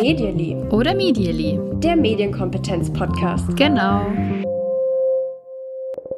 Medially. 0.00 0.56
Oder 0.70 0.94
Medially. 0.94 1.58
Der 1.80 1.96
Medienkompetenz-Podcast. 1.96 3.56
Genau. 3.56 4.06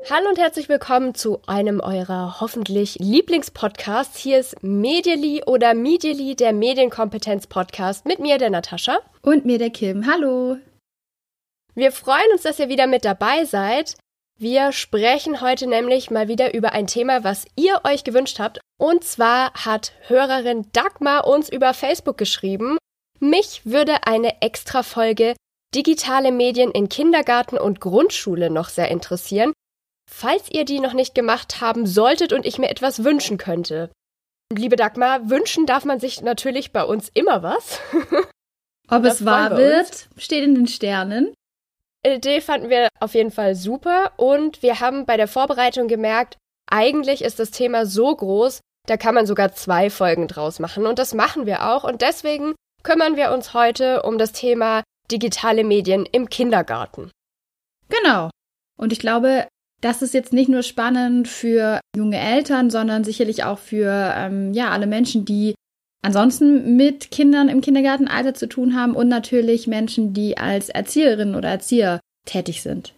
Hallo 0.08 0.28
und 0.28 0.38
herzlich 0.38 0.68
willkommen 0.68 1.14
zu 1.14 1.40
einem 1.46 1.80
eurer 1.80 2.40
hoffentlich 2.40 2.96
Lieblingspodcasts. 3.00 4.18
Hier 4.18 4.38
ist 4.38 4.62
Medially 4.62 5.42
oder 5.46 5.74
Medially, 5.74 6.34
der 6.34 6.52
Medienkompetenz-Podcast 6.52 8.06
mit 8.06 8.18
mir, 8.18 8.38
der 8.38 8.50
Natascha. 8.50 9.00
Und 9.22 9.44
mir, 9.44 9.58
der 9.58 9.70
Kim. 9.70 10.06
Hallo. 10.06 10.56
Wir 11.74 11.92
freuen 11.92 12.32
uns, 12.32 12.42
dass 12.42 12.58
ihr 12.58 12.68
wieder 12.68 12.86
mit 12.86 13.04
dabei 13.04 13.44
seid. 13.44 13.96
Wir 14.42 14.72
sprechen 14.72 15.42
heute 15.42 15.66
nämlich 15.66 16.10
mal 16.10 16.26
wieder 16.26 16.54
über 16.54 16.72
ein 16.72 16.86
Thema, 16.86 17.24
was 17.24 17.44
ihr 17.56 17.82
euch 17.84 18.04
gewünscht 18.04 18.38
habt. 18.38 18.58
Und 18.78 19.04
zwar 19.04 19.52
hat 19.52 19.92
Hörerin 20.06 20.66
Dagmar 20.72 21.26
uns 21.26 21.50
über 21.50 21.74
Facebook 21.74 22.16
geschrieben. 22.16 22.78
Mich 23.18 23.66
würde 23.66 24.06
eine 24.06 24.40
Extra-Folge 24.40 25.34
digitale 25.74 26.32
Medien 26.32 26.70
in 26.70 26.88
Kindergarten 26.88 27.58
und 27.58 27.82
Grundschule 27.82 28.48
noch 28.48 28.70
sehr 28.70 28.90
interessieren. 28.90 29.52
Falls 30.10 30.50
ihr 30.50 30.64
die 30.64 30.80
noch 30.80 30.94
nicht 30.94 31.14
gemacht 31.14 31.60
haben 31.60 31.84
solltet 31.84 32.32
und 32.32 32.46
ich 32.46 32.56
mir 32.56 32.70
etwas 32.70 33.04
wünschen 33.04 33.36
könnte. 33.36 33.90
Liebe 34.50 34.76
Dagmar, 34.76 35.28
wünschen 35.28 35.66
darf 35.66 35.84
man 35.84 36.00
sich 36.00 36.22
natürlich 36.22 36.72
bei 36.72 36.82
uns 36.82 37.10
immer 37.12 37.42
was. 37.42 37.78
Ob 38.88 39.04
es 39.04 39.22
wahr 39.22 39.58
wird, 39.58 40.08
steht 40.16 40.44
in 40.44 40.54
den 40.54 40.66
Sternen. 40.66 41.34
Idee 42.06 42.40
fanden 42.40 42.70
wir 42.70 42.88
auf 42.98 43.14
jeden 43.14 43.30
Fall 43.30 43.54
super 43.54 44.12
und 44.16 44.62
wir 44.62 44.80
haben 44.80 45.06
bei 45.06 45.16
der 45.16 45.28
Vorbereitung 45.28 45.88
gemerkt, 45.88 46.38
eigentlich 46.70 47.22
ist 47.22 47.38
das 47.38 47.50
Thema 47.50 47.84
so 47.84 48.14
groß, 48.14 48.60
da 48.86 48.96
kann 48.96 49.14
man 49.14 49.26
sogar 49.26 49.52
zwei 49.52 49.90
Folgen 49.90 50.28
draus 50.28 50.58
machen 50.58 50.86
und 50.86 50.98
das 50.98 51.14
machen 51.14 51.46
wir 51.46 51.68
auch 51.70 51.84
und 51.84 52.00
deswegen 52.02 52.54
kümmern 52.82 53.16
wir 53.16 53.32
uns 53.32 53.52
heute 53.52 54.02
um 54.02 54.16
das 54.16 54.32
Thema 54.32 54.82
digitale 55.10 55.64
Medien 55.64 56.06
im 56.06 56.30
Kindergarten. 56.30 57.10
Genau. 57.88 58.30
Und 58.78 58.92
ich 58.92 59.00
glaube, 59.00 59.46
das 59.80 60.02
ist 60.02 60.14
jetzt 60.14 60.32
nicht 60.32 60.48
nur 60.48 60.62
spannend 60.62 61.28
für 61.28 61.80
junge 61.96 62.18
Eltern, 62.18 62.70
sondern 62.70 63.04
sicherlich 63.04 63.44
auch 63.44 63.58
für 63.58 64.14
ähm, 64.16 64.52
ja 64.52 64.70
alle 64.70 64.86
Menschen, 64.86 65.24
die 65.24 65.54
ansonsten 66.02 66.76
mit 66.76 67.10
Kindern 67.10 67.48
im 67.48 67.60
Kindergartenalter 67.60 68.34
zu 68.34 68.48
tun 68.48 68.74
haben 68.74 68.94
und 68.94 69.08
natürlich 69.08 69.66
Menschen, 69.66 70.12
die 70.14 70.38
als 70.38 70.68
Erzieherinnen 70.68 71.34
oder 71.34 71.48
Erzieher 71.48 72.00
tätig 72.26 72.62
sind. 72.62 72.94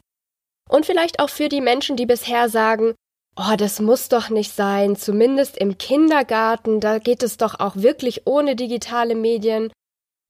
Und 0.69 0.87
vielleicht 0.87 1.21
auch 1.21 1.29
für 1.29 1.49
die 1.49 1.61
Menschen, 1.61 1.97
die 1.97 2.07
bisher 2.07 2.49
sagen, 2.49 2.95
oh, 3.37 3.57
das 3.57 3.81
muss 3.81 4.09
doch 4.09 4.31
nicht 4.31 4.53
sein, 4.53 4.97
zumindest 4.97 5.57
im 5.57 5.79
Kindergarten, 5.79 6.81
da 6.81 6.99
geht 6.99 7.23
es 7.23 7.37
doch 7.37 7.61
auch 7.61 7.77
wirklich 7.77 8.27
ohne 8.27 8.57
digitale 8.57 9.15
Medien. 9.15 9.73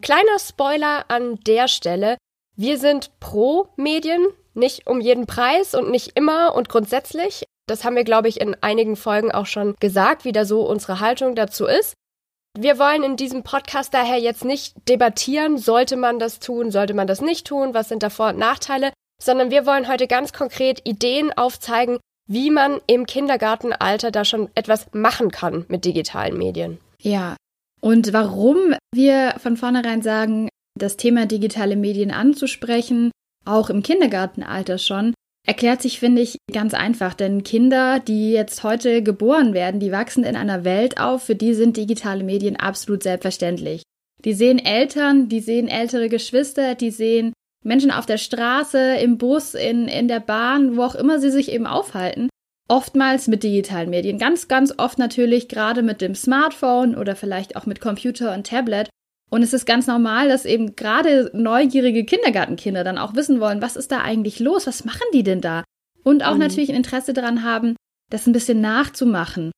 Kleiner 0.02 0.38
Spoiler 0.38 1.04
an 1.08 1.38
der 1.46 1.68
Stelle, 1.68 2.16
wir 2.56 2.78
sind 2.78 3.18
pro 3.20 3.68
Medien, 3.76 4.26
nicht 4.54 4.86
um 4.86 5.00
jeden 5.00 5.26
Preis 5.26 5.74
und 5.74 5.90
nicht 5.90 6.12
immer 6.16 6.54
und 6.54 6.68
grundsätzlich. 6.68 7.44
Das 7.66 7.84
haben 7.84 7.96
wir, 7.96 8.04
glaube 8.04 8.28
ich, 8.28 8.40
in 8.40 8.56
einigen 8.60 8.96
Folgen 8.96 9.32
auch 9.32 9.46
schon 9.46 9.74
gesagt, 9.80 10.24
wie 10.24 10.32
da 10.32 10.44
so 10.44 10.62
unsere 10.68 11.00
Haltung 11.00 11.34
dazu 11.34 11.66
ist. 11.66 11.94
Wir 12.58 12.78
wollen 12.78 13.02
in 13.02 13.16
diesem 13.16 13.44
Podcast 13.44 13.94
daher 13.94 14.18
jetzt 14.18 14.44
nicht 14.44 14.74
debattieren, 14.88 15.56
sollte 15.56 15.96
man 15.96 16.18
das 16.18 16.38
tun, 16.38 16.70
sollte 16.70 16.92
man 16.92 17.06
das 17.06 17.22
nicht 17.22 17.46
tun, 17.46 17.72
was 17.72 17.88
sind 17.88 18.02
da 18.02 18.10
Vor- 18.10 18.30
und 18.30 18.38
Nachteile, 18.38 18.92
sondern 19.22 19.50
wir 19.50 19.64
wollen 19.64 19.88
heute 19.88 20.06
ganz 20.06 20.32
konkret 20.32 20.86
Ideen 20.86 21.32
aufzeigen, 21.32 21.98
wie 22.28 22.50
man 22.50 22.80
im 22.86 23.06
Kindergartenalter 23.06 24.10
da 24.10 24.24
schon 24.24 24.50
etwas 24.54 24.92
machen 24.92 25.30
kann 25.30 25.64
mit 25.68 25.84
digitalen 25.84 26.36
Medien. 26.36 26.78
Ja. 27.00 27.36
Und 27.80 28.12
warum 28.12 28.74
wir 28.94 29.34
von 29.38 29.56
vornherein 29.56 30.02
sagen, 30.02 30.48
das 30.78 30.96
Thema 30.96 31.26
digitale 31.26 31.76
Medien 31.76 32.10
anzusprechen, 32.10 33.10
auch 33.44 33.70
im 33.70 33.82
Kindergartenalter 33.82 34.78
schon, 34.78 35.14
erklärt 35.46 35.82
sich, 35.82 35.98
finde 35.98 36.22
ich, 36.22 36.38
ganz 36.52 36.74
einfach. 36.74 37.14
Denn 37.14 37.42
Kinder, 37.42 38.00
die 38.00 38.32
jetzt 38.32 38.62
heute 38.62 39.02
geboren 39.02 39.54
werden, 39.54 39.80
die 39.80 39.92
wachsen 39.92 40.24
in 40.24 40.36
einer 40.36 40.64
Welt 40.64 41.00
auf, 41.00 41.24
für 41.24 41.34
die 41.34 41.54
sind 41.54 41.76
digitale 41.76 42.24
Medien 42.24 42.56
absolut 42.56 43.02
selbstverständlich. 43.02 43.82
Die 44.24 44.34
sehen 44.34 44.58
Eltern, 44.58 45.28
die 45.28 45.40
sehen 45.40 45.68
ältere 45.68 46.08
Geschwister, 46.08 46.74
die 46.74 46.90
sehen 46.90 47.32
Menschen 47.64 47.90
auf 47.90 48.06
der 48.06 48.18
Straße, 48.18 48.96
im 48.96 49.18
Bus, 49.18 49.54
in, 49.54 49.88
in 49.88 50.08
der 50.08 50.20
Bahn, 50.20 50.76
wo 50.76 50.82
auch 50.82 50.94
immer 50.94 51.18
sie 51.18 51.30
sich 51.30 51.50
eben 51.50 51.66
aufhalten. 51.66 52.28
Oftmals 52.68 53.28
mit 53.28 53.42
digitalen 53.42 53.90
Medien. 53.90 54.18
Ganz, 54.18 54.48
ganz 54.48 54.74
oft 54.78 54.98
natürlich 54.98 55.48
gerade 55.48 55.82
mit 55.82 56.00
dem 56.00 56.14
Smartphone 56.14 56.94
oder 56.96 57.16
vielleicht 57.16 57.56
auch 57.56 57.66
mit 57.66 57.80
Computer 57.80 58.32
und 58.34 58.46
Tablet. 58.46 58.88
Und 59.32 59.42
es 59.42 59.54
ist 59.54 59.64
ganz 59.64 59.86
normal, 59.86 60.28
dass 60.28 60.44
eben 60.44 60.76
gerade 60.76 61.30
neugierige 61.32 62.04
Kindergartenkinder 62.04 62.84
dann 62.84 62.98
auch 62.98 63.14
wissen 63.14 63.40
wollen, 63.40 63.62
was 63.62 63.76
ist 63.76 63.90
da 63.90 64.02
eigentlich 64.02 64.40
los? 64.40 64.66
Was 64.66 64.84
machen 64.84 65.06
die 65.14 65.22
denn 65.22 65.40
da? 65.40 65.64
Und 66.04 66.22
auch 66.22 66.34
mhm. 66.34 66.40
natürlich 66.40 66.68
ein 66.68 66.76
Interesse 66.76 67.14
daran 67.14 67.42
haben, 67.42 67.74
das 68.10 68.26
ein 68.26 68.34
bisschen 68.34 68.60
nachzumachen. 68.60 69.50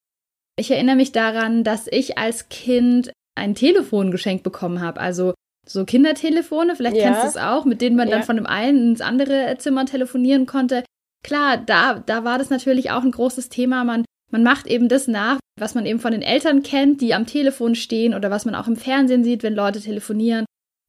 Ich 0.57 0.71
erinnere 0.71 0.95
mich 0.95 1.11
daran, 1.11 1.65
dass 1.65 1.89
ich 1.91 2.19
als 2.19 2.49
Kind 2.49 3.11
ein 3.35 3.57
Telefon 3.57 4.12
geschenkt 4.12 4.45
bekommen 4.45 4.81
habe. 4.81 5.01
Also 5.01 5.35
so 5.67 5.85
Kindertelefone, 5.85 6.77
vielleicht 6.77 6.97
ja. 6.97 7.05
kennst 7.05 7.25
du 7.25 7.27
es 7.27 7.37
auch, 7.37 7.65
mit 7.65 7.81
denen 7.81 7.97
man 7.97 8.09
ja. 8.09 8.15
dann 8.15 8.25
von 8.25 8.37
dem 8.37 8.47
einen 8.47 8.91
ins 8.91 9.01
andere 9.01 9.56
Zimmer 9.59 9.87
telefonieren 9.87 10.47
konnte. 10.47 10.85
Klar, 11.25 11.56
da, 11.56 11.99
da 11.99 12.23
war 12.23 12.39
das 12.39 12.49
natürlich 12.49 12.93
auch 12.93 13.03
ein 13.03 13.11
großes 13.11 13.49
Thema. 13.49 13.83
Man 13.83 14.05
man 14.34 14.43
macht 14.43 14.67
eben 14.67 14.89
das 14.89 15.06
nach, 15.06 15.39
was 15.61 15.77
man 15.77 15.87
eben 15.87 16.00
von 16.00 16.11
den 16.11 16.21
Eltern 16.21 16.65
kennt, 16.65 17.00
die 17.00 17.15
am 17.15 17.25
Telefon 17.25 17.77
stehen 17.77 18.15
oder 18.15 18.33
was 18.33 18.45
man 18.45 18.56
auch 18.56 18.67
im 18.67 18.75
Fernsehen 18.75 19.22
sieht, 19.22 19.45
wenn 19.45 19.55
Leute 19.55 19.81
telefonieren. 19.81 20.45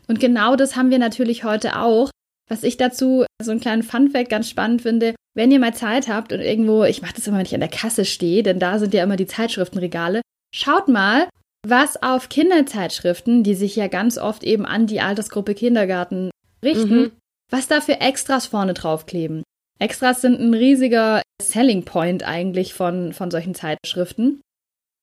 Und 0.07 0.19
genau 0.19 0.55
das 0.55 0.75
haben 0.75 0.89
wir 0.89 0.97
natürlich 0.97 1.43
heute 1.43 1.77
auch. 1.77 2.09
Was 2.49 2.63
ich 2.63 2.77
dazu 2.77 3.23
so 3.39 3.51
einen 3.51 3.59
kleinen 3.59 3.83
Funfact 3.83 4.31
ganz 4.31 4.49
spannend 4.49 4.81
finde, 4.81 5.13
wenn 5.35 5.51
ihr 5.51 5.59
mal 5.59 5.75
Zeit 5.75 6.07
habt 6.07 6.33
und 6.33 6.39
irgendwo, 6.39 6.85
ich 6.85 7.03
mache 7.03 7.13
das 7.13 7.27
immer, 7.27 7.37
wenn 7.37 7.45
ich 7.45 7.53
an 7.53 7.59
der 7.59 7.69
Kasse 7.69 8.03
stehe, 8.03 8.41
denn 8.41 8.57
da 8.57 8.79
sind 8.79 8.95
ja 8.95 9.03
immer 9.03 9.15
die 9.15 9.27
Zeitschriftenregale, 9.27 10.21
schaut 10.51 10.87
mal, 10.87 11.29
was 11.67 12.01
auf 12.01 12.29
Kinderzeitschriften, 12.29 13.43
die 13.43 13.53
sich 13.53 13.75
ja 13.75 13.87
ganz 13.89 14.17
oft 14.17 14.43
eben 14.43 14.65
an 14.65 14.87
die 14.87 15.01
Altersgruppe 15.01 15.53
Kindergarten 15.53 16.31
richten, 16.63 16.97
mhm. 16.97 17.11
was 17.51 17.67
da 17.67 17.79
für 17.79 18.01
Extras 18.01 18.47
vorne 18.47 18.73
draufkleben. 18.73 19.43
Extras 19.79 20.21
sind 20.21 20.39
ein 20.39 20.53
riesiger 20.53 21.21
Selling 21.41 21.83
Point 21.83 22.23
eigentlich 22.23 22.73
von, 22.73 23.13
von 23.13 23.29
solchen 23.29 23.55
Zeitschriften. 23.55 24.41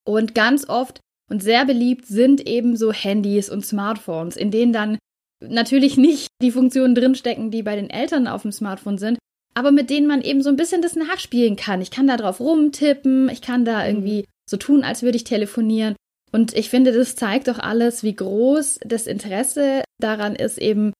Und 0.06 0.34
ganz 0.34 0.69
oft 0.69 1.00
und 1.31 1.43
sehr 1.43 1.65
beliebt 1.65 2.06
sind 2.06 2.47
eben 2.47 2.77
so 2.77 2.93
Handys 2.93 3.49
und 3.49 3.65
Smartphones, 3.65 4.37
in 4.37 4.50
denen 4.50 4.72
dann 4.72 4.99
natürlich 5.41 5.97
nicht 5.97 6.28
die 6.43 6.50
Funktionen 6.50 6.94
drinstecken, 6.94 7.50
die 7.50 7.62
bei 7.62 7.77
den 7.77 7.91
Eltern 7.91 8.27
auf 8.27 8.43
dem 8.43 8.53
Smartphone 8.53 8.99
sind, 8.99 9.19
aber 9.55 9.71
mit 9.71 9.91
denen 9.91 10.06
man 10.06 10.22
eben 10.22 10.43
so 10.43 10.49
ein 10.49 10.56
bisschen 10.56 10.82
das 10.82 10.97
nachspielen 10.97 11.56
kann. 11.56 11.81
Ich 11.81 11.91
kann 11.91 12.06
da 12.06 12.16
drauf 12.16 12.41
rumtippen, 12.41 13.28
ich 13.28 13.43
kann 13.43 13.65
da 13.65 13.87
irgendwie 13.87 14.27
so 14.49 14.56
tun, 14.56 14.84
als 14.84 15.03
würde 15.03 15.16
ich 15.16 15.25
telefonieren. 15.25 15.94
Und 16.32 16.55
ich 16.56 16.71
finde, 16.71 16.93
das 16.93 17.16
zeigt 17.16 17.49
doch 17.49 17.59
alles, 17.59 18.03
wie 18.03 18.15
groß 18.15 18.81
das 18.84 19.06
Interesse 19.06 19.82
daran 20.00 20.34
ist, 20.34 20.59
eben 20.59 20.93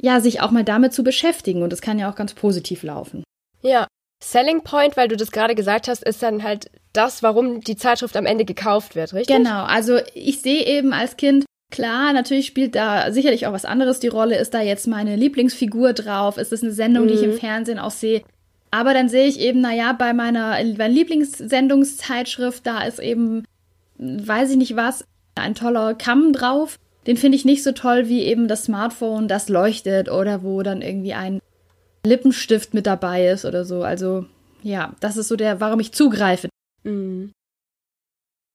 ja, 0.00 0.20
sich 0.20 0.40
auch 0.40 0.50
mal 0.50 0.64
damit 0.64 0.92
zu 0.92 1.02
beschäftigen. 1.02 1.62
Und 1.62 1.72
das 1.72 1.80
kann 1.80 1.98
ja 1.98 2.10
auch 2.10 2.16
ganz 2.16 2.34
positiv 2.34 2.82
laufen. 2.82 3.24
Ja, 3.62 3.86
Selling 4.22 4.62
Point, 4.62 4.96
weil 4.96 5.08
du 5.08 5.16
das 5.16 5.30
gerade 5.30 5.54
gesagt 5.54 5.88
hast, 5.88 6.02
ist 6.02 6.22
dann 6.22 6.42
halt 6.42 6.70
das, 6.92 7.22
warum 7.22 7.60
die 7.60 7.76
Zeitschrift 7.76 8.16
am 8.16 8.26
Ende 8.26 8.44
gekauft 8.44 8.96
wird, 8.96 9.14
richtig? 9.14 9.36
Genau, 9.36 9.64
also 9.64 9.98
ich 10.14 10.42
sehe 10.42 10.64
eben 10.66 10.92
als 10.92 11.16
Kind, 11.16 11.44
klar, 11.70 12.12
natürlich 12.12 12.46
spielt 12.46 12.74
da 12.74 13.12
sicherlich 13.12 13.46
auch 13.46 13.52
was 13.52 13.64
anderes 13.64 14.00
die 14.00 14.08
Rolle. 14.08 14.36
Ist 14.36 14.54
da 14.54 14.60
jetzt 14.60 14.88
meine 14.88 15.14
Lieblingsfigur 15.14 15.92
drauf? 15.92 16.36
Ist 16.36 16.52
es 16.52 16.62
eine 16.62 16.72
Sendung, 16.72 17.04
mhm. 17.04 17.08
die 17.08 17.14
ich 17.14 17.22
im 17.22 17.30
mhm. 17.30 17.38
Fernsehen 17.38 17.78
auch 17.78 17.92
sehe? 17.92 18.22
Aber 18.70 18.92
dann 18.92 19.08
sehe 19.08 19.26
ich 19.26 19.38
eben, 19.40 19.60
naja, 19.60 19.92
bei 19.92 20.12
meiner, 20.12 20.62
meiner 20.62 20.88
Lieblingssendungszeitschrift, 20.88 22.66
da 22.66 22.82
ist 22.82 22.98
eben, 22.98 23.44
weiß 23.98 24.50
ich 24.50 24.56
nicht 24.56 24.76
was, 24.76 25.04
ein 25.36 25.54
toller 25.54 25.94
Kamm 25.94 26.32
drauf 26.32 26.78
den 27.06 27.16
finde 27.16 27.36
ich 27.36 27.44
nicht 27.44 27.62
so 27.62 27.72
toll 27.72 28.08
wie 28.08 28.24
eben 28.24 28.48
das 28.48 28.64
Smartphone, 28.64 29.28
das 29.28 29.48
leuchtet 29.48 30.10
oder 30.10 30.42
wo 30.42 30.62
dann 30.62 30.82
irgendwie 30.82 31.14
ein 31.14 31.40
Lippenstift 32.04 32.74
mit 32.74 32.86
dabei 32.86 33.28
ist 33.28 33.44
oder 33.44 33.64
so. 33.64 33.82
Also 33.82 34.26
ja, 34.62 34.94
das 35.00 35.16
ist 35.16 35.28
so 35.28 35.36
der, 35.36 35.60
warum 35.60 35.80
ich 35.80 35.92
zugreife. 35.92 36.48
Mhm. 36.82 37.32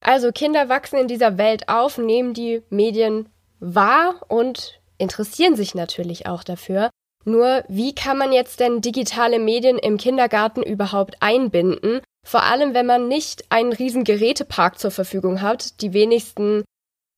Also 0.02 0.32
Kinder 0.32 0.68
wachsen 0.70 1.00
in 1.00 1.08
dieser 1.08 1.38
Welt 1.38 1.70
auf, 1.70 1.98
nehmen 1.98 2.34
die 2.34 2.62
Medien 2.70 3.30
wahr 3.60 4.22
und 4.28 4.82
interessieren 4.98 5.56
sich 5.56 5.76
natürlich 5.76 6.28
auch 6.28 6.44
dafür. 6.44 6.90
Nur 7.26 7.64
wie 7.70 7.96
kann 7.96 8.18
man 8.18 8.34
jetzt 8.34 8.60
denn 8.60 8.82
digitale 8.82 9.40
Medien 9.40 9.78
im 9.78 9.98
Kindergarten 9.98 10.62
überhaupt 10.62 11.16
einbinden? 11.22 12.02
Vor 12.26 12.44
allem, 12.44 12.74
wenn 12.74 12.86
man 12.86 13.08
nicht 13.08 13.46
einen 13.50 13.72
riesen 13.72 14.04
Gerätepark 14.04 14.78
zur 14.78 14.92
Verfügung 14.92 15.42
hat. 15.42 15.82
Die 15.82 15.94
wenigsten 15.94 16.64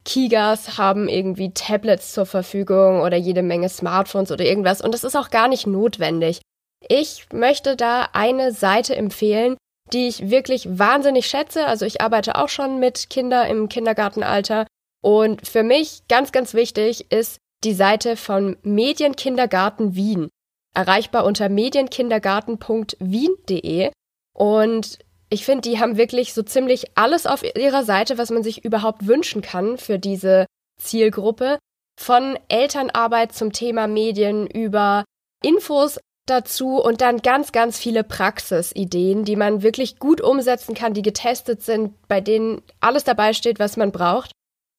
Kigas 0.06 0.78
haben 0.78 1.10
irgendwie 1.10 1.52
Tablets 1.52 2.14
zur 2.14 2.26
Verfügung 2.26 3.02
oder 3.02 3.18
jede 3.18 3.42
Menge 3.42 3.70
Smartphones 3.70 4.32
oder 4.32 4.46
irgendwas 4.46 4.82
und 4.82 4.94
das 4.94 5.04
ist 5.04 5.16
auch 5.16 5.30
gar 5.30 5.48
nicht 5.48 5.68
notwendig. 5.68 6.42
Ich 6.88 7.26
möchte 7.34 7.76
da 7.76 8.10
eine 8.14 8.52
Seite 8.52 8.96
empfehlen, 8.96 9.58
die 9.92 10.08
ich 10.08 10.30
wirklich 10.30 10.80
wahnsinnig 10.80 11.28
schätze. 11.28 11.66
Also 11.66 11.86
ich 11.86 12.02
arbeite 12.02 12.36
auch 12.36 12.50
schon 12.50 12.80
mit 12.80 13.10
Kindern 13.10 13.50
im 13.50 13.70
Kindergartenalter. 13.70 14.68
Und 15.04 15.48
für 15.48 15.64
mich 15.64 16.02
ganz, 16.08 16.32
ganz 16.32 16.54
wichtig 16.54 17.12
ist 17.12 17.40
die 17.64 17.74
Seite 17.74 18.18
von 18.18 18.58
Medienkindergarten 18.64 19.96
Wien. 19.96 20.30
Erreichbar 20.76 21.26
unter 21.26 21.50
medienkindergarten.wien.de. 21.50 23.92
Und 24.36 25.00
ich 25.36 25.44
finde, 25.44 25.70
die 25.70 25.82
haben 25.82 25.98
wirklich 25.98 26.34
so 26.34 26.44
ziemlich 26.44 26.98
alles 26.98 27.28
auf 27.28 27.44
ihrer 27.44 27.84
Seite, 27.84 28.18
was 28.18 28.32
man 28.32 28.42
sich 28.42 28.64
überhaupt 28.64 29.06
wünschen 29.06 29.42
kann 29.42 29.78
für 29.78 30.00
diese 30.00 30.46
Zielgruppe. 30.82 31.60
Von 32.00 32.40
Elternarbeit 32.48 33.34
zum 33.34 33.52
Thema 33.52 33.88
Medien 33.88 34.48
über 34.48 35.04
Infos 35.44 36.00
dazu 36.26 36.82
und 36.82 37.02
dann 37.02 37.18
ganz, 37.18 37.52
ganz 37.52 37.78
viele 37.78 38.06
Praxisideen, 38.06 39.26
die 39.26 39.36
man 39.36 39.62
wirklich 39.62 40.00
gut 40.00 40.22
umsetzen 40.22 40.74
kann, 40.74 40.94
die 40.94 41.02
getestet 41.02 41.62
sind, 41.62 41.94
bei 42.08 42.22
denen 42.22 42.62
alles 42.80 43.04
dabei 43.04 43.34
steht, 43.34 43.60
was 43.60 43.76
man 43.76 43.92
braucht. 43.92 44.32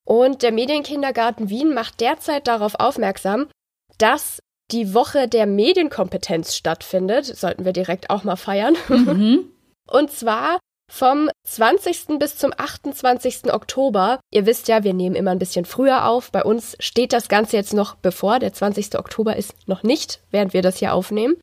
Und 0.07 0.43
der 0.43 0.53
Medienkindergarten 0.53 1.51
Wien 1.51 1.75
macht 1.75 2.01
derzeit 2.01 2.47
darauf 2.47 2.77
aufmerksam, 2.77 3.49
dass 3.99 4.39
die 4.71 4.95
Woche 4.95 5.29
der 5.29 5.45
Medienkompetenz 5.45 6.57
stattfindet. 6.57 7.27
Sollten 7.27 7.67
wir 7.67 7.75
direkt 7.75 8.09
auch 8.09 8.25
mal 8.25 8.37
feiern. 8.37 8.75
Mhm. 8.89 9.51
Und 9.87 10.11
zwar 10.11 10.59
vom 10.91 11.29
20. 11.45 12.19
bis 12.19 12.37
zum 12.37 12.53
28. 12.57 13.53
Oktober. 13.53 14.21
Ihr 14.33 14.47
wisst 14.47 14.69
ja, 14.69 14.85
wir 14.85 14.95
nehmen 14.95 15.17
immer 15.17 15.33
ein 15.33 15.39
bisschen 15.39 15.65
früher 15.65 16.07
auf. 16.07 16.31
Bei 16.31 16.45
uns 16.45 16.77
steht 16.79 17.13
das 17.13 17.29
Ganze 17.29 17.57
jetzt 17.57 17.75
noch 17.75 17.97
bevor. 17.97 18.39
Der 18.39 18.53
20. 18.53 18.99
Oktober 18.99 19.37
ist 19.37 19.55
noch 19.67 19.83
nicht, 19.83 20.21
während 20.31 20.53
wir 20.53 20.63
das 20.63 20.79
hier 20.79 20.95
aufnehmen. 20.95 21.37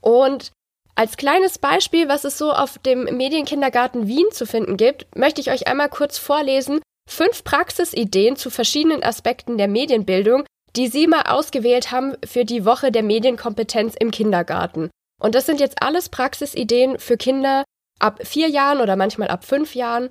Und 0.00 0.52
als 0.94 1.16
kleines 1.16 1.58
Beispiel, 1.58 2.08
was 2.08 2.24
es 2.24 2.38
so 2.38 2.52
auf 2.52 2.78
dem 2.78 3.04
Medienkindergarten 3.04 4.08
Wien 4.08 4.26
zu 4.32 4.46
finden 4.46 4.76
gibt, 4.76 5.06
möchte 5.16 5.40
ich 5.40 5.50
euch 5.50 5.68
einmal 5.68 5.88
kurz 5.88 6.18
vorlesen. 6.18 6.80
Fünf 7.08 7.44
Praxisideen 7.44 8.36
zu 8.36 8.50
verschiedenen 8.50 9.02
Aspekten 9.02 9.58
der 9.58 9.68
Medienbildung, 9.68 10.44
die 10.76 10.88
Sie 10.88 11.06
mal 11.06 11.22
ausgewählt 11.22 11.92
haben 11.92 12.16
für 12.24 12.44
die 12.44 12.64
Woche 12.64 12.90
der 12.90 13.02
Medienkompetenz 13.02 13.94
im 13.98 14.10
Kindergarten. 14.10 14.90
Und 15.20 15.34
das 15.34 15.46
sind 15.46 15.60
jetzt 15.60 15.82
alles 15.82 16.08
Praxisideen 16.08 16.98
für 16.98 17.16
Kinder 17.16 17.64
ab 17.98 18.20
vier 18.26 18.48
Jahren 18.48 18.80
oder 18.80 18.96
manchmal 18.96 19.28
ab 19.28 19.44
fünf 19.44 19.74
Jahren. 19.74 20.10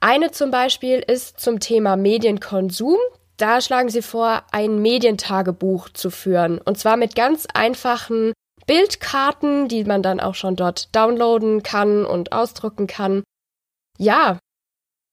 Eine 0.00 0.30
zum 0.30 0.50
Beispiel 0.50 1.00
ist 1.00 1.40
zum 1.40 1.60
Thema 1.60 1.96
Medienkonsum. 1.96 2.98
Da 3.36 3.60
schlagen 3.60 3.88
sie 3.88 4.02
vor, 4.02 4.42
ein 4.52 4.80
Medientagebuch 4.80 5.90
zu 5.90 6.10
führen. 6.10 6.58
Und 6.58 6.78
zwar 6.78 6.96
mit 6.96 7.14
ganz 7.14 7.46
einfachen 7.52 8.32
Bildkarten, 8.66 9.68
die 9.68 9.84
man 9.84 10.02
dann 10.02 10.20
auch 10.20 10.34
schon 10.34 10.56
dort 10.56 10.94
downloaden 10.94 11.62
kann 11.62 12.04
und 12.04 12.32
ausdrucken 12.32 12.86
kann. 12.86 13.22
Ja, 13.96 14.38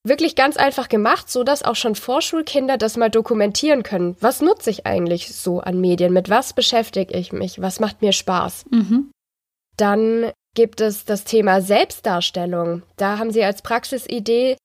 wirklich 0.05 0.35
ganz 0.35 0.57
einfach 0.57 0.89
gemacht, 0.89 1.29
so 1.29 1.43
dass 1.43 1.63
auch 1.63 1.75
schon 1.75 1.95
Vorschulkinder 1.95 2.77
das 2.77 2.97
mal 2.97 3.09
dokumentieren 3.09 3.83
können. 3.83 4.15
Was 4.19 4.41
nutze 4.41 4.69
ich 4.69 4.85
eigentlich 4.85 5.35
so 5.35 5.59
an 5.59 5.79
Medien? 5.81 6.13
Mit 6.13 6.29
was 6.29 6.53
beschäftige 6.53 7.17
ich 7.17 7.33
mich? 7.33 7.61
Was 7.61 7.79
macht 7.79 8.01
mir 8.01 8.11
Spaß? 8.11 8.65
Mhm. 8.69 9.11
Dann 9.77 10.31
gibt 10.55 10.81
es 10.81 11.05
das 11.05 11.23
Thema 11.23 11.61
Selbstdarstellung. 11.61 12.81
Da 12.97 13.19
haben 13.19 13.31
sie 13.31 13.43
als 13.43 13.61
Praxisidee 13.61 14.57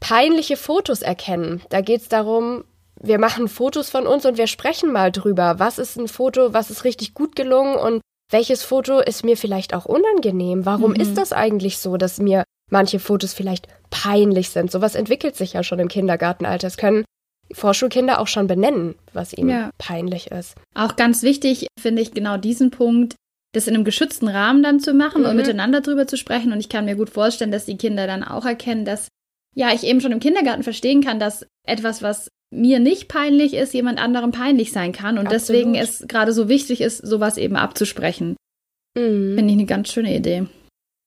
peinliche 0.00 0.56
Fotos 0.56 1.02
erkennen. 1.02 1.62
Da 1.70 1.80
geht 1.80 2.02
es 2.02 2.08
darum, 2.08 2.64
wir 3.00 3.18
machen 3.18 3.48
Fotos 3.48 3.88
von 3.88 4.06
uns 4.06 4.26
und 4.26 4.36
wir 4.36 4.46
sprechen 4.46 4.92
mal 4.92 5.10
drüber. 5.10 5.58
Was 5.58 5.78
ist 5.78 5.96
ein 5.96 6.08
Foto, 6.08 6.52
was 6.52 6.70
ist 6.70 6.84
richtig 6.84 7.14
gut 7.14 7.36
gelungen 7.36 7.76
und 7.76 8.00
welches 8.30 8.62
Foto 8.62 8.98
ist 8.98 9.24
mir 9.24 9.36
vielleicht 9.36 9.74
auch 9.74 9.84
unangenehm? 9.84 10.66
Warum 10.66 10.92
mhm. 10.92 11.00
ist 11.00 11.16
das 11.16 11.32
eigentlich 11.32 11.78
so, 11.78 11.96
dass 11.96 12.18
mir 12.18 12.44
manche 12.70 12.98
Fotos 12.98 13.32
vielleicht 13.32 13.68
peinlich 13.90 14.50
sind? 14.50 14.70
Sowas 14.70 14.94
entwickelt 14.94 15.36
sich 15.36 15.52
ja 15.52 15.62
schon 15.62 15.78
im 15.78 15.88
Kindergartenalter. 15.88 16.66
Es 16.66 16.76
können 16.76 17.04
Vorschulkinder 17.52 18.20
auch 18.20 18.26
schon 18.26 18.48
benennen, 18.48 18.96
was 19.12 19.32
ihnen 19.32 19.50
ja. 19.50 19.70
peinlich 19.78 20.32
ist. 20.32 20.56
Auch 20.74 20.96
ganz 20.96 21.22
wichtig 21.22 21.68
finde 21.80 22.02
ich 22.02 22.12
genau 22.12 22.36
diesen 22.36 22.72
Punkt, 22.72 23.14
das 23.56 23.66
in 23.66 23.74
einem 23.74 23.84
geschützten 23.84 24.28
Rahmen 24.28 24.62
dann 24.62 24.80
zu 24.80 24.94
machen 24.94 25.22
mhm. 25.22 25.28
und 25.28 25.36
miteinander 25.36 25.80
drüber 25.80 26.06
zu 26.06 26.16
sprechen. 26.16 26.52
Und 26.52 26.60
ich 26.60 26.68
kann 26.68 26.84
mir 26.84 26.96
gut 26.96 27.10
vorstellen, 27.10 27.50
dass 27.50 27.64
die 27.64 27.76
Kinder 27.76 28.06
dann 28.06 28.22
auch 28.22 28.44
erkennen, 28.44 28.84
dass 28.84 29.08
ja, 29.54 29.72
ich 29.72 29.84
eben 29.84 30.00
schon 30.00 30.12
im 30.12 30.20
Kindergarten 30.20 30.62
verstehen 30.62 31.02
kann, 31.02 31.18
dass 31.18 31.46
etwas, 31.66 32.02
was 32.02 32.28
mir 32.52 32.78
nicht 32.78 33.08
peinlich 33.08 33.54
ist, 33.54 33.72
jemand 33.72 33.98
anderem 33.98 34.30
peinlich 34.30 34.70
sein 34.70 34.92
kann. 34.92 35.18
Und 35.18 35.26
Absolut. 35.26 35.32
deswegen 35.32 35.74
es 35.74 36.04
gerade 36.06 36.32
so 36.32 36.48
wichtig 36.48 36.82
ist, 36.82 36.98
sowas 36.98 37.38
eben 37.38 37.56
abzusprechen. 37.56 38.36
Mhm. 38.96 39.34
Finde 39.34 39.52
ich 39.52 39.58
eine 39.58 39.66
ganz 39.66 39.90
schöne 39.90 40.14
Idee. 40.14 40.46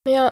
Ja. 0.07 0.29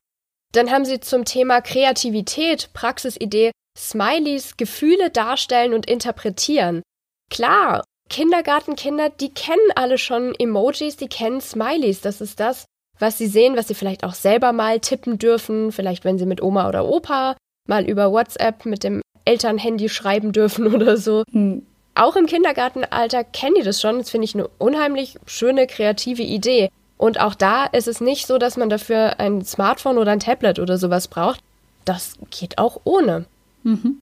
Dann 0.54 0.72
haben 0.72 0.86
sie 0.86 1.00
zum 1.00 1.26
Thema 1.26 1.62
Kreativität, 1.62 2.72
Praxisidee, 2.74 3.52
Smileys, 3.78 4.58
Gefühle 4.58 5.12
darstellen 5.12 5.74
und 5.74 5.88
interpretieren. 5.88 6.82
Klar, 7.30 7.84
Kindergartenkinder, 8.10 9.10
die 9.10 9.30
kennen 9.30 9.72
alle 9.76 9.98
schon 9.98 10.34
Emojis, 10.38 10.98
die 10.98 11.08
kennen 11.08 11.42
Smileys. 11.42 12.02
Das 12.02 12.22
ist 12.22 12.40
das, 12.40 12.66
was 13.00 13.18
sie 13.18 13.28
sehen, 13.28 13.56
was 13.56 13.68
sie 13.68 13.76
vielleicht 13.76 14.04
auch 14.04 14.14
selber 14.14 14.54
mal 14.54 14.80
tippen 14.80 15.18
dürfen. 15.18 15.72
Vielleicht, 15.72 16.06
wenn 16.06 16.18
sie 16.18 16.26
mit 16.26 16.42
Oma 16.42 16.68
oder 16.68 16.86
Opa 16.86 17.36
mal 17.68 17.86
über 17.86 18.12
WhatsApp 18.12 18.66
mit 18.66 18.84
dem 18.84 19.02
Elternhandy 19.26 19.90
schreiben 19.90 20.32
dürfen 20.32 20.68
oder 20.76 20.98
so. 20.98 21.24
Hm. 21.32 21.66
Auch 21.96 22.16
im 22.16 22.28
Kindergartenalter 22.28 23.24
kennen 23.24 23.56
die 23.56 23.64
das 23.64 23.82
schon. 23.82 23.98
Das 23.98 24.12
finde 24.12 24.26
ich 24.26 24.36
eine 24.36 24.48
unheimlich 24.60 25.18
schöne, 25.26 25.66
kreative 25.66 26.22
Idee. 26.22 26.70
Und 26.98 27.20
auch 27.20 27.36
da 27.36 27.66
ist 27.66 27.88
es 27.88 28.02
nicht 28.02 28.28
so, 28.28 28.38
dass 28.38 28.58
man 28.58 28.70
dafür 28.70 29.20
ein 29.20 29.44
Smartphone 29.44 29.98
oder 29.98 30.12
ein 30.12 30.20
Tablet 30.20 30.60
oder 30.60 30.78
sowas 30.78 31.08
braucht. 31.08 31.40
Das 31.86 32.18
geht 32.30 32.58
auch 32.58 32.82
ohne. 32.84 33.26
Mhm. 33.64 34.00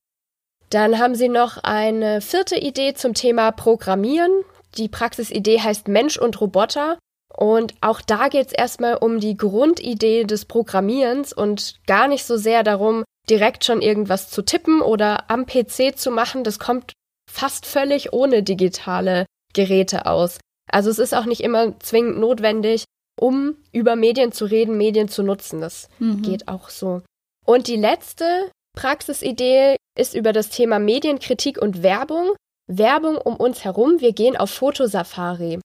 Dann 0.76 1.00
haben 1.00 1.16
sie 1.16 1.30
noch 1.30 1.56
eine 1.64 2.20
vierte 2.20 2.58
Idee 2.58 2.96
zum 2.96 3.14
Thema 3.14 3.52
Programmieren. 3.52 4.42
Die 4.78 4.90
Praxisidee 4.90 5.62
heißt 5.62 5.88
Mensch 5.88 6.18
und 6.18 6.42
Roboter. 6.42 7.00
Und 7.34 7.74
auch 7.80 8.02
da 8.02 8.28
geht 8.28 8.48
es 8.48 8.52
erstmal 8.52 8.98
um 8.98 9.22
die 9.22 9.38
Grundidee 9.38 10.26
des 10.26 10.44
Programmierens 10.44 11.32
und 11.32 11.80
gar 11.88 12.10
nicht 12.10 12.26
so 12.26 12.36
sehr 12.36 12.64
darum, 12.64 13.06
direkt 13.30 13.64
schon 13.64 13.82
irgendwas 13.82 14.30
zu 14.30 14.42
tippen 14.42 14.82
oder 14.82 15.32
am 15.32 15.46
PC 15.46 15.98
zu 15.98 16.12
machen. 16.12 16.44
Das 16.44 16.60
kommt 16.60 16.92
fast 17.32 17.66
völlig 17.66 18.12
ohne 18.12 18.44
digitale 18.44 19.28
Geräte 19.54 20.06
aus. 20.06 20.40
Also 20.70 20.90
es 20.90 21.00
ist 21.00 21.16
auch 21.16 21.26
nicht 21.26 21.42
immer 21.42 21.80
zwingend 21.80 22.20
notwendig, 22.20 22.84
um 23.18 23.56
über 23.72 23.96
Medien 23.96 24.34
zu 24.34 24.44
reden, 24.44 24.78
Medien 24.78 25.08
zu 25.08 25.24
nutzen. 25.24 25.62
Das 25.62 25.88
mhm. 26.00 26.22
geht 26.22 26.50
auch 26.50 26.68
so. 26.68 27.02
Und 27.46 27.70
die 27.70 27.78
letzte 27.78 28.52
Praxisidee 28.76 29.78
ist 29.98 30.14
über 30.14 30.34
das 30.34 30.50
Thema 30.50 30.80
Medienkritik 30.80 31.62
und 31.62 31.82
Werbung. 31.82 32.36
Werbung 32.68 33.18
um 33.18 33.36
uns 33.36 33.64
herum. 33.64 34.00
Wir 34.00 34.14
gehen 34.14 34.38
auf 34.38 34.50
Fotosafari. 34.52 35.60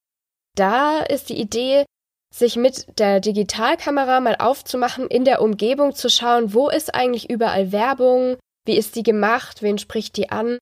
Da 0.56 1.00
ist 1.00 1.28
die 1.28 1.40
Idee, 1.40 1.84
sich 2.34 2.56
mit 2.56 2.98
der 2.98 3.20
Digitalkamera 3.20 4.20
mal 4.20 4.36
aufzumachen, 4.36 5.08
in 5.08 5.24
der 5.24 5.42
Umgebung 5.42 5.94
zu 5.94 6.08
schauen, 6.08 6.54
wo 6.54 6.68
ist 6.68 6.94
eigentlich 6.94 7.28
überall 7.28 7.72
Werbung, 7.72 8.36
wie 8.66 8.76
ist 8.76 8.96
die 8.96 9.02
gemacht, 9.02 9.62
wen 9.62 9.78
spricht 9.78 10.16
die 10.16 10.30
an. 10.30 10.58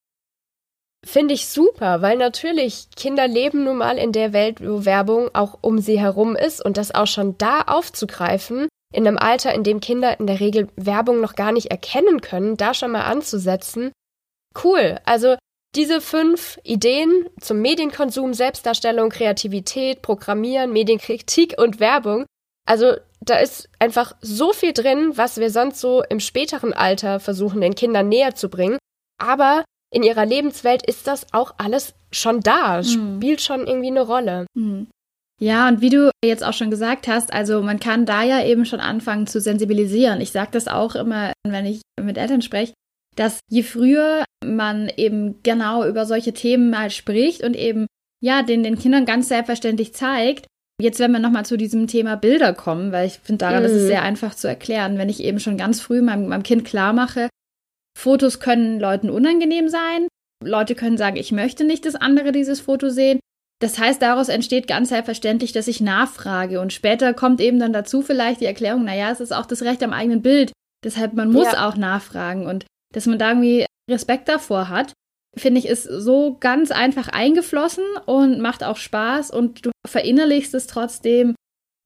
Finde 1.06 1.34
ich 1.34 1.46
super, 1.46 2.02
weil 2.02 2.16
natürlich 2.16 2.88
Kinder 2.96 3.28
leben 3.28 3.64
nun 3.64 3.78
mal 3.78 3.98
in 3.98 4.12
der 4.12 4.32
Welt, 4.32 4.60
wo 4.60 4.84
Werbung 4.84 5.30
auch 5.34 5.58
um 5.60 5.78
sie 5.78 6.00
herum 6.00 6.34
ist 6.34 6.64
und 6.64 6.76
das 6.76 6.94
auch 6.94 7.06
schon 7.06 7.38
da 7.38 7.62
aufzugreifen, 7.62 8.68
in 8.92 9.06
einem 9.06 9.18
Alter, 9.18 9.54
in 9.54 9.64
dem 9.64 9.80
Kinder 9.80 10.18
in 10.18 10.26
der 10.26 10.40
Regel 10.40 10.68
Werbung 10.76 11.20
noch 11.20 11.34
gar 11.34 11.52
nicht 11.52 11.70
erkennen 11.70 12.20
können, 12.20 12.56
da 12.56 12.74
schon 12.74 12.92
mal 12.92 13.02
anzusetzen. 13.02 13.92
Cool. 14.62 14.98
Also 15.04 15.36
diese 15.74 16.00
fünf 16.00 16.58
Ideen 16.64 17.28
zum 17.40 17.60
Medienkonsum, 17.60 18.32
Selbstdarstellung, 18.32 19.10
Kreativität, 19.10 20.00
Programmieren, 20.00 20.72
Medienkritik 20.72 21.56
und 21.58 21.78
Werbung. 21.78 22.24
Also 22.66 22.94
da 23.20 23.38
ist 23.38 23.68
einfach 23.78 24.16
so 24.20 24.52
viel 24.52 24.72
drin, 24.72 25.12
was 25.16 25.36
wir 25.36 25.50
sonst 25.50 25.80
so 25.80 26.02
im 26.08 26.20
späteren 26.20 26.72
Alter 26.72 27.20
versuchen, 27.20 27.60
den 27.60 27.74
Kindern 27.74 28.08
näher 28.08 28.34
zu 28.34 28.48
bringen. 28.48 28.78
Aber 29.20 29.64
in 29.92 30.02
ihrer 30.02 30.24
Lebenswelt 30.24 30.86
ist 30.86 31.06
das 31.06 31.26
auch 31.32 31.54
alles 31.58 31.94
schon 32.10 32.40
da, 32.40 32.78
mhm. 32.78 33.18
spielt 33.18 33.40
schon 33.40 33.66
irgendwie 33.66 33.88
eine 33.88 34.02
Rolle. 34.02 34.46
Mhm. 34.54 34.88
Ja, 35.40 35.68
und 35.68 35.80
wie 35.80 35.90
du 35.90 36.10
jetzt 36.24 36.44
auch 36.44 36.52
schon 36.52 36.70
gesagt 36.70 37.06
hast, 37.06 37.32
also 37.32 37.62
man 37.62 37.78
kann 37.78 38.06
da 38.06 38.24
ja 38.24 38.44
eben 38.44 38.64
schon 38.64 38.80
anfangen 38.80 39.26
zu 39.26 39.40
sensibilisieren. 39.40 40.20
Ich 40.20 40.32
sage 40.32 40.50
das 40.52 40.66
auch 40.66 40.96
immer, 40.96 41.32
wenn 41.46 41.64
ich 41.64 41.82
mit 42.00 42.18
Eltern 42.18 42.42
spreche, 42.42 42.74
dass 43.14 43.40
je 43.48 43.62
früher 43.62 44.24
man 44.44 44.90
eben 44.96 45.42
genau 45.42 45.84
über 45.84 46.06
solche 46.06 46.32
Themen 46.32 46.70
mal 46.70 46.90
spricht 46.90 47.44
und 47.44 47.54
eben 47.54 47.86
ja 48.20 48.42
den, 48.42 48.64
den 48.64 48.78
Kindern 48.78 49.04
ganz 49.04 49.28
selbstverständlich 49.28 49.94
zeigt, 49.94 50.46
Jetzt, 50.80 51.00
wenn 51.00 51.10
wir 51.10 51.18
nochmal 51.18 51.44
zu 51.44 51.56
diesem 51.56 51.88
Thema 51.88 52.16
Bilder 52.16 52.54
kommen, 52.54 52.92
weil 52.92 53.08
ich 53.08 53.18
finde 53.18 53.38
daran, 53.38 53.64
das 53.64 53.72
ist 53.72 53.82
mhm. 53.82 53.88
sehr 53.88 54.02
einfach 54.02 54.36
zu 54.36 54.46
erklären, 54.46 54.96
wenn 54.96 55.08
ich 55.08 55.24
eben 55.24 55.40
schon 55.40 55.56
ganz 55.56 55.80
früh 55.80 56.02
meinem, 56.02 56.28
meinem 56.28 56.44
Kind 56.44 56.64
klar 56.64 56.92
mache, 56.92 57.28
Fotos 57.98 58.38
können 58.38 58.78
Leuten 58.78 59.10
unangenehm 59.10 59.68
sein. 59.68 60.06
Leute 60.44 60.76
können 60.76 60.96
sagen, 60.96 61.16
ich 61.16 61.32
möchte 61.32 61.64
nicht, 61.64 61.84
dass 61.84 61.96
andere 61.96 62.30
dieses 62.30 62.60
Foto 62.60 62.90
sehen. 62.90 63.18
Das 63.60 63.78
heißt, 63.78 64.00
daraus 64.00 64.28
entsteht 64.28 64.68
ganz 64.68 64.90
selbstverständlich, 64.90 65.52
dass 65.52 65.66
ich 65.66 65.80
nachfrage. 65.80 66.60
Und 66.60 66.72
später 66.72 67.12
kommt 67.12 67.40
eben 67.40 67.58
dann 67.58 67.72
dazu 67.72 68.02
vielleicht 68.02 68.40
die 68.40 68.46
Erklärung, 68.46 68.84
naja, 68.84 69.10
es 69.10 69.20
ist 69.20 69.32
auch 69.32 69.46
das 69.46 69.62
Recht 69.62 69.82
am 69.82 69.92
eigenen 69.92 70.22
Bild. 70.22 70.52
Deshalb, 70.84 71.14
man 71.14 71.32
muss 71.32 71.52
ja. 71.52 71.68
auch 71.68 71.76
nachfragen. 71.76 72.46
Und 72.46 72.66
dass 72.94 73.06
man 73.06 73.18
da 73.18 73.30
irgendwie 73.30 73.66
Respekt 73.90 74.28
davor 74.28 74.68
hat, 74.68 74.92
finde 75.36 75.58
ich, 75.58 75.66
ist 75.66 75.84
so 75.84 76.36
ganz 76.38 76.70
einfach 76.70 77.08
eingeflossen 77.08 77.84
und 78.06 78.40
macht 78.40 78.62
auch 78.62 78.76
Spaß. 78.76 79.30
Und 79.32 79.66
du 79.66 79.70
verinnerlichst 79.86 80.54
es 80.54 80.68
trotzdem, 80.68 81.34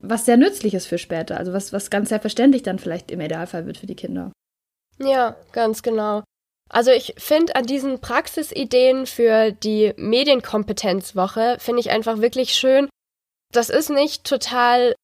was 0.03 0.27
sehr 0.27 0.37
nützlich 0.37 0.75
ist 0.75 0.87
für 0.87 0.99
später. 0.99 1.39
Also 1.39 1.55
was, 1.55 1.73
was 1.73 1.89
ganz 1.89 2.11
selbstverständlich 2.11 2.63
dann 2.63 2.79
vielleicht 2.79 3.11
im 3.11 3.21
Idealfall 3.21 3.67
wird 3.67 3.79
für 3.79 3.87
die 3.87 3.97
Kinder. 3.97 4.31
Ja, 4.99 5.37
ganz 5.53 5.83
genau. 5.83 6.23
Also 6.73 6.91
ich 6.91 7.15
finde 7.19 7.55
an 7.55 7.67
diesen 7.67 8.01
Praxisideen 8.01 9.07
für 9.07 9.53
die 9.53 9.93
Medienkompetenzwoche 9.97 11.59
finde 11.61 11.81
ich 11.81 11.91
einfach 11.91 12.19
wirklich 12.21 12.55
schön. 12.55 12.89
Das 13.53 13.69
ist 13.69 13.91
nicht 13.91 14.25
total 14.25 14.95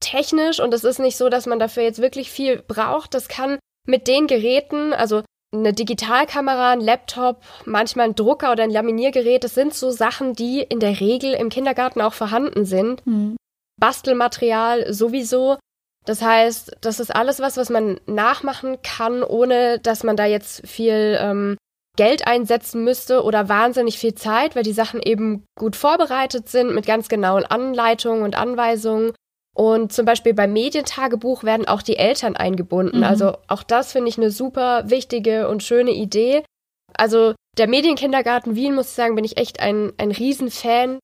technisch 0.00 0.58
und 0.58 0.74
es 0.74 0.82
ist 0.82 0.98
nicht 0.98 1.16
so, 1.16 1.28
dass 1.28 1.46
man 1.46 1.60
dafür 1.60 1.84
jetzt 1.84 2.02
wirklich 2.02 2.30
viel 2.30 2.60
braucht. 2.60 3.14
Das 3.14 3.28
kann 3.28 3.60
mit 3.86 4.08
den 4.08 4.26
Geräten, 4.26 4.92
also 4.92 5.22
eine 5.54 5.72
Digitalkamera, 5.72 6.72
ein 6.72 6.80
Laptop, 6.80 7.42
manchmal 7.66 8.06
ein 8.06 8.14
Drucker 8.14 8.52
oder 8.52 8.64
ein 8.64 8.70
Laminiergerät, 8.70 9.44
das 9.44 9.54
sind 9.54 9.74
so 9.74 9.90
Sachen, 9.90 10.34
die 10.34 10.60
in 10.60 10.80
der 10.80 10.98
Regel 10.98 11.34
im 11.34 11.50
Kindergarten 11.50 12.00
auch 12.00 12.14
vorhanden 12.14 12.64
sind. 12.64 13.06
Mhm. 13.06 13.36
Bastelmaterial 13.78 14.92
sowieso. 14.92 15.58
Das 16.04 16.20
heißt, 16.20 16.78
das 16.80 17.00
ist 17.00 17.14
alles 17.14 17.40
was, 17.40 17.56
was 17.56 17.70
man 17.70 18.00
nachmachen 18.06 18.78
kann, 18.82 19.22
ohne 19.22 19.78
dass 19.78 20.02
man 20.02 20.16
da 20.16 20.26
jetzt 20.26 20.66
viel 20.66 21.16
ähm, 21.20 21.56
Geld 21.96 22.26
einsetzen 22.26 22.84
müsste 22.84 23.22
oder 23.22 23.48
wahnsinnig 23.48 23.98
viel 23.98 24.14
Zeit, 24.14 24.56
weil 24.56 24.62
die 24.62 24.72
Sachen 24.72 25.00
eben 25.02 25.44
gut 25.58 25.76
vorbereitet 25.76 26.48
sind 26.48 26.74
mit 26.74 26.86
ganz 26.86 27.08
genauen 27.08 27.44
Anleitungen 27.44 28.22
und 28.22 28.36
Anweisungen. 28.36 29.12
Und 29.54 29.92
zum 29.92 30.06
Beispiel 30.06 30.32
beim 30.32 30.54
Medientagebuch 30.54 31.44
werden 31.44 31.68
auch 31.68 31.82
die 31.82 31.98
Eltern 31.98 32.36
eingebunden. 32.36 32.98
Mhm. 32.98 33.04
Also 33.04 33.36
auch 33.48 33.62
das 33.62 33.92
finde 33.92 34.08
ich 34.08 34.16
eine 34.16 34.30
super 34.30 34.88
wichtige 34.88 35.48
und 35.48 35.62
schöne 35.62 35.90
Idee. 35.92 36.42
Also 36.94 37.34
der 37.58 37.68
Medienkindergarten 37.68 38.54
Wien, 38.54 38.74
muss 38.74 38.88
ich 38.88 38.94
sagen, 38.94 39.14
bin 39.14 39.24
ich 39.24 39.36
echt 39.36 39.60
ein, 39.60 39.92
ein 39.98 40.10
Riesenfan. 40.10 40.98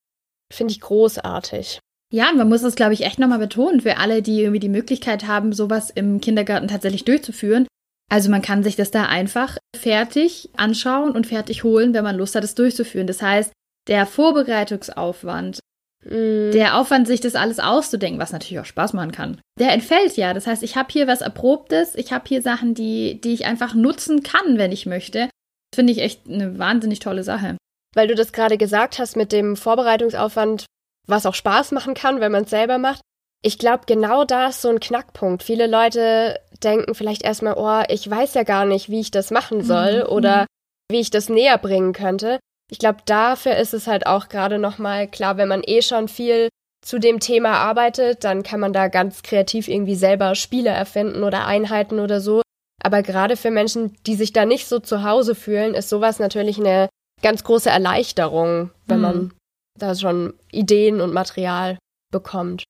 Finde 0.51 0.73
ich 0.73 0.81
großartig. 0.81 1.79
Ja, 2.13 2.31
und 2.31 2.39
man 2.39 2.49
muss 2.49 2.63
das, 2.63 2.75
glaube 2.75 2.95
ich, 2.95 3.03
echt 3.03 3.19
nochmal 3.19 3.39
betonen 3.39 3.81
für 3.81 3.99
alle, 3.99 4.23
die 4.23 4.41
irgendwie 4.41 4.61
die 4.61 4.69
Möglichkeit 4.69 5.27
haben, 5.27 5.53
sowas 5.53 5.91
im 5.91 6.21
Kindergarten 6.21 6.69
tatsächlich 6.69 7.05
durchzuführen. 7.05 7.67
Also 8.11 8.31
man 8.31 8.41
kann 8.41 8.63
sich 8.63 8.77
das 8.77 8.91
da 8.91 9.05
einfach 9.05 9.59
fertig 9.77 10.49
anschauen 10.57 11.11
und 11.11 11.27
fertig 11.27 11.65
holen, 11.65 11.93
wenn 11.93 12.05
man 12.05 12.17
Lust 12.17 12.35
hat, 12.35 12.45
es 12.45 12.55
durchzuführen. 12.55 13.07
Das 13.07 13.21
heißt, 13.21 13.53
der 13.87 14.07
Vorbereitungsaufwand, 14.07 15.61
mm. 16.05 16.53
der 16.53 16.79
Aufwand, 16.79 17.07
sich 17.07 17.21
das 17.21 17.35
alles 17.35 17.59
auszudenken, 17.59 18.19
was 18.19 18.33
natürlich 18.33 18.61
auch 18.61 18.65
Spaß 18.65 18.95
machen 18.95 19.13
kann, 19.13 19.41
der 19.59 19.73
entfällt 19.73 20.17
ja. 20.17 20.33
Das 20.33 20.47
heißt, 20.47 20.63
ich 20.63 20.77
habe 20.77 20.89
hier 20.91 21.07
was 21.07 21.21
Erprobtes, 21.21 21.95
ich 21.95 22.11
habe 22.11 22.25
hier 22.27 22.41
Sachen, 22.41 22.73
die, 22.73 23.21
die 23.21 23.35
ich 23.35 23.45
einfach 23.45 23.75
nutzen 23.75 24.23
kann, 24.23 24.57
wenn 24.57 24.73
ich 24.73 24.87
möchte. 24.87 25.29
Das 25.71 25.77
finde 25.77 25.93
ich 25.93 26.01
echt 26.01 26.27
eine 26.27 26.59
wahnsinnig 26.59 27.01
tolle 27.01 27.25
Sache. 27.25 27.59
Weil 27.95 28.09
du 28.09 28.15
das 28.15 28.33
gerade 28.33 28.57
gesagt 28.57 28.99
hast 28.99 29.17
mit 29.17 29.33
dem 29.33 29.55
Vorbereitungsaufwand 29.55 30.65
was 31.09 31.27
auch 31.27 31.35
Spaß 31.35 31.73
machen 31.73 31.95
kann, 31.95 32.21
wenn 32.21 32.33
man 32.33 32.45
es 32.45 32.51
selber 32.51 32.79
macht. 32.79 33.01
Ich 33.43 33.59
glaube, 33.59 33.85
genau 33.87 34.25
da 34.25 34.49
ist 34.49 34.63
so 34.63 34.69
ein 34.69 34.81
Knackpunkt. 34.81 35.43
Viele 35.43 35.67
Leute 35.67 36.41
denken 36.63 36.95
vielleicht 36.95 37.23
erstmal, 37.23 37.55
oh, 37.57 37.85
ich 37.89 38.09
weiß 38.09 38.35
ja 38.35 38.43
gar 38.43 38.65
nicht, 38.65 38.89
wie 38.89 39.01
ich 39.01 39.11
das 39.11 39.31
machen 39.31 39.63
soll 39.63 40.05
mhm. 40.05 40.11
oder 40.11 40.47
wie 40.91 41.01
ich 41.01 41.11
das 41.11 41.29
näher 41.29 41.59
bringen 41.59 41.93
könnte. 41.93 42.39
Ich 42.71 42.79
glaube, 42.79 42.99
dafür 43.07 43.57
ist 43.57 43.75
es 43.75 43.87
halt 43.87 44.07
auch 44.07 44.29
gerade 44.29 44.59
nochmal 44.59 45.09
klar, 45.09 45.37
wenn 45.37 45.49
man 45.49 45.63
eh 45.65 45.83
schon 45.83 46.09
viel 46.09 46.49
zu 46.85 46.99
dem 46.99 47.21
Thema 47.21 47.55
arbeitet, 47.55 48.25
dann 48.25 48.43
kann 48.43 48.61
man 48.61 48.73
da 48.73 48.89
ganz 48.89 49.23
kreativ 49.23 49.69
irgendwie 49.69 49.95
selber 49.95 50.35
Spiele 50.35 50.71
erfinden 50.71 51.23
oder 51.23 51.47
Einheiten 51.47 51.99
oder 51.99 52.21
so. 52.21 52.43
Aber 52.83 53.03
gerade 53.03 53.37
für 53.37 53.51
Menschen, 53.51 53.97
die 54.07 54.15
sich 54.15 54.33
da 54.33 54.45
nicht 54.45 54.67
so 54.67 54.79
zu 54.79 55.03
Hause 55.03 55.35
fühlen, 55.35 55.75
ist 55.75 55.89
sowas 55.89 56.19
natürlich 56.19 56.59
eine 56.59 56.89
ganz 57.23 57.43
große 57.43 57.71
Erleichterung, 57.71 58.71
wenn 58.87 58.99
mhm. 58.99 59.03
man 59.03 59.33
da 59.79 59.95
schon 59.95 60.35
Ideen 60.51 61.01
und 61.01 61.13
Material 61.13 61.79
bekommt. 62.13 62.65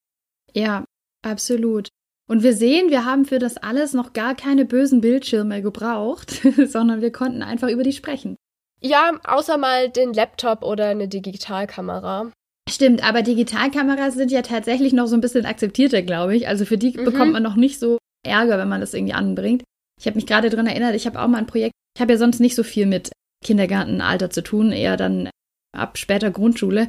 Ja, 0.54 0.84
absolut. 1.22 1.88
Und 2.28 2.42
wir 2.42 2.52
sehen, 2.52 2.90
wir 2.90 3.04
haben 3.04 3.24
für 3.24 3.38
das 3.38 3.56
alles 3.56 3.94
noch 3.94 4.12
gar 4.12 4.34
keine 4.34 4.64
bösen 4.64 5.00
Bildschirme 5.00 5.62
gebraucht, 5.62 6.42
sondern 6.66 7.00
wir 7.00 7.10
konnten 7.10 7.42
einfach 7.42 7.68
über 7.68 7.82
die 7.82 7.92
sprechen. 7.92 8.36
Ja, 8.80 9.18
außer 9.24 9.56
mal 9.56 9.88
den 9.88 10.12
Laptop 10.12 10.62
oder 10.62 10.88
eine 10.88 11.08
Digitalkamera. 11.08 12.30
Stimmt, 12.68 13.02
aber 13.02 13.22
Digitalkameras 13.22 14.14
sind 14.14 14.30
ja 14.30 14.42
tatsächlich 14.42 14.92
noch 14.92 15.06
so 15.06 15.16
ein 15.16 15.22
bisschen 15.22 15.46
akzeptierter, 15.46 16.02
glaube 16.02 16.36
ich. 16.36 16.46
Also 16.48 16.66
für 16.66 16.76
die 16.76 16.96
mhm. 16.96 17.04
bekommt 17.04 17.32
man 17.32 17.42
noch 17.42 17.56
nicht 17.56 17.80
so 17.80 17.98
Ärger, 18.26 18.58
wenn 18.58 18.68
man 18.68 18.80
das 18.80 18.94
irgendwie 18.94 19.14
anbringt. 19.14 19.64
Ich 19.98 20.06
habe 20.06 20.16
mich 20.16 20.26
gerade 20.26 20.50
daran 20.50 20.66
erinnert, 20.66 20.94
ich 20.94 21.06
habe 21.06 21.20
auch 21.20 21.28
mal 21.28 21.38
ein 21.38 21.46
Projekt, 21.46 21.72
ich 21.96 22.00
habe 22.00 22.12
ja 22.12 22.18
sonst 22.18 22.40
nicht 22.40 22.54
so 22.54 22.62
viel 22.62 22.86
mit 22.86 23.10
Kindergartenalter 23.44 24.30
zu 24.30 24.42
tun, 24.42 24.70
eher 24.70 24.96
dann 24.96 25.30
ab 25.76 25.98
später 25.98 26.30
Grundschule. 26.30 26.88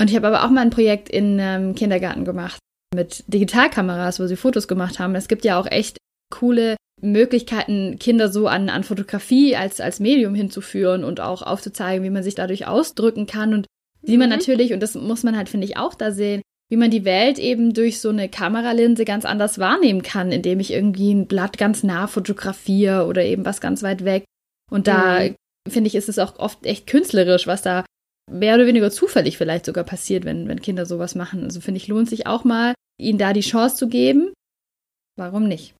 Und 0.00 0.10
ich 0.10 0.16
habe 0.16 0.28
aber 0.28 0.44
auch 0.44 0.50
mal 0.50 0.60
ein 0.60 0.70
Projekt 0.70 1.08
in 1.08 1.40
einem 1.40 1.74
Kindergarten 1.74 2.24
gemacht 2.24 2.58
mit 2.94 3.24
Digitalkameras, 3.26 4.20
wo 4.20 4.26
sie 4.26 4.36
Fotos 4.36 4.68
gemacht 4.68 4.98
haben. 4.98 5.14
Es 5.14 5.28
gibt 5.28 5.44
ja 5.44 5.60
auch 5.60 5.66
echt 5.66 5.98
coole 6.32 6.76
Möglichkeiten, 7.00 7.98
Kinder 7.98 8.28
so 8.28 8.48
an, 8.48 8.68
an 8.68 8.84
Fotografie 8.84 9.56
als, 9.56 9.80
als 9.80 10.00
Medium 10.00 10.34
hinzuführen 10.34 11.04
und 11.04 11.20
auch 11.20 11.42
aufzuzeigen, 11.42 12.04
wie 12.04 12.10
man 12.10 12.22
sich 12.22 12.34
dadurch 12.34 12.66
ausdrücken 12.66 13.26
kann 13.26 13.54
und 13.54 13.66
wie 14.02 14.16
man 14.16 14.28
mhm. 14.28 14.36
natürlich, 14.36 14.72
und 14.72 14.80
das 14.80 14.94
muss 14.94 15.22
man 15.22 15.36
halt, 15.36 15.48
finde 15.48 15.66
ich, 15.66 15.76
auch 15.76 15.94
da 15.94 16.12
sehen, 16.12 16.42
wie 16.70 16.76
man 16.76 16.90
die 16.90 17.04
Welt 17.04 17.38
eben 17.38 17.72
durch 17.72 18.00
so 18.00 18.10
eine 18.10 18.28
Kameralinse 18.28 19.04
ganz 19.04 19.24
anders 19.24 19.58
wahrnehmen 19.58 20.02
kann, 20.02 20.32
indem 20.32 20.60
ich 20.60 20.72
irgendwie 20.72 21.12
ein 21.12 21.26
Blatt 21.26 21.56
ganz 21.56 21.82
nah 21.82 22.06
fotografiere 22.06 23.06
oder 23.06 23.24
eben 23.24 23.44
was 23.44 23.60
ganz 23.60 23.82
weit 23.82 24.04
weg. 24.04 24.24
Und 24.70 24.86
da, 24.86 25.20
mhm. 25.20 25.34
finde 25.68 25.88
ich, 25.88 25.94
ist 25.94 26.08
es 26.08 26.18
auch 26.18 26.38
oft 26.38 26.66
echt 26.66 26.86
künstlerisch, 26.86 27.46
was 27.46 27.62
da 27.62 27.84
mehr 28.30 28.54
oder 28.54 28.66
weniger 28.66 28.90
zufällig 28.90 29.38
vielleicht 29.38 29.66
sogar 29.66 29.84
passiert, 29.84 30.24
wenn, 30.24 30.48
wenn 30.48 30.60
Kinder 30.60 30.86
sowas 30.86 31.14
machen. 31.14 31.44
Also 31.44 31.60
finde 31.60 31.78
ich, 31.78 31.88
lohnt 31.88 32.08
sich 32.08 32.26
auch 32.26 32.44
mal, 32.44 32.74
ihnen 32.98 33.18
da 33.18 33.32
die 33.32 33.40
Chance 33.40 33.76
zu 33.76 33.88
geben. 33.88 34.32
Warum 35.16 35.48
nicht? 35.48 35.74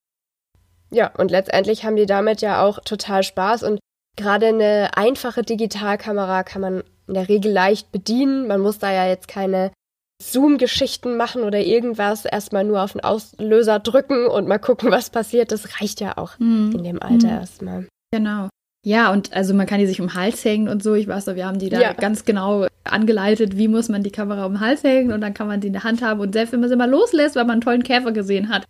Ja, 0.90 1.12
und 1.16 1.30
letztendlich 1.30 1.84
haben 1.84 1.96
die 1.96 2.06
damit 2.06 2.40
ja 2.40 2.62
auch 2.62 2.80
total 2.80 3.22
Spaß 3.22 3.62
und 3.62 3.78
gerade 4.16 4.46
eine 4.46 4.96
einfache 4.96 5.42
Digitalkamera 5.42 6.42
kann 6.42 6.62
man 6.62 6.82
in 7.06 7.14
der 7.14 7.28
Regel 7.28 7.52
leicht 7.52 7.92
bedienen. 7.92 8.46
Man 8.46 8.60
muss 8.60 8.78
da 8.78 8.92
ja 8.92 9.06
jetzt 9.06 9.28
keine 9.28 9.72
Zoom-Geschichten 10.20 11.16
machen 11.16 11.42
oder 11.42 11.60
irgendwas, 11.60 12.24
erstmal 12.24 12.64
nur 12.64 12.82
auf 12.82 12.92
den 12.92 13.02
Auslöser 13.02 13.78
drücken 13.78 14.26
und 14.26 14.48
mal 14.48 14.58
gucken, 14.58 14.90
was 14.90 15.10
passiert. 15.10 15.52
Das 15.52 15.80
reicht 15.80 16.00
ja 16.00 16.18
auch 16.18 16.38
mhm. 16.38 16.72
in 16.72 16.84
dem 16.84 17.02
Alter 17.02 17.28
mhm. 17.28 17.38
erstmal. 17.38 17.88
Genau. 18.12 18.48
Ja, 18.84 19.12
und 19.12 19.32
also 19.32 19.54
man 19.54 19.66
kann 19.66 19.80
die 19.80 19.86
sich 19.86 20.00
um 20.00 20.08
den 20.08 20.14
Hals 20.14 20.44
hängen 20.44 20.68
und 20.68 20.82
so. 20.82 20.94
Ich 20.94 21.08
weiß 21.08 21.26
noch, 21.26 21.34
wir 21.34 21.46
haben 21.46 21.58
die 21.58 21.68
da 21.68 21.80
ja. 21.80 21.92
ganz 21.92 22.24
genau 22.24 22.66
angeleitet, 22.84 23.56
wie 23.56 23.68
muss 23.68 23.88
man 23.88 24.02
die 24.02 24.10
Kamera 24.10 24.46
um 24.46 24.54
den 24.54 24.60
Hals 24.60 24.84
hängen 24.84 25.12
und 25.12 25.20
dann 25.20 25.34
kann 25.34 25.48
man 25.48 25.60
die 25.60 25.66
in 25.66 25.72
der 25.72 25.84
Hand 25.84 26.00
haben. 26.02 26.20
Und 26.20 26.32
selbst 26.32 26.52
wenn 26.52 26.60
man 26.60 26.68
sie 26.68 26.76
mal 26.76 26.88
loslässt, 26.88 27.36
weil 27.36 27.44
man 27.44 27.54
einen 27.54 27.60
tollen 27.60 27.82
Käfer 27.82 28.12
gesehen 28.12 28.48
hat, 28.48 28.64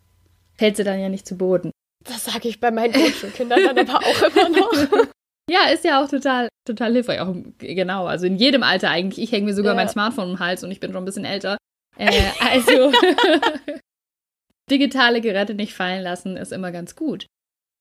fällt 0.54 0.76
sie 0.76 0.84
dann 0.84 0.98
ja 0.98 1.08
nicht 1.08 1.26
zu 1.26 1.36
Boden. 1.36 1.70
Das 2.04 2.24
sage 2.24 2.48
ich 2.48 2.58
bei 2.58 2.70
meinen 2.70 2.92
Grundschulkindern 2.92 3.60
dann 3.62 3.78
aber 3.78 3.98
auch 3.98 4.22
immer 4.22 4.48
noch. 4.48 5.08
Ja, 5.50 5.70
ist 5.72 5.82
ja 5.82 6.04
auch 6.04 6.08
total, 6.10 6.48
total 6.66 6.92
hilfreich. 6.92 7.20
Auch, 7.20 7.34
genau, 7.56 8.04
also 8.06 8.26
in 8.26 8.36
jedem 8.36 8.62
Alter 8.62 8.90
eigentlich. 8.90 9.24
Ich 9.24 9.32
hänge 9.32 9.46
mir 9.46 9.54
sogar 9.54 9.72
ja. 9.72 9.76
mein 9.76 9.88
Smartphone 9.88 10.24
um 10.24 10.30
den 10.32 10.40
Hals 10.40 10.62
und 10.62 10.70
ich 10.70 10.78
bin 10.78 10.92
schon 10.92 11.02
ein 11.02 11.06
bisschen 11.06 11.24
älter. 11.24 11.56
Äh, 11.96 12.12
also 12.52 12.92
digitale 14.70 15.22
Geräte 15.22 15.54
nicht 15.54 15.72
fallen 15.72 16.02
lassen 16.02 16.36
ist 16.36 16.52
immer 16.52 16.70
ganz 16.70 16.94
gut. 16.96 17.26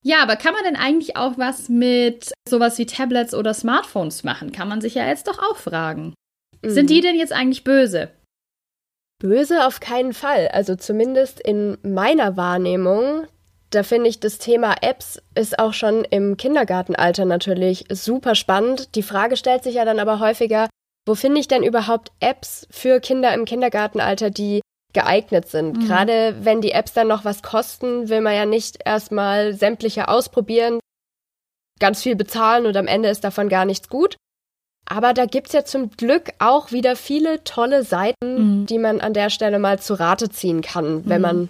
Ja, 0.08 0.24
aber 0.24 0.38
kann 0.38 0.54
man 0.54 0.64
denn 0.64 0.78
eigentlich 0.78 1.18
auch 1.18 1.38
was 1.38 1.68
mit 1.68 2.32
sowas 2.48 2.78
wie 2.78 2.86
Tablets 2.86 3.34
oder 3.34 3.54
Smartphones 3.54 4.24
machen? 4.24 4.54
Kann 4.54 4.70
man 4.70 4.80
sich 4.80 4.96
ja 4.96 5.06
jetzt 5.06 5.28
doch 5.28 5.38
auch 5.38 5.58
fragen. 5.58 6.14
Mhm. 6.62 6.70
Sind 6.70 6.90
die 6.90 7.02
denn 7.02 7.18
jetzt 7.18 7.34
eigentlich 7.34 7.66
böse? 7.66 8.08
Böse 9.20 9.68
auf 9.68 9.82
keinen 9.82 10.14
Fall. 10.14 10.48
Also 10.48 10.78
zumindest 10.78 11.42
in 11.42 11.78
meiner 11.84 12.38
Wahrnehmung. 12.38 13.28
Da 13.70 13.84
finde 13.84 14.08
ich, 14.08 14.22
das 14.22 14.38
Thema 14.38 14.76
Apps 14.80 15.22
ist 15.36 15.60
auch 15.60 15.74
schon 15.74 16.06
im 16.06 16.38
Kindergartenalter 16.38 17.26
natürlich 17.26 17.84
super 17.92 18.36
spannend. 18.36 18.96
Die 18.96 19.04
Frage 19.04 19.36
stellt 19.36 19.66
sich 19.66 19.76
ja 19.76 19.84
dann 19.84 20.00
aber 20.00 20.22
häufiger, 20.22 20.70
wo 21.06 21.16
finde 21.16 21.42
ich 21.42 21.50
denn 21.50 21.64
überhaupt 21.64 22.14
Apps 22.22 22.66
für 22.72 23.02
Kinder 23.02 23.34
im 23.34 23.44
Kindergartenalter, 23.44 24.30
die 24.30 24.62
geeignet 24.98 25.48
sind. 25.48 25.78
Mhm. 25.78 25.88
Gerade 25.88 26.36
wenn 26.42 26.60
die 26.60 26.72
Apps 26.72 26.94
dann 26.94 27.08
noch 27.08 27.24
was 27.24 27.44
kosten, 27.44 28.10
will 28.10 28.22
man 28.22 28.34
ja 28.34 28.48
nicht 28.48 28.80
erstmal 28.84 29.54
sämtliche 29.54 30.08
ausprobieren, 30.08 30.80
ganz 31.80 32.02
viel 32.02 32.16
bezahlen 32.16 32.66
und 32.66 32.76
am 32.76 32.88
Ende 32.88 33.10
ist 33.10 33.24
davon 33.24 33.48
gar 33.48 33.66
nichts 33.66 33.90
gut. 33.90 34.16
Aber 34.90 35.14
da 35.14 35.26
gibt 35.26 35.48
es 35.48 35.54
ja 35.54 35.66
zum 35.66 35.92
Glück 35.92 36.32
auch 36.40 36.72
wieder 36.72 36.96
viele 36.96 37.44
tolle 37.44 37.84
Seiten, 37.84 38.62
mhm. 38.62 38.66
die 38.66 38.80
man 38.80 39.00
an 39.00 39.14
der 39.14 39.30
Stelle 39.30 39.60
mal 39.60 39.78
zu 39.80 39.94
Rate 39.94 40.30
ziehen 40.30 40.62
kann, 40.62 41.06
wenn 41.06 41.22
mhm. 41.22 41.28
man 41.28 41.50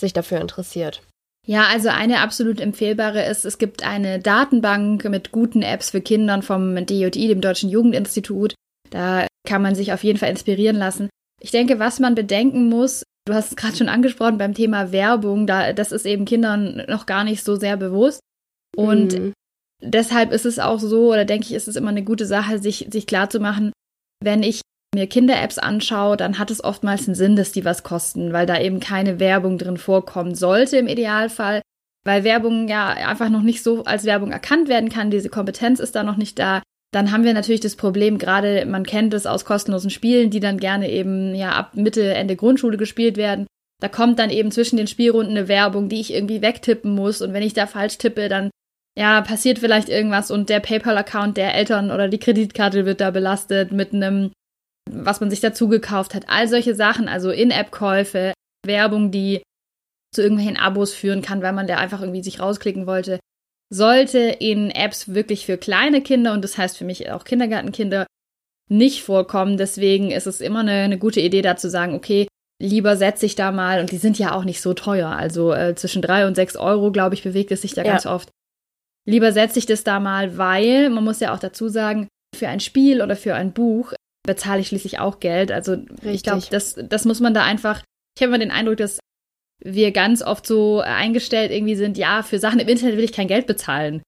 sich 0.00 0.12
dafür 0.12 0.40
interessiert. 0.40 1.02
Ja, 1.46 1.66
also 1.72 1.90
eine 1.90 2.20
absolut 2.20 2.60
empfehlbare 2.60 3.24
ist, 3.24 3.44
es 3.44 3.58
gibt 3.58 3.84
eine 3.84 4.18
Datenbank 4.18 5.04
mit 5.04 5.30
guten 5.30 5.62
Apps 5.62 5.90
für 5.90 6.00
Kinder 6.00 6.42
vom 6.42 6.74
DJI, 6.84 7.28
dem 7.28 7.40
Deutschen 7.40 7.70
Jugendinstitut. 7.70 8.54
Da 8.90 9.26
kann 9.46 9.62
man 9.62 9.76
sich 9.76 9.92
auf 9.92 10.02
jeden 10.02 10.18
Fall 10.18 10.30
inspirieren 10.30 10.76
lassen. 10.76 11.08
Ich 11.40 11.50
denke, 11.50 11.78
was 11.78 12.00
man 12.00 12.14
bedenken 12.14 12.68
muss, 12.68 13.04
du 13.26 13.34
hast 13.34 13.50
es 13.50 13.56
gerade 13.56 13.76
schon 13.76 13.88
angesprochen 13.88 14.38
beim 14.38 14.54
Thema 14.54 14.92
Werbung, 14.92 15.46
da, 15.46 15.72
das 15.72 15.92
ist 15.92 16.06
eben 16.06 16.24
Kindern 16.24 16.82
noch 16.88 17.06
gar 17.06 17.24
nicht 17.24 17.44
so 17.44 17.56
sehr 17.56 17.76
bewusst. 17.76 18.20
Und 18.76 19.18
mhm. 19.18 19.32
deshalb 19.82 20.32
ist 20.32 20.46
es 20.46 20.58
auch 20.58 20.80
so, 20.80 21.12
oder 21.12 21.24
denke 21.24 21.46
ich, 21.46 21.54
ist 21.54 21.68
es 21.68 21.76
immer 21.76 21.90
eine 21.90 22.04
gute 22.04 22.26
Sache, 22.26 22.58
sich, 22.58 22.88
sich 22.90 23.06
klar 23.06 23.30
zu 23.30 23.40
machen, 23.40 23.72
wenn 24.22 24.42
ich 24.42 24.62
mir 24.94 25.06
Kinder-Apps 25.06 25.58
anschaue, 25.58 26.16
dann 26.16 26.38
hat 26.38 26.50
es 26.50 26.64
oftmals 26.64 27.06
einen 27.06 27.14
Sinn, 27.14 27.36
dass 27.36 27.52
die 27.52 27.64
was 27.64 27.82
kosten, 27.82 28.32
weil 28.32 28.46
da 28.46 28.58
eben 28.60 28.80
keine 28.80 29.20
Werbung 29.20 29.58
drin 29.58 29.76
vorkommen 29.76 30.34
sollte 30.34 30.78
im 30.78 30.86
Idealfall, 30.86 31.62
weil 32.04 32.24
Werbung 32.24 32.68
ja 32.68 32.88
einfach 32.88 33.28
noch 33.28 33.42
nicht 33.42 33.62
so 33.62 33.84
als 33.84 34.04
Werbung 34.04 34.32
erkannt 34.32 34.68
werden 34.68 34.88
kann, 34.88 35.10
diese 35.10 35.28
Kompetenz 35.28 35.78
ist 35.78 35.94
da 35.94 36.02
noch 36.02 36.16
nicht 36.16 36.38
da. 36.38 36.62
Dann 36.90 37.12
haben 37.12 37.24
wir 37.24 37.34
natürlich 37.34 37.60
das 37.60 37.76
Problem, 37.76 38.18
gerade 38.18 38.64
man 38.64 38.84
kennt 38.84 39.12
es 39.12 39.26
aus 39.26 39.44
kostenlosen 39.44 39.90
Spielen, 39.90 40.30
die 40.30 40.40
dann 40.40 40.58
gerne 40.58 40.90
eben 40.90 41.34
ja 41.34 41.52
ab 41.52 41.74
Mitte, 41.74 42.14
Ende 42.14 42.34
Grundschule 42.34 42.78
gespielt 42.78 43.16
werden. 43.16 43.46
Da 43.80 43.88
kommt 43.88 44.18
dann 44.18 44.30
eben 44.30 44.50
zwischen 44.50 44.76
den 44.76 44.86
Spielrunden 44.86 45.36
eine 45.36 45.48
Werbung, 45.48 45.88
die 45.88 46.00
ich 46.00 46.12
irgendwie 46.12 46.42
wegtippen 46.42 46.94
muss 46.94 47.20
und 47.20 47.32
wenn 47.32 47.42
ich 47.42 47.52
da 47.52 47.66
falsch 47.66 47.98
tippe, 47.98 48.28
dann 48.28 48.50
ja, 48.98 49.20
passiert 49.20 49.60
vielleicht 49.60 49.88
irgendwas 49.88 50.32
und 50.32 50.48
der 50.48 50.58
PayPal-Account 50.58 51.36
der 51.36 51.54
Eltern 51.54 51.92
oder 51.92 52.08
die 52.08 52.18
Kreditkarte 52.18 52.84
wird 52.84 53.00
da 53.00 53.12
belastet 53.12 53.70
mit 53.70 53.94
einem, 53.94 54.32
was 54.90 55.20
man 55.20 55.30
sich 55.30 55.38
dazu 55.38 55.68
gekauft 55.68 56.14
hat. 56.14 56.24
All 56.28 56.48
solche 56.48 56.74
Sachen, 56.74 57.06
also 57.06 57.30
In-App-Käufe, 57.30 58.32
Werbung, 58.66 59.12
die 59.12 59.42
zu 60.12 60.22
irgendwelchen 60.22 60.56
Abos 60.56 60.94
führen 60.94 61.22
kann, 61.22 61.42
weil 61.42 61.52
man 61.52 61.68
da 61.68 61.76
einfach 61.76 62.00
irgendwie 62.00 62.24
sich 62.24 62.40
rausklicken 62.40 62.88
wollte, 62.88 63.20
sollte 63.70 64.18
in 64.18 64.70
Apps 64.70 65.12
wirklich 65.14 65.46
für 65.46 65.58
kleine 65.58 66.00
Kinder 66.00 66.32
und 66.32 66.42
das 66.42 66.56
heißt 66.56 66.76
für 66.76 66.84
mich 66.84 67.10
auch 67.10 67.24
Kindergartenkinder 67.24 68.06
nicht 68.70 69.02
vorkommen. 69.02 69.56
Deswegen 69.56 70.10
ist 70.10 70.26
es 70.26 70.40
immer 70.40 70.60
eine, 70.60 70.72
eine 70.72 70.98
gute 70.98 71.20
Idee, 71.20 71.42
da 71.42 71.56
zu 71.56 71.68
sagen, 71.68 71.94
okay, 71.94 72.26
lieber 72.60 72.96
setze 72.96 73.26
ich 73.26 73.34
da 73.34 73.52
mal, 73.52 73.80
und 73.80 73.92
die 73.92 73.98
sind 73.98 74.18
ja 74.18 74.32
auch 74.32 74.44
nicht 74.44 74.60
so 74.60 74.74
teuer, 74.74 75.10
also 75.10 75.52
äh, 75.52 75.74
zwischen 75.74 76.02
drei 76.02 76.26
und 76.26 76.34
sechs 76.34 76.56
Euro, 76.56 76.90
glaube 76.90 77.14
ich, 77.14 77.22
bewegt 77.22 77.52
es 77.52 77.62
sich 77.62 77.74
da 77.74 77.82
ja. 77.82 77.92
ganz 77.92 78.06
oft 78.06 78.30
lieber 79.08 79.32
setze 79.32 79.58
ich 79.58 79.66
das 79.66 79.84
da 79.84 80.00
mal, 80.00 80.36
weil 80.36 80.90
man 80.90 81.02
muss 81.02 81.20
ja 81.20 81.34
auch 81.34 81.38
dazu 81.38 81.68
sagen, 81.68 82.08
für 82.36 82.48
ein 82.48 82.60
Spiel 82.60 83.00
oder 83.00 83.16
für 83.16 83.34
ein 83.34 83.52
Buch 83.52 83.94
bezahle 84.26 84.60
ich 84.60 84.68
schließlich 84.68 84.98
auch 84.98 85.18
Geld. 85.18 85.50
Also 85.50 85.72
Richtig. 85.72 86.14
ich 86.14 86.22
glaube, 86.22 86.42
das, 86.50 86.76
das 86.78 87.06
muss 87.06 87.18
man 87.20 87.32
da 87.32 87.42
einfach. 87.42 87.82
Ich 88.14 88.22
habe 88.22 88.28
immer 88.28 88.38
den 88.38 88.50
Eindruck, 88.50 88.76
dass 88.76 89.00
wir 89.62 89.92
ganz 89.92 90.22
oft 90.22 90.46
so 90.46 90.80
eingestellt 90.80 91.50
irgendwie 91.50 91.76
sind, 91.76 91.98
ja, 91.98 92.22
für 92.22 92.38
Sachen 92.38 92.60
im 92.60 92.68
Internet 92.68 92.96
will 92.96 93.04
ich 93.04 93.12
kein 93.12 93.28
Geld 93.28 93.46
bezahlen. 93.46 94.02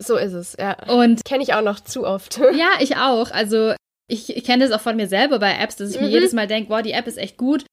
So 0.00 0.16
ist 0.16 0.32
es, 0.32 0.56
ja. 0.58 0.76
Und 0.88 1.24
kenne 1.24 1.42
ich 1.42 1.54
auch 1.54 1.62
noch 1.62 1.80
zu 1.80 2.06
oft. 2.06 2.38
Ja, 2.56 2.70
ich 2.80 2.96
auch. 2.96 3.30
Also 3.30 3.74
ich, 4.08 4.34
ich 4.36 4.44
kenne 4.44 4.64
das 4.66 4.72
auch 4.72 4.80
von 4.80 4.96
mir 4.96 5.08
selber 5.08 5.38
bei 5.38 5.56
Apps, 5.58 5.76
dass 5.76 5.90
ich 5.90 6.00
mhm. 6.00 6.06
mir 6.06 6.12
jedes 6.12 6.32
Mal 6.32 6.46
denke, 6.46 6.68
boah, 6.68 6.82
die 6.82 6.92
App 6.92 7.06
ist 7.06 7.18
echt 7.18 7.36
gut. 7.36 7.64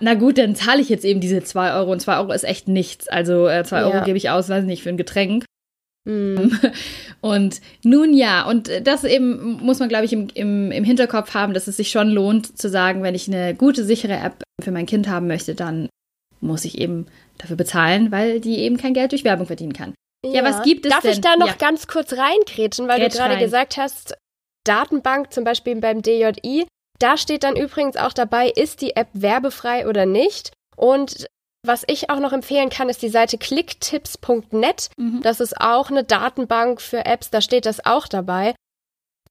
Na 0.00 0.14
gut, 0.14 0.38
dann 0.38 0.56
zahle 0.56 0.80
ich 0.80 0.88
jetzt 0.88 1.04
eben 1.04 1.20
diese 1.20 1.44
zwei 1.44 1.72
Euro 1.74 1.92
und 1.92 2.00
zwei 2.00 2.18
Euro 2.18 2.32
ist 2.32 2.44
echt 2.44 2.66
nichts. 2.66 3.06
Also 3.08 3.46
äh, 3.46 3.64
zwei 3.64 3.80
ja. 3.80 3.86
Euro 3.86 4.04
gebe 4.04 4.18
ich 4.18 4.28
aus, 4.30 4.48
weiß 4.48 4.64
nicht, 4.64 4.82
für 4.82 4.88
ein 4.88 4.96
Getränk. 4.96 5.44
Mhm. 6.06 6.58
Und 7.22 7.62
nun 7.82 8.12
ja, 8.12 8.46
und 8.46 8.70
das 8.82 9.04
eben 9.04 9.52
muss 9.62 9.78
man, 9.78 9.88
glaube 9.88 10.04
ich, 10.04 10.12
im, 10.12 10.28
im, 10.34 10.70
im 10.70 10.84
Hinterkopf 10.84 11.32
haben, 11.32 11.54
dass 11.54 11.66
es 11.66 11.78
sich 11.78 11.90
schon 11.90 12.10
lohnt 12.10 12.58
zu 12.58 12.68
sagen, 12.68 13.02
wenn 13.02 13.14
ich 13.14 13.26
eine 13.26 13.54
gute, 13.54 13.84
sichere 13.84 14.18
App 14.18 14.42
für 14.62 14.70
mein 14.70 14.84
Kind 14.84 15.08
haben 15.08 15.26
möchte, 15.26 15.54
dann 15.54 15.88
muss 16.44 16.64
ich 16.64 16.78
eben 16.78 17.06
dafür 17.38 17.56
bezahlen, 17.56 18.12
weil 18.12 18.40
die 18.40 18.58
eben 18.58 18.76
kein 18.76 18.94
Geld 18.94 19.12
durch 19.12 19.24
Werbung 19.24 19.46
verdienen 19.46 19.72
kann. 19.72 19.94
Ja, 20.24 20.42
ja 20.42 20.44
was 20.44 20.62
gibt 20.62 20.86
es 20.86 20.92
Darf 20.92 21.02
denn? 21.02 21.12
ich 21.12 21.20
da 21.20 21.36
noch 21.36 21.48
ja. 21.48 21.54
ganz 21.54 21.86
kurz 21.86 22.12
reinkrätschen, 22.12 22.88
weil 22.88 23.00
Grätsch 23.00 23.14
du 23.14 23.18
gerade 23.18 23.38
gesagt 23.38 23.76
hast, 23.76 24.16
Datenbank 24.64 25.32
zum 25.32 25.44
Beispiel 25.44 25.76
beim 25.76 26.02
DJI, 26.02 26.66
da 26.98 27.16
steht 27.16 27.44
dann 27.44 27.56
übrigens 27.56 27.96
auch 27.96 28.12
dabei, 28.12 28.48
ist 28.48 28.80
die 28.80 28.96
App 28.96 29.08
werbefrei 29.12 29.86
oder 29.88 30.06
nicht. 30.06 30.52
Und 30.76 31.26
was 31.66 31.84
ich 31.86 32.10
auch 32.10 32.20
noch 32.20 32.32
empfehlen 32.32 32.70
kann, 32.70 32.88
ist 32.88 33.02
die 33.02 33.08
Seite 33.08 33.38
clicktipps.net. 33.38 34.90
Mhm. 34.96 35.22
Das 35.22 35.40
ist 35.40 35.60
auch 35.60 35.90
eine 35.90 36.04
Datenbank 36.04 36.80
für 36.80 37.04
Apps, 37.04 37.30
da 37.30 37.40
steht 37.40 37.66
das 37.66 37.84
auch 37.84 38.06
dabei. 38.06 38.54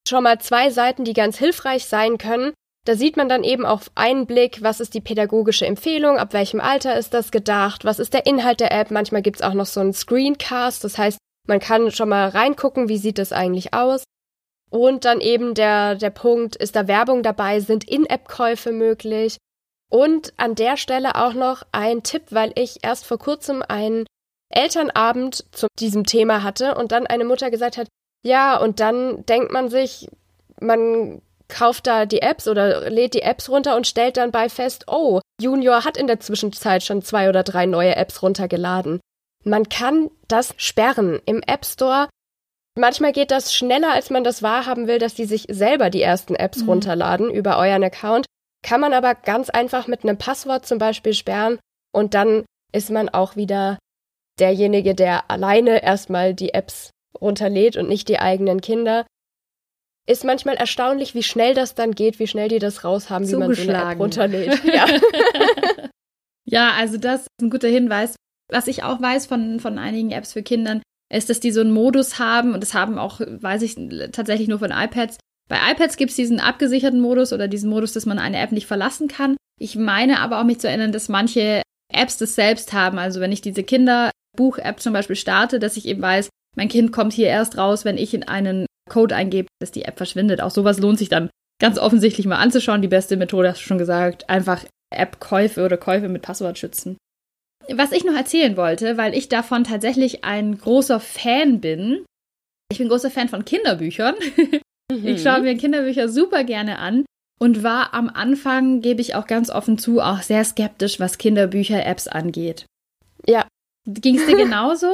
Schon 0.08 0.24
mal 0.24 0.40
zwei 0.40 0.70
Seiten, 0.70 1.06
die 1.06 1.14
ganz 1.14 1.38
hilfreich 1.38 1.86
sein 1.86 2.18
können. 2.18 2.54
Da 2.86 2.96
sieht 2.96 3.16
man 3.16 3.30
dann 3.30 3.44
eben 3.44 3.66
auf 3.66 3.92
einen 3.96 4.26
Blick, 4.26 4.62
was 4.62 4.80
ist 4.80 4.94
die 4.94 5.02
pädagogische 5.02 5.66
Empfehlung, 5.66 6.18
ab 6.18 6.34
welchem 6.34 6.60
Alter 6.60 6.98
ist 6.98 7.14
das 7.14 7.32
gedacht, 7.32 7.86
was 7.86 8.00
ist 8.00 8.14
der 8.14 8.26
Inhalt 8.26 8.60
der 8.60 8.74
App. 8.74 8.92
Manchmal 8.92 9.22
gibt's 9.22 9.42
auch 9.42 9.54
noch 9.54 9.66
so 9.66 9.80
einen 9.80 9.94
Screencast, 9.94 10.84
das 10.84 10.98
heißt, 10.98 11.18
man 11.48 11.60
kann 11.60 11.92
schon 11.92 12.10
mal 12.10 12.30
reingucken, 12.30 12.90
wie 12.90 12.98
sieht 12.98 13.18
das 13.18 13.32
eigentlich 13.32 13.74
aus. 13.74 14.04
Und 14.70 15.06
dann 15.06 15.22
eben 15.22 15.54
der, 15.54 15.96
der 15.96 16.10
Punkt, 16.10 16.56
ist 16.56 16.76
da 16.76 16.88
Werbung 16.88 17.24
dabei, 17.24 17.60
sind 17.60 17.88
In-App-Käufe 17.88 18.72
möglich, 18.72 19.38
und 19.94 20.34
an 20.38 20.56
der 20.56 20.76
Stelle 20.76 21.14
auch 21.14 21.36
noch 21.36 21.62
ein 21.72 22.02
Tipp, 22.02 22.24
weil 22.32 22.52
ich 22.56 22.84
erst 22.84 23.06
vor 23.06 23.20
kurzem 23.20 23.62
einen 23.62 24.08
Elternabend 24.50 25.46
zu 25.52 25.68
diesem 25.80 26.04
Thema 26.08 26.42
hatte 26.42 26.74
und 26.74 26.92
dann 26.92 27.06
eine 27.06 27.26
Mutter 27.26 27.52
gesagt 27.52 27.78
hat, 27.78 27.88
ja, 28.26 28.58
und 28.58 28.80
dann 28.80 29.24
denkt 29.28 29.52
man 29.52 29.70
sich, 29.70 30.08
man 30.60 31.22
kauft 31.48 31.88
da 31.88 32.06
die 32.06 32.22
Apps 32.22 32.48
oder 32.48 32.90
lädt 32.90 33.14
die 33.14 33.22
Apps 33.22 33.50
runter 33.50 33.76
und 33.76 33.88
stellt 33.88 34.18
dann 34.18 34.32
bei 34.32 34.50
fest, 34.50 34.86
oh, 34.88 35.20
Junior 35.42 35.86
hat 35.86 35.98
in 35.98 36.08
der 36.08 36.20
Zwischenzeit 36.20 36.84
schon 36.84 37.02
zwei 37.02 37.30
oder 37.30 37.44
drei 37.44 37.66
neue 37.66 37.96
Apps 37.96 38.22
runtergeladen. 38.22 39.00
Man 39.44 39.68
kann 39.70 40.10
das 40.28 40.54
sperren 40.58 41.22
im 41.26 41.42
App 41.46 41.66
Store. 41.66 42.08
Manchmal 42.78 43.12
geht 43.12 43.30
das 43.30 43.54
schneller, 43.54 43.92
als 43.92 44.10
man 44.10 44.24
das 44.24 44.42
wahrhaben 44.42 44.88
will, 44.88 45.00
dass 45.00 45.14
die 45.14 45.26
sich 45.26 45.46
selber 45.50 45.90
die 45.90 46.02
ersten 46.02 46.36
Apps 46.36 46.62
mhm. 46.62 46.70
runterladen 46.70 47.30
über 47.30 47.58
euren 47.58 47.84
Account. 47.84 48.26
Kann 48.64 48.80
man 48.80 48.94
aber 48.94 49.14
ganz 49.14 49.50
einfach 49.50 49.88
mit 49.88 50.04
einem 50.04 50.18
Passwort 50.18 50.66
zum 50.66 50.78
Beispiel 50.78 51.14
sperren 51.14 51.60
und 51.94 52.14
dann 52.14 52.46
ist 52.72 52.90
man 52.90 53.10
auch 53.10 53.36
wieder 53.36 53.78
derjenige, 54.40 54.96
der 54.96 55.30
alleine 55.30 55.84
erstmal 55.84 56.34
die 56.34 56.54
Apps 56.54 56.90
runterlädt 57.20 57.78
und 57.78 57.88
nicht 57.88 58.08
die 58.08 58.20
eigenen 58.20 58.62
Kinder. 58.62 59.06
Ist 60.06 60.26
manchmal 60.26 60.56
erstaunlich, 60.56 61.16
wie 61.16 61.24
schnell 61.24 61.54
das 61.54 61.76
dann 61.76 61.94
geht, 61.94 62.20
wie 62.20 62.28
schnell 62.28 62.50
die 62.50 62.60
das 62.60 62.84
raushaben, 62.84 63.30
wie 63.30 63.36
man 63.36 63.54
so 63.54 63.62
eine 63.62 63.92
App 63.92 64.00
runterlädt. 64.00 64.62
Ja. 64.66 64.86
ja, 66.46 66.72
also 66.78 66.98
das 66.98 67.22
ist 67.22 67.28
ein 67.42 67.50
guter 67.50 67.70
Hinweis. 67.70 68.16
Was 68.52 68.68
ich 68.68 68.84
auch 68.84 69.02
weiß 69.02 69.28
von, 69.28 69.62
von 69.62 69.78
einigen 69.78 70.12
Apps 70.12 70.34
für 70.34 70.44
Kindern, 70.44 70.82
ist, 71.12 71.30
dass 71.30 71.40
die 71.40 71.52
so 71.52 71.62
einen 71.62 71.72
Modus 71.72 72.20
haben, 72.20 72.54
und 72.54 72.62
das 72.62 72.74
haben 72.74 72.98
auch, 72.98 73.22
weiß 73.22 73.62
ich 73.62 73.76
tatsächlich 74.12 74.50
nur 74.50 74.60
von 74.60 74.72
iPads, 74.72 75.18
bei 75.50 75.58
iPads 75.72 75.98
gibt 75.98 76.10
es 76.10 76.16
diesen 76.16 76.40
abgesicherten 76.40 77.00
Modus 77.00 77.34
oder 77.34 77.48
diesen 77.48 77.70
Modus, 77.70 77.94
dass 77.94 78.06
man 78.06 78.20
eine 78.20 78.40
App 78.40 78.52
nicht 78.52 78.68
verlassen 78.68 79.08
kann. 79.08 79.38
Ich 79.60 79.76
meine 79.76 80.20
aber 80.20 80.40
auch 80.40 80.46
mich 80.46 80.60
zu 80.60 80.68
erinnern, 80.68 80.92
dass 80.92 81.10
manche 81.10 81.62
Apps 81.94 82.18
das 82.18 82.36
selbst 82.36 82.74
haben. 82.74 82.98
Also 82.98 83.20
wenn 83.20 83.32
ich 83.32 83.42
diese 83.42 83.64
Kinderbuch-App 83.64 84.80
zum 84.80 84.94
Beispiel 84.94 85.16
starte, 85.16 85.60
dass 85.60 85.78
ich 85.78 85.86
eben 85.86 86.02
weiß, 86.02 86.30
mein 86.56 86.70
Kind 86.70 86.92
kommt 86.92 87.14
hier 87.14 87.28
erst 87.28 87.58
raus, 87.58 87.86
wenn 87.86 87.98
ich 87.98 88.14
in 88.14 88.24
einen 88.24 88.66
Code 88.94 89.16
eingebe, 89.16 89.48
dass 89.60 89.72
die 89.72 89.86
App 89.86 89.98
verschwindet. 89.98 90.40
Auch 90.42 90.52
sowas 90.52 90.80
lohnt 90.80 91.00
sich 91.00 91.10
dann 91.10 91.30
ganz 91.60 91.80
offensichtlich 91.80 92.28
mal 92.28 92.38
anzuschauen. 92.38 92.84
Die 92.84 92.88
beste 92.88 93.18
Methode, 93.18 93.50
hast 93.50 93.62
du 93.62 93.66
schon 93.66 93.80
gesagt, 93.80 94.30
einfach 94.30 94.64
App-Käufe 94.94 95.66
oder 95.66 95.78
Käufe 95.78 96.10
mit 96.10 96.22
Passwort 96.22 96.60
schützen. 96.60 96.98
Was 97.70 97.92
ich 97.92 98.04
noch 98.04 98.14
erzählen 98.14 98.56
wollte, 98.56 98.98
weil 98.98 99.16
ich 99.16 99.30
davon 99.30 99.64
tatsächlich 99.64 100.24
ein 100.24 100.58
großer 100.58 101.00
Fan 101.00 101.60
bin. 101.60 102.06
Ich 102.72 102.78
bin 102.78 102.90
großer 102.90 103.10
Fan 103.10 103.30
von 103.30 103.46
Kinderbüchern. 103.46 104.16
Mhm. 104.92 105.08
Ich 105.08 105.24
schaue 105.24 105.42
mir 105.42 105.58
Kinderbücher 105.58 106.10
super 106.10 106.44
gerne 106.44 106.78
an 106.78 107.06
und 107.40 107.64
war 107.64 107.94
am 107.94 108.10
Anfang, 108.10 108.82
gebe 108.82 109.02
ich 109.02 109.16
auch 109.16 109.28
ganz 109.28 109.50
offen 109.50 109.78
zu, 109.78 110.02
auch 110.02 110.22
sehr 110.22 110.44
skeptisch, 110.44 111.00
was 111.00 111.18
Kinderbücher-Apps 111.18 112.08
angeht. 112.08 112.66
Ja. 113.26 113.48
Ging 113.88 114.18
es 114.20 114.26
dir 114.26 114.36
genauso? 114.46 114.94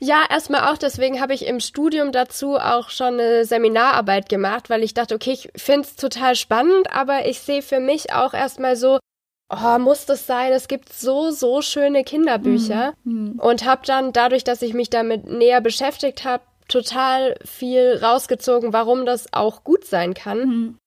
Ja, 0.00 0.24
erstmal 0.28 0.72
auch. 0.72 0.78
Deswegen 0.78 1.20
habe 1.20 1.34
ich 1.34 1.46
im 1.46 1.60
Studium 1.60 2.10
dazu 2.12 2.56
auch 2.56 2.90
schon 2.90 3.14
eine 3.14 3.44
Seminararbeit 3.44 4.28
gemacht, 4.28 4.68
weil 4.68 4.82
ich 4.82 4.94
dachte, 4.94 5.14
okay, 5.14 5.32
ich 5.32 5.50
finde 5.54 5.82
es 5.82 5.96
total 5.96 6.34
spannend, 6.34 6.92
aber 6.92 7.26
ich 7.26 7.40
sehe 7.40 7.62
für 7.62 7.78
mich 7.78 8.12
auch 8.12 8.34
erstmal 8.34 8.76
so, 8.76 8.98
oh, 9.48 9.78
muss 9.78 10.06
das 10.06 10.26
sein? 10.26 10.52
Es 10.52 10.66
gibt 10.66 10.92
so, 10.92 11.30
so 11.30 11.62
schöne 11.62 12.04
Kinderbücher. 12.04 12.94
Mhm. 13.04 13.38
Und 13.38 13.64
habe 13.64 13.82
dann 13.86 14.12
dadurch, 14.12 14.44
dass 14.44 14.62
ich 14.62 14.74
mich 14.74 14.90
damit 14.90 15.26
näher 15.26 15.60
beschäftigt 15.60 16.24
habe, 16.24 16.42
total 16.68 17.36
viel 17.44 17.98
rausgezogen, 18.02 18.72
warum 18.72 19.04
das 19.04 19.32
auch 19.32 19.62
gut 19.62 19.84
sein 19.84 20.14
kann. 20.14 20.38
Mhm. 20.38 20.78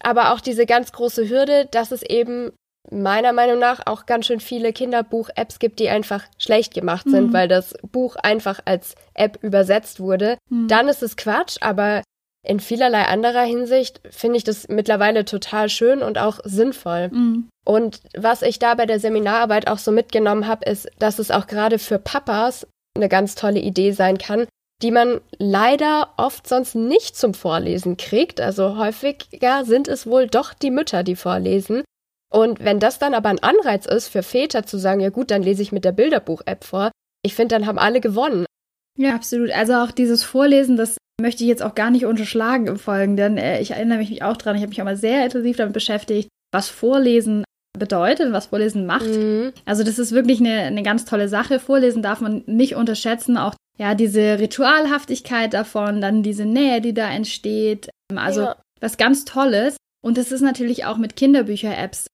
Aber 0.00 0.32
auch 0.32 0.40
diese 0.40 0.66
ganz 0.66 0.92
große 0.92 1.28
Hürde, 1.28 1.66
dass 1.70 1.90
es 1.90 2.02
eben 2.02 2.52
meiner 2.90 3.32
Meinung 3.32 3.58
nach 3.58 3.86
auch 3.86 4.06
ganz 4.06 4.26
schön 4.26 4.40
viele 4.40 4.72
Kinderbuch-Apps 4.72 5.58
gibt, 5.58 5.80
die 5.80 5.88
einfach 5.88 6.24
schlecht 6.38 6.74
gemacht 6.74 7.08
sind, 7.08 7.28
mhm. 7.28 7.32
weil 7.32 7.48
das 7.48 7.74
Buch 7.82 8.16
einfach 8.16 8.60
als 8.64 8.94
App 9.14 9.38
übersetzt 9.42 10.00
wurde. 10.00 10.36
Mhm. 10.50 10.68
Dann 10.68 10.88
ist 10.88 11.02
es 11.02 11.16
Quatsch, 11.16 11.56
aber 11.60 12.02
in 12.46 12.60
vielerlei 12.60 13.06
anderer 13.06 13.42
Hinsicht 13.42 14.00
finde 14.10 14.36
ich 14.36 14.44
das 14.44 14.68
mittlerweile 14.68 15.24
total 15.24 15.70
schön 15.70 16.02
und 16.02 16.18
auch 16.18 16.40
sinnvoll. 16.44 17.08
Mhm. 17.08 17.48
Und 17.64 18.02
was 18.16 18.42
ich 18.42 18.58
da 18.58 18.74
bei 18.74 18.84
der 18.84 19.00
Seminararbeit 19.00 19.66
auch 19.66 19.78
so 19.78 19.90
mitgenommen 19.90 20.46
habe, 20.46 20.68
ist, 20.70 20.88
dass 20.98 21.18
es 21.18 21.30
auch 21.30 21.46
gerade 21.46 21.78
für 21.78 21.98
Papas 21.98 22.66
eine 22.94 23.08
ganz 23.08 23.34
tolle 23.34 23.60
Idee 23.60 23.92
sein 23.92 24.18
kann, 24.18 24.46
die 24.82 24.90
man 24.90 25.20
leider 25.38 26.10
oft 26.18 26.46
sonst 26.46 26.74
nicht 26.74 27.16
zum 27.16 27.32
Vorlesen 27.32 27.96
kriegt. 27.96 28.40
Also 28.40 28.76
häufiger 28.76 29.64
sind 29.64 29.88
es 29.88 30.06
wohl 30.06 30.26
doch 30.26 30.52
die 30.52 30.70
Mütter, 30.70 31.02
die 31.02 31.16
vorlesen. 31.16 31.82
Und 32.34 32.64
wenn 32.64 32.80
das 32.80 32.98
dann 32.98 33.14
aber 33.14 33.28
ein 33.28 33.42
Anreiz 33.42 33.86
ist 33.86 34.08
für 34.08 34.24
Väter 34.24 34.66
zu 34.66 34.76
sagen, 34.76 35.00
ja 35.00 35.10
gut, 35.10 35.30
dann 35.30 35.44
lese 35.44 35.62
ich 35.62 35.70
mit 35.70 35.84
der 35.84 35.92
Bilderbuch-App 35.92 36.64
vor, 36.64 36.90
ich 37.24 37.34
finde, 37.34 37.54
dann 37.54 37.66
haben 37.66 37.78
alle 37.78 38.00
gewonnen. 38.00 38.44
Ja, 38.98 39.14
absolut. 39.14 39.52
Also 39.52 39.74
auch 39.74 39.92
dieses 39.92 40.24
Vorlesen, 40.24 40.76
das 40.76 40.96
möchte 41.20 41.44
ich 41.44 41.48
jetzt 41.48 41.62
auch 41.62 41.76
gar 41.76 41.90
nicht 41.90 42.06
unterschlagen 42.06 42.66
im 42.66 42.76
Folgenden. 42.76 43.38
Äh, 43.38 43.60
ich 43.60 43.70
erinnere 43.70 43.98
mich 43.98 44.22
auch 44.24 44.36
dran, 44.36 44.56
ich 44.56 44.62
habe 44.62 44.70
mich 44.70 44.80
auch 44.80 44.84
mal 44.84 44.96
sehr 44.96 45.24
intensiv 45.24 45.58
damit 45.58 45.74
beschäftigt, 45.74 46.28
was 46.52 46.68
Vorlesen 46.68 47.44
bedeutet, 47.78 48.32
was 48.32 48.46
Vorlesen 48.46 48.84
macht. 48.84 49.06
Mhm. 49.06 49.52
Also 49.64 49.84
das 49.84 50.00
ist 50.00 50.10
wirklich 50.10 50.40
eine, 50.40 50.62
eine 50.62 50.82
ganz 50.82 51.04
tolle 51.04 51.28
Sache. 51.28 51.60
Vorlesen 51.60 52.02
darf 52.02 52.20
man 52.20 52.42
nicht 52.46 52.74
unterschätzen. 52.74 53.36
Auch 53.36 53.54
ja, 53.78 53.94
diese 53.94 54.40
Ritualhaftigkeit 54.40 55.54
davon, 55.54 56.00
dann 56.00 56.24
diese 56.24 56.46
Nähe, 56.46 56.80
die 56.80 56.94
da 56.94 57.08
entsteht. 57.10 57.90
Also 58.14 58.42
ja. 58.42 58.56
was 58.80 58.96
ganz 58.96 59.24
Tolles. 59.24 59.76
Und 60.04 60.18
das 60.18 60.32
ist 60.32 60.42
natürlich 60.42 60.84
auch 60.84 60.98
mit 60.98 61.14
Kinderbücher-Apps 61.16 62.06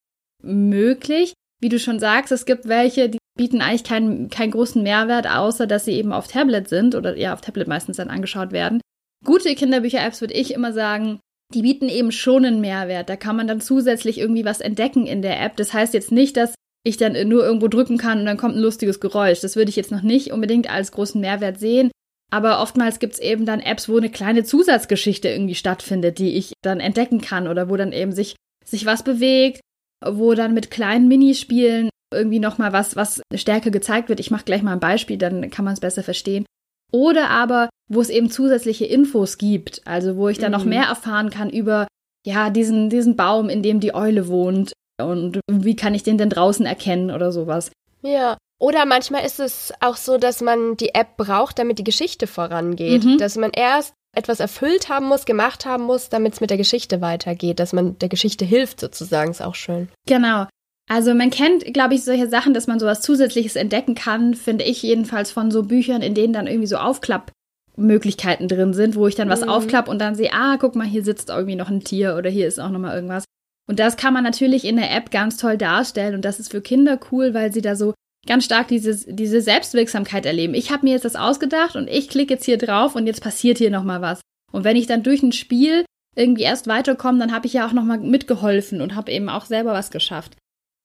möglich. 0.43 1.35
Wie 1.61 1.69
du 1.69 1.79
schon 1.79 1.99
sagst, 1.99 2.33
es 2.33 2.47
gibt 2.47 2.69
welche, 2.69 3.09
die 3.11 3.19
bieten 3.37 3.61
eigentlich 3.61 3.85
keinen, 3.85 4.31
keinen 4.31 4.53
großen 4.53 4.83
Mehrwert, 4.83 5.29
außer 5.29 5.67
dass 5.67 5.85
sie 5.85 5.93
eben 5.93 6.13
auf 6.13 6.27
Tablet 6.27 6.69
sind 6.69 6.95
oder 6.95 7.17
ja, 7.17 7.35
auf 7.35 7.41
Tablet 7.41 7.69
meistens 7.69 7.99
dann 7.99 8.09
angeschaut 8.09 8.53
werden. 8.53 8.81
Gute 9.25 9.55
Kinderbücher-Apps 9.55 10.21
würde 10.21 10.35
ich 10.35 10.55
immer 10.55 10.73
sagen, 10.73 11.21
die 11.53 11.63
bieten 11.63 11.89
eben 11.89 12.13
schon 12.13 12.45
einen 12.45 12.61
Mehrwert. 12.61 13.09
Da 13.09 13.17
kann 13.17 13.37
man 13.37 13.47
dann 13.47 13.61
zusätzlich 13.61 14.19
irgendwie 14.19 14.45
was 14.45 14.61
entdecken 14.61 15.07
in 15.07 15.21
der 15.21 15.41
App. 15.43 15.57
Das 15.57 15.75
heißt 15.75 15.95
jetzt 15.95 16.13
nicht, 16.13 16.37
dass 16.37 16.55
ich 16.85 16.97
dann 16.97 17.13
nur 17.29 17.45
irgendwo 17.45 17.69
drücken 17.69 17.99
kann 17.99 18.21
und 18.21 18.27
dann 18.27 18.37
kommt 18.37 18.57
ein 18.57 18.63
lustiges 18.63 19.01
Geräusch. 19.01 19.41
Das 19.41 19.57
würde 19.57 19.69
ich 19.69 19.77
jetzt 19.77 19.91
noch 19.91 20.03
nicht 20.03 20.33
unbedingt 20.33 20.71
als 20.71 20.93
großen 20.93 21.21
Mehrwert 21.21 21.59
sehen. 21.59 21.91
Aber 22.31 22.63
oftmals 22.63 23.01
gibt 23.01 23.15
es 23.15 23.19
eben 23.19 23.45
dann 23.45 23.61
Apps, 23.61 23.89
wo 23.89 23.99
eine 23.99 24.09
kleine 24.09 24.45
Zusatzgeschichte 24.45 25.29
irgendwie 25.29 25.57
stattfindet, 25.57 26.19
die 26.19 26.37
ich 26.37 26.53
dann 26.63 26.81
entdecken 26.81 27.21
kann 27.21 27.49
oder 27.49 27.69
wo 27.69 27.77
dann 27.77 27.93
eben 27.93 28.13
sich, 28.13 28.37
sich 28.65 28.87
was 28.87 29.03
bewegt, 29.03 29.61
wo 30.05 30.35
dann 30.35 30.55
mit 30.55 30.71
kleinen 30.71 31.09
Minispielen 31.09 31.91
irgendwie 32.13 32.41
nochmal 32.41 32.73
was, 32.73 32.97
was 32.97 33.23
stärker 33.35 33.71
gezeigt 33.71 34.09
wird. 34.09 34.21
Ich 34.21 34.31
mache 34.31 34.45
gleich 34.45 34.63
mal 34.63 34.73
ein 34.73 34.81
Beispiel, 34.81 35.17
dann 35.17 35.51
kann 35.51 35.65
man 35.65 35.75
es 35.75 35.81
besser 35.81 36.03
verstehen. 36.03 36.45
Oder 36.93 37.31
aber, 37.31 37.69
wo 37.89 38.01
es 38.01 38.11
eben 38.11 38.31
zusätzliche 38.31 38.85
Infos 38.85 39.39
gibt, 39.39 39.83
also 39.87 40.17
wo 40.17 40.29
ich 40.29 40.39
dann 40.39 40.53
mhm. 40.53 40.59
noch 40.59 40.65
mehr 40.65 40.85
erfahren 40.85 41.31
kann 41.31 41.51
über, 41.51 41.87
ja, 42.27 42.51
diesen, 42.51 42.91
diesen 42.91 43.17
Baum, 43.17 43.49
in 43.49 43.63
dem 43.63 43.81
die 43.81 43.95
Eule 43.95 44.29
wohnt 44.29 44.73
und 45.01 45.41
wie 45.51 45.77
kann 45.77 45.95
ich 45.95 46.03
den 46.03 46.19
denn 46.19 46.31
draußen 46.31 46.67
erkennen 46.67 47.11
oder 47.11 47.33
sowas. 47.33 47.71
Ja, 48.03 48.37
oder 48.59 48.85
manchmal 48.87 49.25
ist 49.25 49.41
es 49.41 49.73
auch 49.81 49.97
so, 49.97 50.19
dass 50.19 50.41
man 50.41 50.77
die 50.77 50.95
App 50.95 51.17
braucht, 51.17 51.59
damit 51.59 51.79
die 51.79 51.85
Geschichte 51.85 52.27
vorangeht. 52.27 53.05
Mhm. 53.05 53.19
Dass 53.19 53.37
man 53.37 53.51
erst 53.53 53.95
etwas 54.17 54.41
erfüllt 54.41 54.89
haben 54.89 55.07
muss, 55.07 55.25
gemacht 55.25 55.67
haben 55.67 55.85
muss, 55.85 56.09
damit 56.09 56.35
es 56.35 56.41
mit 56.41 56.51
der 56.51 56.57
Geschichte 56.57 57.01
weitergeht. 57.01 57.61
Dass 57.61 57.73
man 57.73 57.99
der 57.99 58.09
Geschichte 58.09 58.45
hilft, 58.45 58.81
sozusagen, 58.81 59.31
ist 59.31 59.43
auch 59.43 59.55
schön. 59.55 59.89
Genau. 60.07 60.47
Also 60.89 61.15
man 61.15 61.31
kennt, 61.31 61.73
glaube 61.73 61.95
ich, 61.95 62.03
solche 62.03 62.29
Sachen, 62.29 62.53
dass 62.53 62.67
man 62.67 62.81
sowas 62.81 63.01
Zusätzliches 63.01 63.55
entdecken 63.55 63.95
kann, 63.95 64.35
finde 64.35 64.65
ich 64.65 64.83
jedenfalls 64.83 65.31
von 65.31 65.53
so 65.53 65.63
Büchern, 65.63 66.03
in 66.03 66.15
denen 66.15 66.33
dann 66.33 66.49
irgendwie 66.49 66.67
so 66.67 66.79
Aufklappmöglichkeiten 66.79 68.49
drin 68.49 68.75
sind, 68.75 68.97
wo 68.97 69.07
ich 69.07 69.15
dann 69.15 69.29
was 69.29 69.43
mhm. 69.43 69.51
aufklappe 69.51 69.89
und 69.89 70.01
dann 70.01 70.17
sehe, 70.17 70.33
ah, 70.33 70.57
guck 70.59 70.75
mal, 70.75 70.87
hier 70.87 71.05
sitzt 71.05 71.29
irgendwie 71.29 71.55
noch 71.55 71.71
ein 71.71 71.85
Tier 71.85 72.17
oder 72.17 72.29
hier 72.29 72.49
ist 72.49 72.59
auch 72.59 72.71
nochmal 72.71 72.97
irgendwas. 72.97 73.25
Und 73.69 73.79
das 73.79 73.97
kann 73.97 74.13
man 74.13 74.25
natürlich 74.25 74.65
in 74.65 74.75
der 74.75 74.91
App 74.93 75.13
ganz 75.13 75.37
toll 75.37 75.57
darstellen 75.57 76.17
und 76.17 76.25
das 76.25 76.41
ist 76.41 76.51
für 76.51 76.61
Kinder 76.61 76.99
cool, 77.13 77.35
weil 77.35 77.53
sie 77.53 77.63
da 77.63 77.77
so 77.77 77.95
ganz 78.27 78.45
stark 78.45 78.69
dieses, 78.69 79.07
diese 79.09 79.41
Selbstwirksamkeit 79.41 80.27
erleben. 80.27 80.55
Ich 80.55 80.71
habe 80.71 80.85
mir 80.85 80.93
jetzt 80.93 81.05
das 81.05 81.17
ausgedacht 81.17 81.77
und 81.77 81.89
ich 81.89 82.09
klicke 82.09 82.35
jetzt 82.35 82.45
hier 82.45 82.59
drauf 82.59 82.95
und 82.95 83.07
jetzt 83.07 83.23
passiert 83.23 83.59
hier 83.59 83.71
nochmal 83.71 84.03
was. 84.03 84.21
Und 84.53 84.65
wenn 84.65 84.77
ich 84.77 84.87
dann 84.87 85.03
durch 85.03 85.23
ein 85.23 85.33
Spiel 85.33 85.85
irgendwie 86.17 86.43
erst 86.43 86.67
weiterkomme, 86.67 87.19
dann 87.19 87.33
habe 87.33 87.47
ich 87.47 87.55
ja 87.55 87.67
auch 87.67 87.73
nochmal 87.73 87.99
mitgeholfen 87.99 88.81
und 88.81 88.95
habe 88.95 89.13
eben 89.13 89.29
auch 89.29 89.47
selber 89.47 89.73
was 89.73 89.91
geschafft. 89.91 90.37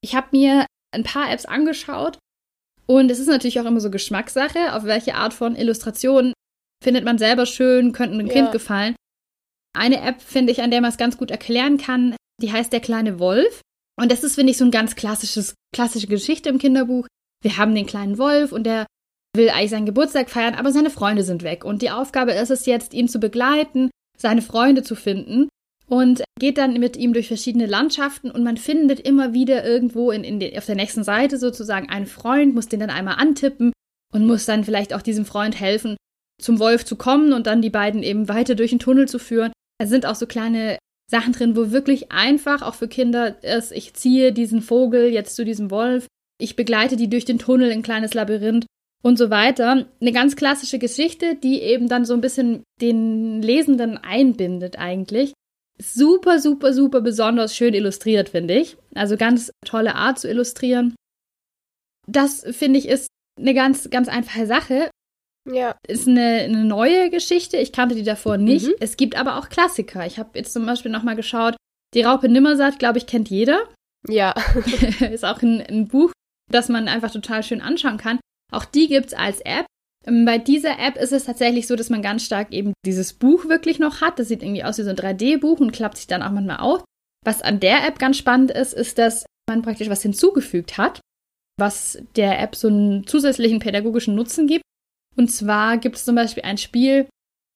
Ich 0.01 0.15
habe 0.15 0.27
mir 0.31 0.65
ein 0.93 1.03
paar 1.03 1.31
Apps 1.31 1.45
angeschaut 1.45 2.19
und 2.87 3.09
es 3.09 3.19
ist 3.19 3.27
natürlich 3.27 3.59
auch 3.59 3.65
immer 3.65 3.79
so 3.79 3.89
Geschmackssache, 3.89 4.73
auf 4.73 4.83
welche 4.83 5.15
Art 5.15 5.33
von 5.33 5.55
Illustration 5.55 6.33
findet 6.83 7.03
man 7.03 7.17
selber 7.17 7.45
schön, 7.45 7.91
könnten 7.91 8.19
einem 8.19 8.27
ja. 8.27 8.33
Kind 8.33 8.51
gefallen. 8.51 8.95
Eine 9.75 10.01
App 10.01 10.21
finde 10.21 10.51
ich, 10.51 10.61
an 10.61 10.71
der 10.71 10.81
man 10.81 10.91
es 10.91 10.97
ganz 10.97 11.17
gut 11.17 11.31
erklären 11.31 11.77
kann, 11.77 12.15
die 12.41 12.51
heißt 12.51 12.71
Der 12.71 12.79
kleine 12.79 13.19
Wolf. 13.19 13.61
Und 13.99 14.11
das 14.11 14.23
ist, 14.23 14.35
finde 14.35 14.51
ich, 14.51 14.57
so 14.57 14.65
ein 14.65 14.71
ganz 14.71 14.95
klassisches, 14.95 15.55
klassische 15.73 16.07
Geschichte 16.07 16.49
im 16.49 16.59
Kinderbuch. 16.59 17.07
Wir 17.45 17.57
haben 17.57 17.75
den 17.75 17.85
kleinen 17.85 18.17
Wolf 18.17 18.51
und 18.51 18.63
der 18.63 18.87
will 19.37 19.51
eigentlich 19.51 19.69
seinen 19.69 19.85
Geburtstag 19.85 20.31
feiern, 20.31 20.55
aber 20.55 20.71
seine 20.71 20.89
Freunde 20.89 21.23
sind 21.23 21.43
weg. 21.43 21.63
Und 21.63 21.83
die 21.83 21.91
Aufgabe 21.91 22.31
ist 22.31 22.49
es 22.49 22.65
jetzt, 22.65 22.91
ihn 22.95 23.07
zu 23.07 23.19
begleiten, 23.19 23.91
seine 24.17 24.41
Freunde 24.41 24.81
zu 24.81 24.95
finden 24.95 25.47
und 25.85 26.23
geht 26.39 26.57
dann 26.57 26.73
mit 26.79 26.97
ihm 26.97 27.13
durch 27.13 27.27
verschiedene 27.27 27.67
Landschaften 27.67 28.31
und 28.31 28.43
man 28.43 28.57
findet 28.57 28.99
immer 28.99 29.33
wieder 29.33 29.63
irgendwo 29.63 30.09
in, 30.09 30.23
in 30.23 30.39
den, 30.39 30.57
auf 30.57 30.65
der 30.65 30.73
nächsten 30.73 31.03
Seite 31.03 31.37
sozusagen 31.37 31.87
einen 31.87 32.07
Freund, 32.07 32.55
muss 32.55 32.67
den 32.67 32.79
dann 32.79 32.89
einmal 32.89 33.17
antippen 33.19 33.73
und 34.11 34.25
muss 34.25 34.47
dann 34.47 34.63
vielleicht 34.63 34.95
auch 34.95 35.03
diesem 35.03 35.25
Freund 35.25 35.59
helfen, 35.59 35.97
zum 36.41 36.57
Wolf 36.57 36.83
zu 36.83 36.95
kommen 36.95 37.31
und 37.31 37.45
dann 37.45 37.61
die 37.61 37.69
beiden 37.69 38.01
eben 38.01 38.27
weiter 38.27 38.55
durch 38.55 38.71
den 38.71 38.79
Tunnel 38.79 39.07
zu 39.07 39.19
führen. 39.19 39.51
Es 39.79 39.89
sind 39.89 40.07
auch 40.07 40.15
so 40.15 40.25
kleine 40.25 40.79
Sachen 41.11 41.33
drin, 41.33 41.55
wo 41.55 41.69
wirklich 41.69 42.11
einfach 42.11 42.63
auch 42.63 42.73
für 42.73 42.87
Kinder 42.87 43.43
ist, 43.43 43.71
ich 43.71 43.93
ziehe 43.93 44.33
diesen 44.33 44.63
Vogel 44.63 45.13
jetzt 45.13 45.35
zu 45.35 45.45
diesem 45.45 45.69
Wolf, 45.69 46.07
ich 46.39 46.55
begleite 46.55 46.95
die 46.95 47.09
durch 47.09 47.25
den 47.25 47.39
Tunnel 47.39 47.71
in 47.71 47.79
ein 47.79 47.83
kleines 47.83 48.13
Labyrinth 48.13 48.65
und 49.03 49.17
so 49.17 49.29
weiter. 49.29 49.87
Eine 50.01 50.11
ganz 50.11 50.35
klassische 50.35 50.79
Geschichte, 50.79 51.35
die 51.35 51.61
eben 51.61 51.87
dann 51.87 52.05
so 52.05 52.13
ein 52.13 52.21
bisschen 52.21 52.63
den 52.81 53.41
Lesenden 53.41 53.97
einbindet 53.97 54.77
eigentlich 54.77 55.33
super, 55.77 56.39
super, 56.39 56.73
super 56.73 57.01
besonders 57.01 57.55
schön 57.55 57.73
illustriert, 57.73 58.29
finde 58.29 58.55
ich. 58.55 58.77
Also 58.93 59.17
ganz 59.17 59.51
tolle 59.65 59.95
Art 59.95 60.19
zu 60.19 60.29
illustrieren. 60.29 60.95
Das, 62.07 62.45
finde 62.51 62.79
ich, 62.79 62.87
ist 62.87 63.07
eine 63.39 63.53
ganz, 63.53 63.89
ganz 63.89 64.07
einfache 64.07 64.47
Sache. 64.47 64.89
Ja. 65.49 65.75
Ist 65.87 66.07
eine, 66.07 66.41
eine 66.43 66.65
neue 66.65 67.09
Geschichte. 67.09 67.57
Ich 67.57 67.71
kannte 67.71 67.95
die 67.95 68.03
davor 68.03 68.37
nicht. 68.37 68.67
Mhm. 68.67 68.75
Es 68.79 68.97
gibt 68.97 69.15
aber 69.15 69.37
auch 69.37 69.49
Klassiker. 69.49 70.05
Ich 70.05 70.17
habe 70.17 70.31
jetzt 70.35 70.53
zum 70.53 70.65
Beispiel 70.65 70.91
nochmal 70.91 71.15
geschaut. 71.15 71.55
Die 71.93 72.01
Raupe 72.01 72.29
Nimmersatt, 72.29 72.79
glaube 72.79 72.97
ich, 72.97 73.05
kennt 73.05 73.29
jeder. 73.29 73.59
Ja. 74.07 74.33
ist 75.11 75.25
auch 75.25 75.41
ein, 75.41 75.61
ein 75.61 75.87
Buch, 75.87 76.11
das 76.51 76.69
man 76.69 76.87
einfach 76.87 77.11
total 77.11 77.43
schön 77.43 77.61
anschauen 77.61 77.97
kann. 77.97 78.19
Auch 78.51 78.65
die 78.65 78.87
gibt 78.87 79.07
es 79.07 79.13
als 79.13 79.41
App. 79.41 79.65
Ähm, 80.05 80.25
bei 80.25 80.37
dieser 80.37 80.79
App 80.79 80.97
ist 80.97 81.11
es 81.11 81.25
tatsächlich 81.25 81.67
so, 81.67 81.75
dass 81.75 81.89
man 81.89 82.01
ganz 82.01 82.23
stark 82.23 82.51
eben 82.51 82.73
dieses 82.85 83.13
Buch 83.13 83.45
wirklich 83.49 83.79
noch 83.79 84.01
hat. 84.01 84.19
Das 84.19 84.27
sieht 84.27 84.43
irgendwie 84.43 84.63
aus 84.63 84.77
wie 84.77 84.83
so 84.83 84.91
ein 84.91 84.95
3D-Buch 84.95 85.59
und 85.59 85.71
klappt 85.71 85.97
sich 85.97 86.07
dann 86.07 86.21
auch 86.21 86.31
manchmal 86.31 86.57
auf. 86.57 86.83
Was 87.25 87.41
an 87.41 87.59
der 87.59 87.87
App 87.87 87.97
ganz 87.97 88.17
spannend 88.17 88.51
ist, 88.51 88.73
ist, 88.73 88.97
dass 88.97 89.25
man 89.49 89.63
praktisch 89.63 89.89
was 89.89 90.03
hinzugefügt 90.03 90.77
hat, 90.77 91.01
was 91.59 91.99
der 92.15 92.39
App 92.39 92.55
so 92.55 92.67
einen 92.67 93.07
zusätzlichen 93.07 93.59
pädagogischen 93.59 94.15
Nutzen 94.15 94.47
gibt. 94.47 94.63
Und 95.15 95.29
zwar 95.29 95.77
gibt 95.77 95.95
es 95.95 96.05
zum 96.05 96.15
Beispiel 96.15 96.43
ein 96.43 96.57
Spiel, 96.57 97.07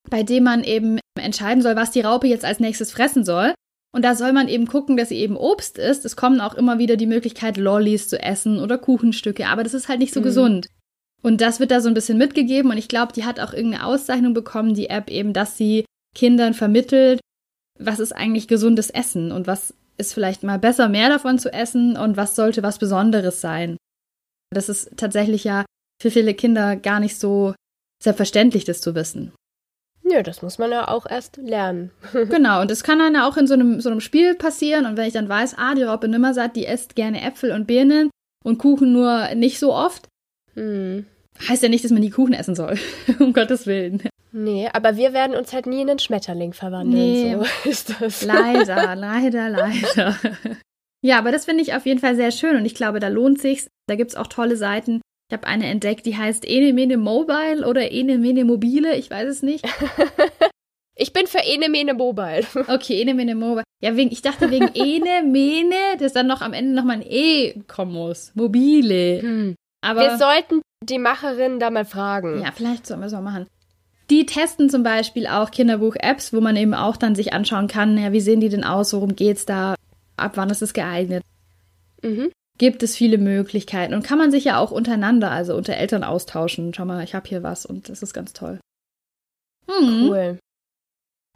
bei 0.09 0.23
dem 0.23 0.43
man 0.43 0.63
eben 0.63 0.99
entscheiden 1.19 1.61
soll, 1.61 1.75
was 1.75 1.91
die 1.91 2.01
Raupe 2.01 2.27
jetzt 2.27 2.45
als 2.45 2.59
nächstes 2.59 2.91
fressen 2.91 3.23
soll. 3.23 3.53
Und 3.91 4.05
da 4.05 4.15
soll 4.15 4.33
man 4.33 4.47
eben 4.47 4.67
gucken, 4.67 4.97
dass 4.97 5.09
sie 5.09 5.17
eben 5.17 5.35
Obst 5.35 5.77
ist. 5.77 6.05
Es 6.05 6.15
kommen 6.15 6.41
auch 6.41 6.53
immer 6.53 6.77
wieder 6.77 6.95
die 6.95 7.07
Möglichkeit, 7.07 7.57
Lollis 7.57 8.07
zu 8.07 8.21
essen 8.21 8.59
oder 8.59 8.77
Kuchenstücke, 8.77 9.47
aber 9.47 9.63
das 9.63 9.73
ist 9.73 9.89
halt 9.89 9.99
nicht 9.99 10.13
so 10.13 10.19
mhm. 10.19 10.25
gesund. 10.25 10.67
Und 11.21 11.41
das 11.41 11.59
wird 11.59 11.71
da 11.71 11.81
so 11.81 11.89
ein 11.89 11.93
bisschen 11.93 12.17
mitgegeben 12.17 12.71
und 12.71 12.77
ich 12.77 12.87
glaube, 12.87 13.13
die 13.13 13.25
hat 13.25 13.39
auch 13.39 13.53
irgendeine 13.53 13.85
Auszeichnung 13.85 14.33
bekommen, 14.33 14.73
die 14.73 14.89
App 14.89 15.09
eben, 15.09 15.33
dass 15.33 15.57
sie 15.57 15.85
Kindern 16.15 16.53
vermittelt, 16.53 17.19
was 17.77 17.99
ist 17.99 18.13
eigentlich 18.13 18.47
gesundes 18.47 18.89
Essen 18.89 19.31
und 19.31 19.47
was 19.47 19.73
ist 19.97 20.13
vielleicht 20.13 20.43
mal 20.43 20.59
besser, 20.59 20.87
mehr 20.87 21.09
davon 21.09 21.39
zu 21.39 21.51
essen 21.51 21.97
und 21.97 22.15
was 22.15 22.35
sollte 22.35 22.63
was 22.63 22.79
Besonderes 22.79 23.41
sein. 23.41 23.77
Das 24.51 24.69
ist 24.69 24.95
tatsächlich 24.97 25.43
ja 25.43 25.65
für 26.01 26.09
viele 26.09 26.33
Kinder 26.33 26.77
gar 26.77 26.99
nicht 26.99 27.19
so 27.19 27.53
selbstverständlich, 28.01 28.63
das 28.63 28.79
zu 28.81 28.95
wissen. 28.95 29.33
Ja, 30.09 30.23
das 30.23 30.41
muss 30.41 30.57
man 30.57 30.71
ja 30.71 30.87
auch 30.87 31.05
erst 31.05 31.37
lernen. 31.37 31.91
genau, 32.13 32.61
und 32.61 32.71
das 32.71 32.83
kann 32.83 32.99
dann 32.99 33.15
auch 33.15 33.37
in 33.37 33.47
so 33.47 33.53
einem, 33.53 33.79
so 33.79 33.89
einem 33.89 34.01
Spiel 34.01 34.35
passieren. 34.35 34.85
Und 34.85 34.97
wenn 34.97 35.07
ich 35.07 35.13
dann 35.13 35.29
weiß, 35.29 35.55
ah, 35.57 35.75
die 35.75 35.83
Raupe 35.83 36.07
Nimmersatt, 36.07 36.55
die 36.55 36.65
isst 36.65 36.95
gerne 36.95 37.21
Äpfel 37.21 37.51
und 37.51 37.67
Birnen 37.67 38.09
und 38.43 38.57
Kuchen 38.57 38.91
nur 38.93 39.35
nicht 39.35 39.59
so 39.59 39.73
oft, 39.73 40.07
hm. 40.55 41.05
Heißt 41.47 41.63
ja 41.63 41.69
nicht, 41.69 41.85
dass 41.85 41.91
man 41.91 42.01
die 42.01 42.09
Kuchen 42.09 42.33
essen 42.33 42.55
soll. 42.55 42.77
um 43.19 43.33
Gottes 43.33 43.65
Willen. 43.65 44.03
Nee, 44.31 44.69
aber 44.73 44.97
wir 44.97 45.13
werden 45.13 45.35
uns 45.35 45.53
halt 45.53 45.65
nie 45.65 45.81
in 45.81 45.89
einen 45.89 45.99
Schmetterling 45.99 46.53
verwandeln. 46.53 47.01
Nee, 47.01 47.35
so 47.35 47.45
ist 47.69 47.95
das. 47.99 48.23
Leider, 48.23 48.95
leider, 48.95 49.49
leider. 49.49 50.15
Ja, 51.01 51.17
aber 51.17 51.31
das 51.31 51.45
finde 51.45 51.63
ich 51.63 51.73
auf 51.73 51.85
jeden 51.85 51.99
Fall 51.99 52.15
sehr 52.15 52.31
schön 52.31 52.57
und 52.57 52.65
ich 52.65 52.75
glaube, 52.75 52.99
da 52.99 53.07
lohnt 53.07 53.39
sich's. 53.39 53.67
Da 53.87 53.95
gibt 53.95 54.11
es 54.11 54.17
auch 54.17 54.27
tolle 54.27 54.57
Seiten. 54.57 55.01
Ich 55.29 55.33
habe 55.33 55.45
eine 55.45 55.67
entdeckt, 55.67 56.07
die 56.07 56.17
heißt 56.17 56.43
Ene 56.43 56.73
Mene 56.73 56.97
Mobile 56.97 57.67
oder 57.67 57.91
Ene 57.91 58.17
Mene 58.17 58.45
Mobile, 58.45 58.95
ich 58.95 59.11
weiß 59.11 59.29
es 59.29 59.43
nicht. 59.43 59.63
ich 60.95 61.13
bin 61.13 61.27
für 61.27 61.37
Ene 61.37 61.69
Mene 61.69 61.93
Mobile. 61.93 62.47
Okay, 62.67 62.99
Ene 62.99 63.13
Mene 63.13 63.35
Mobile. 63.35 63.63
Ja, 63.79 63.95
wegen, 63.95 64.11
ich 64.11 64.23
dachte 64.23 64.49
wegen 64.49 64.71
Ene 64.73 65.21
Mene, 65.23 65.75
dass 65.99 66.13
dann 66.13 66.25
noch 66.25 66.41
am 66.41 66.53
Ende 66.53 66.73
nochmal 66.73 66.95
ein 66.95 67.05
E 67.07 67.61
kommen 67.67 67.93
muss. 67.93 68.31
Mobile. 68.33 69.21
Hm. 69.21 69.55
Aber 69.81 70.01
wir 70.01 70.17
sollten 70.17 70.63
die 70.81 70.97
Macherin 70.97 71.59
da 71.59 71.69
mal 71.69 71.85
fragen. 71.85 72.41
Ja, 72.41 72.51
vielleicht 72.51 72.87
sollen 72.87 73.01
wir 73.01 73.05
es 73.05 73.13
mal 73.13 73.21
machen. 73.21 73.45
Die 74.09 74.25
testen 74.25 74.71
zum 74.71 74.81
Beispiel 74.81 75.27
auch 75.27 75.51
Kinderbuch-Apps, 75.51 76.33
wo 76.33 76.41
man 76.41 76.55
eben 76.55 76.73
auch 76.73 76.97
dann 76.97 77.13
sich 77.13 77.33
anschauen 77.33 77.67
kann, 77.67 77.99
ja, 77.99 78.11
wie 78.11 78.21
sehen 78.21 78.39
die 78.39 78.49
denn 78.49 78.63
aus, 78.63 78.93
worum 78.93 79.15
geht's 79.15 79.45
da, 79.45 79.75
ab 80.17 80.31
wann 80.37 80.49
ist 80.49 80.63
es 80.63 80.73
geeignet. 80.73 81.23
Mhm. 82.01 82.31
Gibt 82.59 82.83
es 82.83 82.95
viele 82.95 83.17
Möglichkeiten 83.17 83.93
und 83.93 84.03
kann 84.03 84.17
man 84.17 84.31
sich 84.31 84.43
ja 84.43 84.59
auch 84.59 84.71
untereinander, 84.71 85.31
also 85.31 85.55
unter 85.55 85.75
Eltern 85.75 86.03
austauschen. 86.03 86.73
Schau 86.73 86.85
mal, 86.85 87.03
ich 87.03 87.15
habe 87.15 87.27
hier 87.27 87.41
was 87.41 87.65
und 87.65 87.87
das 87.87 88.03
ist 88.03 88.13
ganz 88.13 88.33
toll. 88.33 88.59
Mhm. 89.67 90.09
Cool. 90.09 90.39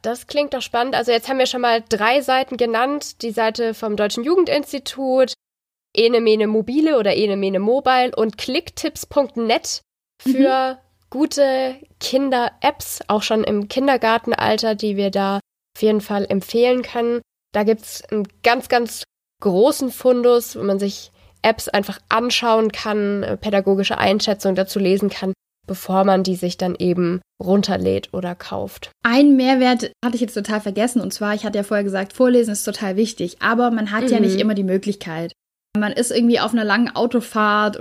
Das 0.02 0.26
klingt 0.26 0.52
doch 0.52 0.60
spannend. 0.60 0.94
Also 0.94 1.12
jetzt 1.12 1.28
haben 1.28 1.38
wir 1.38 1.46
schon 1.46 1.62
mal 1.62 1.82
drei 1.88 2.20
Seiten 2.20 2.58
genannt. 2.58 3.22
Die 3.22 3.30
Seite 3.30 3.72
vom 3.72 3.96
Deutschen 3.96 4.22
Jugendinstitut, 4.22 5.32
Enemene 5.96 6.46
Mobile 6.46 6.98
oder 6.98 7.16
Enemene 7.16 7.58
Mobile 7.58 8.14
und 8.14 8.36
klicktipps.net 8.36 9.80
für 10.20 10.74
mhm. 10.74 10.78
gute 11.08 11.76
Kinder-Apps, 12.00 13.00
auch 13.08 13.22
schon 13.22 13.44
im 13.44 13.68
Kindergartenalter, 13.68 14.74
die 14.74 14.98
wir 14.98 15.10
da 15.10 15.36
auf 15.36 15.82
jeden 15.82 16.02
Fall 16.02 16.26
empfehlen 16.28 16.82
können. 16.82 17.22
Da 17.52 17.62
gibt 17.62 17.80
es 17.80 18.04
einen 18.10 18.28
ganz, 18.42 18.68
ganz 18.68 19.04
großen 19.40 19.90
Fundus, 19.90 20.54
wo 20.54 20.62
man 20.62 20.78
sich 20.78 21.12
Apps 21.44 21.68
einfach 21.68 22.00
anschauen 22.08 22.72
kann, 22.72 23.22
äh, 23.22 23.36
pädagogische 23.36 23.98
Einschätzungen 23.98 24.56
dazu 24.56 24.78
lesen 24.78 25.10
kann 25.10 25.32
bevor 25.66 26.04
man 26.04 26.22
die 26.22 26.36
sich 26.36 26.56
dann 26.56 26.74
eben 26.78 27.20
runterlädt 27.42 28.12
oder 28.12 28.34
kauft. 28.34 28.90
Ein 29.02 29.36
Mehrwert 29.36 29.92
hatte 30.04 30.14
ich 30.14 30.20
jetzt 30.20 30.34
total 30.34 30.60
vergessen 30.60 31.00
und 31.00 31.12
zwar, 31.12 31.34
ich 31.34 31.44
hatte 31.44 31.58
ja 31.58 31.64
vorher 31.64 31.84
gesagt, 31.84 32.12
Vorlesen 32.12 32.52
ist 32.52 32.64
total 32.64 32.96
wichtig, 32.96 33.36
aber 33.40 33.70
man 33.70 33.90
hat 33.90 34.04
mhm. 34.04 34.10
ja 34.10 34.20
nicht 34.20 34.34
mhm. 34.34 34.40
immer 34.40 34.54
die 34.54 34.64
Möglichkeit. 34.64 35.32
Man 35.76 35.92
ist 35.92 36.10
irgendwie 36.10 36.40
auf 36.40 36.52
einer 36.52 36.64
langen 36.64 36.94
Autofahrt. 36.94 37.80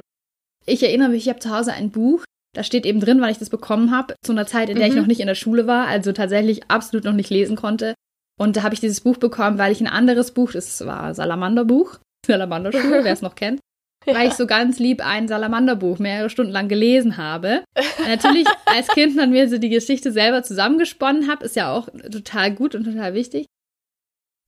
Ich 0.65 0.81
erinnere 0.81 1.09
mich, 1.09 1.23
ich 1.23 1.29
habe 1.29 1.39
zu 1.39 1.55
Hause 1.55 1.73
ein 1.73 1.91
Buch, 1.91 2.23
da 2.55 2.63
steht 2.63 2.85
eben 2.85 2.99
drin, 2.99 3.21
weil 3.21 3.31
ich 3.31 3.39
das 3.39 3.49
bekommen 3.49 3.91
habe, 3.91 4.15
zu 4.23 4.31
einer 4.31 4.47
Zeit, 4.47 4.69
in 4.69 4.77
der 4.77 4.87
mhm. 4.87 4.93
ich 4.93 4.99
noch 4.99 5.07
nicht 5.07 5.19
in 5.19 5.27
der 5.27 5.35
Schule 5.35 5.67
war, 5.67 5.87
also 5.87 6.11
tatsächlich 6.11 6.69
absolut 6.69 7.03
noch 7.03 7.13
nicht 7.13 7.29
lesen 7.29 7.55
konnte. 7.55 7.93
Und 8.39 8.57
da 8.57 8.63
habe 8.63 8.73
ich 8.73 8.79
dieses 8.79 9.01
Buch 9.01 9.17
bekommen, 9.17 9.57
weil 9.57 9.71
ich 9.71 9.81
ein 9.81 9.87
anderes 9.87 10.31
Buch, 10.31 10.51
das 10.51 10.85
war 10.85 11.13
Salamanderbuch, 11.13 11.99
Salamanderschule, 12.25 13.03
wer 13.03 13.13
es 13.13 13.21
noch 13.21 13.35
kennt, 13.35 13.59
ja. 14.05 14.15
weil 14.15 14.27
ich 14.27 14.33
so 14.33 14.47
ganz 14.47 14.79
lieb 14.79 15.05
ein 15.05 15.27
Salamanderbuch 15.27 15.99
mehrere 15.99 16.29
Stunden 16.29 16.51
lang 16.51 16.67
gelesen 16.67 17.17
habe. 17.17 17.63
Natürlich 18.07 18.47
als 18.65 18.87
Kind 18.87 19.17
dann 19.17 19.31
mir 19.31 19.49
so 19.49 19.57
die 19.57 19.69
Geschichte 19.69 20.11
selber 20.11 20.43
zusammengesponnen 20.43 21.29
habe, 21.29 21.45
ist 21.45 21.55
ja 21.55 21.73
auch 21.73 21.89
total 22.11 22.53
gut 22.53 22.75
und 22.75 22.85
total 22.85 23.13
wichtig. 23.13 23.45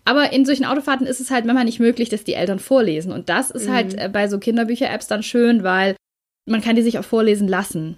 Aber 0.08 0.32
in 0.32 0.46
solchen 0.46 0.66
Autofahrten 0.66 1.08
ist 1.08 1.20
es 1.20 1.32
halt 1.32 1.46
manchmal 1.46 1.66
nicht 1.66 1.80
möglich, 1.80 2.10
dass 2.10 2.24
die 2.24 2.36
Eltern 2.36 2.60
vorlesen. 2.60 3.12
Und 3.12 3.28
das 3.28 3.50
ist 3.50 3.68
halt, 3.68 3.96
mhm. 3.96 4.00
halt 4.00 4.14
bei 4.14 4.28
so 4.28 4.38
Kinderbücher-Apps 4.38 5.08
dann 5.08 5.24
schön, 5.24 5.64
weil 5.64 5.96
man 6.48 6.62
kann 6.62 6.76
die 6.76 6.84
sich 6.84 7.00
auch 7.00 7.04
vorlesen 7.04 7.48
lassen 7.48 7.98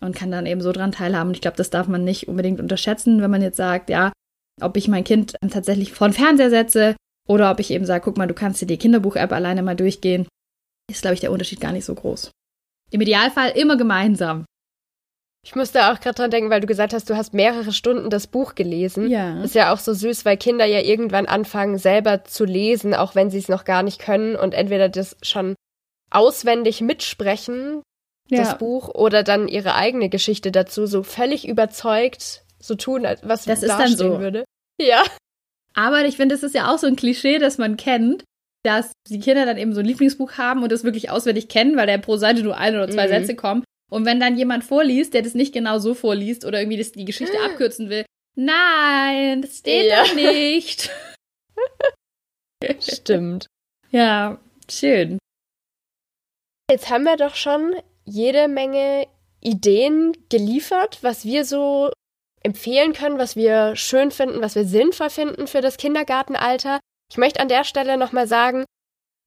und 0.00 0.14
kann 0.14 0.30
dann 0.30 0.46
eben 0.46 0.60
so 0.60 0.70
dran 0.70 0.92
teilhaben. 0.92 1.28
Und 1.28 1.34
ich 1.34 1.40
glaube, 1.40 1.56
das 1.56 1.70
darf 1.70 1.88
man 1.88 2.04
nicht 2.04 2.28
unbedingt 2.28 2.60
unterschätzen, 2.60 3.20
wenn 3.22 3.30
man 3.30 3.42
jetzt 3.42 3.56
sagt, 3.56 3.90
ja, 3.90 4.12
ob 4.60 4.76
ich 4.76 4.86
mein 4.86 5.02
Kind 5.02 5.34
tatsächlich 5.50 5.92
vor 5.92 6.08
den 6.08 6.14
Fernseher 6.14 6.50
setze 6.50 6.94
oder 7.28 7.50
ob 7.50 7.60
ich 7.60 7.70
eben 7.70 7.84
sage, 7.84 8.04
guck 8.04 8.16
mal, 8.16 8.26
du 8.26 8.34
kannst 8.34 8.60
dir 8.60 8.66
die 8.66 8.78
Kinderbuch-App 8.78 9.32
alleine 9.32 9.62
mal 9.62 9.76
durchgehen 9.76 10.26
ist, 10.90 11.02
glaube 11.02 11.14
ich, 11.14 11.20
der 11.20 11.32
Unterschied 11.32 11.60
gar 11.60 11.72
nicht 11.72 11.84
so 11.84 11.94
groß. 11.94 12.30
Im 12.90 13.00
Idealfall 13.00 13.50
immer 13.50 13.76
gemeinsam. 13.76 14.44
Ich 15.44 15.56
musste 15.56 15.90
auch 15.90 15.98
gerade 15.98 16.14
dran 16.14 16.30
denken, 16.30 16.50
weil 16.50 16.60
du 16.60 16.68
gesagt 16.68 16.92
hast, 16.92 17.10
du 17.10 17.16
hast 17.16 17.34
mehrere 17.34 17.72
Stunden 17.72 18.10
das 18.10 18.28
Buch 18.28 18.54
gelesen. 18.54 19.10
Ja. 19.10 19.42
Ist 19.42 19.56
ja 19.56 19.72
auch 19.72 19.78
so 19.78 19.92
süß, 19.92 20.24
weil 20.24 20.36
Kinder 20.36 20.66
ja 20.66 20.80
irgendwann 20.80 21.26
anfangen, 21.26 21.78
selber 21.78 22.24
zu 22.24 22.44
lesen, 22.44 22.94
auch 22.94 23.16
wenn 23.16 23.30
sie 23.30 23.38
es 23.38 23.48
noch 23.48 23.64
gar 23.64 23.82
nicht 23.82 24.00
können 24.00 24.36
und 24.36 24.54
entweder 24.54 24.88
das 24.88 25.16
schon 25.22 25.56
auswendig 26.10 26.80
mitsprechen, 26.80 27.82
ja. 28.28 28.38
das 28.38 28.58
Buch, 28.58 28.88
oder 28.94 29.24
dann 29.24 29.48
ihre 29.48 29.74
eigene 29.74 30.08
Geschichte 30.08 30.52
dazu 30.52 30.86
so 30.86 31.02
völlig 31.02 31.48
überzeugt 31.48 32.44
so 32.60 32.76
tun, 32.76 33.04
was 33.22 33.44
das 33.44 33.64
ist 33.64 33.70
dann 33.70 33.96
so. 33.96 34.20
würde. 34.20 34.44
Ja. 34.80 35.02
Aber 35.74 36.04
ich 36.04 36.16
finde, 36.16 36.34
das 36.34 36.42
ist 36.42 36.54
ja 36.54 36.72
auch 36.72 36.78
so 36.78 36.86
ein 36.86 36.96
Klischee, 36.96 37.38
das 37.38 37.58
man 37.58 37.76
kennt, 37.76 38.24
dass 38.64 38.92
die 39.08 39.20
Kinder 39.20 39.46
dann 39.46 39.58
eben 39.58 39.74
so 39.74 39.80
ein 39.80 39.86
Lieblingsbuch 39.86 40.32
haben 40.38 40.62
und 40.62 40.70
das 40.70 40.84
wirklich 40.84 41.10
auswendig 41.10 41.48
kennen, 41.48 41.76
weil 41.76 41.86
da 41.86 41.98
pro 41.98 42.16
Seite 42.16 42.42
nur 42.42 42.56
ein 42.56 42.74
oder 42.74 42.88
zwei 42.88 43.06
mhm. 43.06 43.10
Sätze 43.10 43.34
kommen. 43.34 43.64
Und 43.90 44.06
wenn 44.06 44.20
dann 44.20 44.38
jemand 44.38 44.64
vorliest, 44.64 45.12
der 45.14 45.22
das 45.22 45.34
nicht 45.34 45.52
genau 45.52 45.78
so 45.78 45.94
vorliest 45.94 46.44
oder 46.44 46.60
irgendwie 46.60 46.78
das, 46.78 46.92
die 46.92 47.04
Geschichte 47.04 47.38
abkürzen 47.44 47.90
will, 47.90 48.04
nein, 48.36 49.42
das 49.42 49.58
steht 49.58 49.90
ja. 49.90 50.04
da 50.04 50.14
nicht. 50.14 50.90
Stimmt. 52.80 53.46
Ja, 53.90 54.40
schön. 54.70 55.18
Jetzt 56.70 56.88
haben 56.88 57.04
wir 57.04 57.16
doch 57.16 57.34
schon 57.34 57.74
jede 58.04 58.48
Menge 58.48 59.06
Ideen 59.42 60.16
geliefert, 60.30 60.98
was 61.02 61.24
wir 61.24 61.44
so 61.44 61.90
empfehlen 62.44 62.92
können, 62.92 63.18
was 63.18 63.36
wir 63.36 63.76
schön 63.76 64.10
finden, 64.10 64.40
was 64.40 64.54
wir 64.54 64.64
sinnvoll 64.64 65.10
finden 65.10 65.46
für 65.46 65.60
das 65.60 65.76
Kindergartenalter. 65.76 66.80
Ich 67.10 67.18
möchte 67.18 67.40
an 67.40 67.48
der 67.48 67.64
Stelle 67.64 67.96
nochmal 67.96 68.26
sagen, 68.26 68.64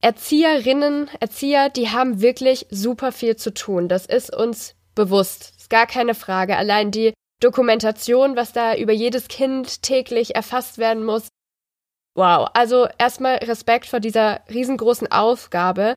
Erzieherinnen, 0.02 1.10
Erzieher, 1.20 1.70
die 1.70 1.90
haben 1.90 2.22
wirklich 2.22 2.68
super 2.70 3.12
viel 3.12 3.36
zu 3.36 3.54
tun. 3.54 3.88
Das 3.88 4.06
ist 4.06 4.36
uns 4.36 4.76
bewusst. 4.94 5.54
Ist 5.58 5.70
gar 5.70 5.88
keine 5.88 6.16
Frage. 6.16 6.58
Allein 6.58 6.92
die 6.92 7.14
Dokumentation, 7.42 8.36
was 8.36 8.54
da 8.54 8.76
über 8.76 8.94
jedes 8.94 9.28
Kind 9.28 9.82
täglich 9.82 10.36
erfasst 10.36 10.78
werden 10.78 11.04
muss. 11.04 11.28
Wow. 12.16 12.50
Also 12.54 12.88
erstmal 12.98 13.38
Respekt 13.38 13.88
vor 13.88 14.00
dieser 14.00 14.42
riesengroßen 14.50 15.12
Aufgabe. 15.12 15.96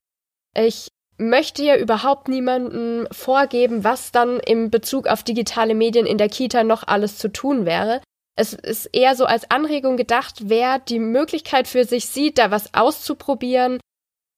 Ich 0.57 0.88
möchte 1.18 1.64
ja 1.64 1.76
überhaupt 1.76 2.28
niemandem 2.28 3.09
vorgeben, 3.11 3.85
was 3.85 4.12
dann 4.12 4.40
im 4.40 4.70
Bezug 4.70 5.09
auf 5.09 5.22
digitale 5.22 5.74
Medien 5.74 6.07
in 6.07 6.18
der 6.18 6.28
Kita 6.28 6.64
noch 6.64 6.87
alles 6.87 7.18
zu 7.18 7.28
tun 7.28 7.66
wäre. 7.66 8.00
Es 8.37 8.52
ist 8.52 8.87
eher 8.92 9.16
so 9.16 9.24
als 9.24 9.50
Anregung 9.50 9.96
gedacht, 9.96 10.48
wer 10.48 10.78
die 10.78 11.00
Möglichkeit 11.00 11.66
für 11.66 11.85
sich 11.85 12.07
sieht, 12.07 12.38
da 12.38 12.52
was 12.52 12.72
auszuprobieren, 12.72 13.81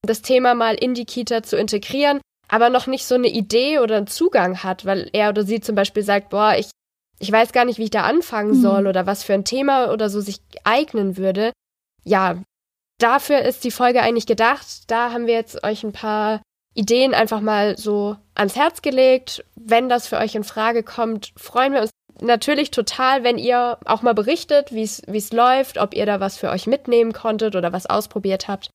das 0.03 0.23
Thema 0.23 0.55
mal 0.55 0.75
in 0.75 0.95
die 0.95 1.05
Kita 1.05 1.43
zu 1.43 1.59
integrieren, 1.59 2.21
aber 2.49 2.71
noch 2.71 2.87
nicht 2.87 3.05
so 3.05 3.14
eine 3.14 3.29
Idee 3.29 3.79
oder 3.79 3.99
einen 3.99 4.07
Zugang 4.07 4.62
hat, 4.62 4.87
weil 4.87 5.11
er 5.12 5.29
oder 5.29 5.45
sie 5.45 5.61
zum 5.61 5.75
Beispiel 5.75 6.03
sagt, 6.03 6.31
boah, 6.31 6.55
ich, 6.57 6.71
ich 7.19 7.31
weiß 7.31 7.53
gar 7.53 7.66
nicht, 7.66 7.79
wie 7.79 7.85
ich 7.85 7.90
da 7.90 8.05
anfangen 8.05 8.57
mhm. 8.57 8.62
soll 8.62 8.87
oder 8.87 9.05
was 9.05 9.23
für 9.23 9.35
ein 9.35 9.45
Thema 9.45 9.93
oder 9.93 10.09
so 10.09 10.23
sich 10.23 10.40
eignen 10.64 11.19
würde. 11.19 11.53
Ja, 12.03 12.43
dafür 12.99 13.43
ist 13.43 13.64
die 13.64 13.71
Folge 13.71 14.01
eigentlich 14.01 14.27
gedacht. 14.27 14.90
Da 14.90 15.12
haben 15.12 15.27
wir 15.27 15.35
jetzt 15.35 15.62
euch 15.62 15.85
ein 15.85 15.93
paar 15.93 16.40
Ideen 16.75 17.15
einfach 17.15 17.41
mal 17.41 17.77
so 17.77 18.17
ans 18.35 18.57
Herz 18.57 18.83
gelegt. 18.83 19.45
Wenn 19.57 19.89
das 19.89 20.07
für 20.07 20.19
euch 20.19 20.35
in 20.35 20.45
Frage 20.45 20.83
kommt, 20.83 21.33
freuen 21.37 21.73
wir 21.73 21.83
uns 21.83 21.91
natürlich 22.21 22.71
total, 22.71 23.25
wenn 23.25 23.39
ihr 23.39 23.79
auch 23.85 24.03
mal 24.03 24.15
berichtet, 24.15 24.73
wie 24.73 24.83
es 24.83 25.33
läuft, 25.33 25.79
ob 25.79 25.95
ihr 25.95 26.07
da 26.07 26.21
was 26.21 26.37
für 26.37 26.51
euch 26.51 26.67
mitnehmen 26.67 27.13
konntet 27.13 27.57
oder 27.57 27.73
was 27.73 27.87
ausprobiert 27.87 28.49
habt. 28.49 28.71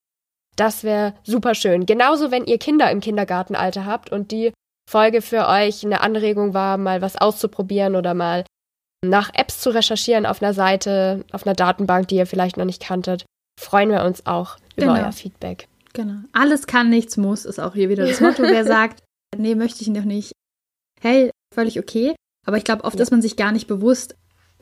Das 0.56 0.84
wäre 0.84 1.14
super 1.22 1.54
schön. 1.54 1.86
Genauso, 1.86 2.30
wenn 2.30 2.46
ihr 2.46 2.58
Kinder 2.58 2.90
im 2.90 3.00
Kindergartenalter 3.00 3.84
habt 3.84 4.10
und 4.10 4.30
die 4.30 4.52
Folge 4.90 5.20
für 5.20 5.48
euch 5.48 5.84
eine 5.84 6.00
Anregung 6.00 6.54
war, 6.54 6.78
mal 6.78 7.02
was 7.02 7.16
auszuprobieren 7.16 7.94
oder 7.94 8.14
mal 8.14 8.44
nach 9.04 9.30
Apps 9.34 9.60
zu 9.60 9.70
recherchieren 9.70 10.26
auf 10.26 10.42
einer 10.42 10.54
Seite, 10.54 11.24
auf 11.32 11.46
einer 11.46 11.54
Datenbank, 11.54 12.08
die 12.08 12.16
ihr 12.16 12.26
vielleicht 12.26 12.56
noch 12.56 12.64
nicht 12.64 12.82
kanntet, 12.82 13.26
freuen 13.60 13.90
wir 13.90 14.04
uns 14.04 14.24
auch 14.26 14.56
über 14.76 14.94
genau. 14.94 15.04
euer 15.04 15.12
Feedback. 15.12 15.68
Genau. 15.96 16.20
Alles 16.32 16.66
kann, 16.66 16.90
nichts 16.90 17.16
muss, 17.16 17.46
ist 17.46 17.58
auch 17.58 17.74
hier 17.74 17.88
wieder 17.88 18.06
das 18.06 18.20
Motto. 18.20 18.42
Wer 18.42 18.64
sagt, 18.66 19.02
nee, 19.36 19.54
möchte 19.54 19.80
ich 19.80 19.88
noch 19.88 20.04
nicht. 20.04 20.32
Hey, 21.00 21.30
völlig 21.54 21.78
okay. 21.78 22.14
Aber 22.46 22.58
ich 22.58 22.64
glaube, 22.64 22.84
oft 22.84 22.96
ja. 22.96 23.02
ist 23.02 23.10
man 23.10 23.22
sich 23.22 23.36
gar 23.36 23.50
nicht 23.50 23.66
bewusst, 23.66 24.14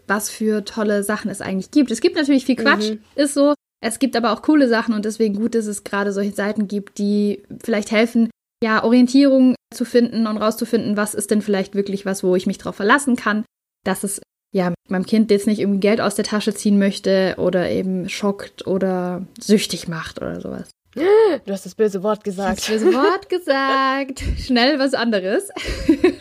was 0.07 0.31
für 0.31 0.65
tolle 0.65 1.03
Sachen 1.03 1.31
es 1.31 1.41
eigentlich 1.41 1.73
gibt. 1.73 1.91
Es 1.91 2.01
gibt 2.01 2.15
natürlich 2.15 2.45
viel 2.45 2.57
Quatsch, 2.57 2.91
mhm. 2.91 3.01
ist 3.17 3.35
so. 3.35 3.55
Es 3.83 3.99
gibt 3.99 4.17
aber 4.17 4.33
auch 4.33 4.43
coole 4.43 4.69
Sachen 4.69 4.95
und 4.95 5.05
deswegen 5.05 5.35
gut, 5.35 5.55
dass 5.55 5.67
es 5.67 5.85
gerade 5.85 6.13
solche 6.13 6.35
Seiten 6.35 6.69
gibt, 6.69 6.99
die 6.99 7.43
vielleicht 7.63 7.91
helfen, 7.91 8.31
ja, 8.63 8.85
Orientierung 8.85 9.57
zu 9.75 9.85
finden 9.85 10.27
und 10.27 10.39
rauszufinden, 10.39 10.97
was 10.97 11.15
ist 11.15 11.31
denn 11.33 11.43
vielleicht 11.43 11.75
wirklich 11.75 12.07
was, 12.07 12.23
wo 12.23 12.37
ich 12.37 12.47
mich 12.47 12.59
drauf 12.59 12.77
verlassen 12.77 13.17
kann, 13.17 13.45
dass 13.85 14.05
es 14.05 14.23
ja 14.55 14.73
meinem 14.89 15.05
Kind 15.05 15.31
jetzt 15.31 15.47
nicht 15.47 15.59
irgendwie 15.59 15.81
Geld 15.81 16.01
aus 16.01 16.15
der 16.15 16.25
Tasche 16.25 16.55
ziehen 16.55 16.79
möchte 16.79 17.35
oder 17.39 17.69
eben 17.71 18.09
schockt 18.09 18.67
oder 18.67 19.27
süchtig 19.39 19.89
macht 19.89 20.23
oder 20.23 20.41
sowas. 20.41 20.71
Du 20.95 21.53
hast 21.53 21.67
das 21.67 21.75
böse 21.75 22.03
Wort 22.03 22.25
gesagt. 22.25 22.59
Das 22.59 22.69
böse 22.69 22.93
Wort 22.93 23.29
gesagt. 23.29 24.23
Schnell 24.39 24.79
was 24.79 24.95
anderes. 24.95 25.51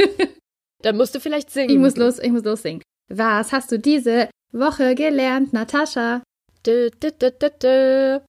Dann 0.81 0.97
musst 0.97 1.15
du 1.15 1.19
vielleicht 1.19 1.49
singen. 1.51 1.69
Ich 1.69 1.77
muss 1.77 1.95
los, 1.95 2.19
ich 2.19 2.31
muss 2.31 2.43
los 2.43 2.61
singen. 2.61 2.81
Was 3.09 3.51
hast 3.51 3.71
du 3.71 3.79
diese 3.79 4.29
Woche 4.51 4.95
gelernt, 4.95 5.53
Natascha? 5.53 6.23
Dö, 6.65 6.89
dö, 6.89 7.11
dö, 7.11 8.19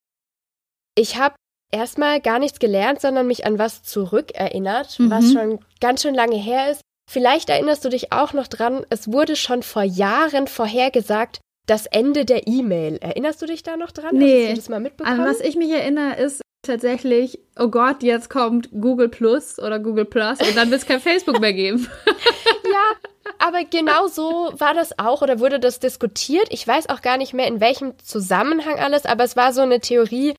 ich 0.97 1.17
habe 1.17 1.35
erstmal 1.73 2.21
gar 2.21 2.39
nichts 2.39 2.59
gelernt, 2.59 3.01
sondern 3.01 3.27
mich 3.27 3.47
an 3.47 3.59
was 3.59 3.83
zurückerinnert, 3.83 4.99
mhm. 4.99 5.11
was 5.11 5.33
schon 5.33 5.61
ganz 5.81 6.03
schön 6.03 6.15
lange 6.15 6.37
her 6.37 6.71
ist. 6.71 6.81
Vielleicht 7.11 7.49
erinnerst 7.49 7.85
du 7.85 7.89
dich 7.91 8.13
auch 8.13 8.33
noch 8.33 8.47
dran, 8.47 8.87
es 8.91 9.13
wurde 9.13 9.37
schon 9.37 9.63
vor 9.63 9.83
Jahren 9.83 10.47
vorhergesagt, 10.47 11.41
das 11.67 11.87
Ende 11.87 12.25
der 12.25 12.47
E-Mail. 12.47 12.99
Erinnerst 13.01 13.41
du 13.43 13.47
dich 13.47 13.63
da 13.63 13.77
noch 13.77 13.91
dran? 13.91 14.17
Nee. 14.17 14.45
Hast 14.45 14.53
du 14.53 14.57
das 14.57 14.69
mal 14.69 14.81
mitbekommen? 14.81 15.21
An 15.21 15.27
was 15.27 15.41
ich 15.41 15.57
mich 15.57 15.71
erinnere, 15.71 16.17
ist, 16.17 16.43
tatsächlich, 16.65 17.39
oh 17.59 17.69
Gott, 17.69 18.03
jetzt 18.03 18.31
kommt 18.31 18.71
Google 18.73 19.09
Plus 19.09 19.59
oder 19.59 19.79
Google 19.79 20.05
Plus 20.05 20.41
und 20.41 20.57
dann 20.57 20.71
wird 20.71 20.81
es 20.81 20.87
kein 20.87 21.01
Facebook 21.01 21.41
mehr 21.41 21.53
geben. 21.53 21.89
ja, 22.65 23.25
aber 23.39 23.65
genau 23.65 24.09
so 24.09 24.53
war 24.59 24.75
das 24.75 24.99
auch 24.99 25.23
oder 25.23 25.41
wurde 25.41 25.61
das 25.61 25.81
diskutiert. 25.81 26.49
Ich 26.51 26.67
weiß 26.67 26.89
auch 26.89 27.03
gar 27.03 27.17
nicht 27.17 27.35
mehr, 27.35 27.47
in 27.47 27.61
welchem 27.61 27.99
Zusammenhang 27.99 28.79
alles, 28.79 29.07
aber 29.07 29.25
es 29.25 29.37
war 29.37 29.53
so 29.53 29.61
eine 29.61 29.81
Theorie. 29.81 30.35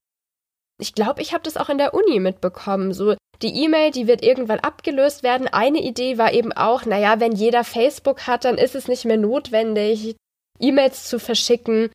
Ich 0.80 0.94
glaube, 0.94 1.22
ich 1.22 1.34
habe 1.34 1.44
das 1.44 1.58
auch 1.58 1.70
in 1.70 1.78
der 1.78 1.94
Uni 1.94 2.20
mitbekommen. 2.20 2.94
So, 2.94 3.16
die 3.42 3.64
E-Mail, 3.64 3.92
die 3.92 4.08
wird 4.08 4.24
irgendwann 4.24 4.60
abgelöst 4.60 5.24
werden. 5.24 5.48
Eine 5.48 5.82
Idee 5.82 6.18
war 6.18 6.34
eben 6.34 6.52
auch, 6.52 6.86
naja, 6.86 7.20
wenn 7.20 7.32
jeder 7.32 7.64
Facebook 7.64 8.28
hat, 8.28 8.44
dann 8.44 8.58
ist 8.58 8.76
es 8.76 8.88
nicht 8.88 9.06
mehr 9.06 9.18
notwendig, 9.18 10.16
E-Mails 10.60 11.06
zu 11.06 11.20
verschicken. 11.20 11.90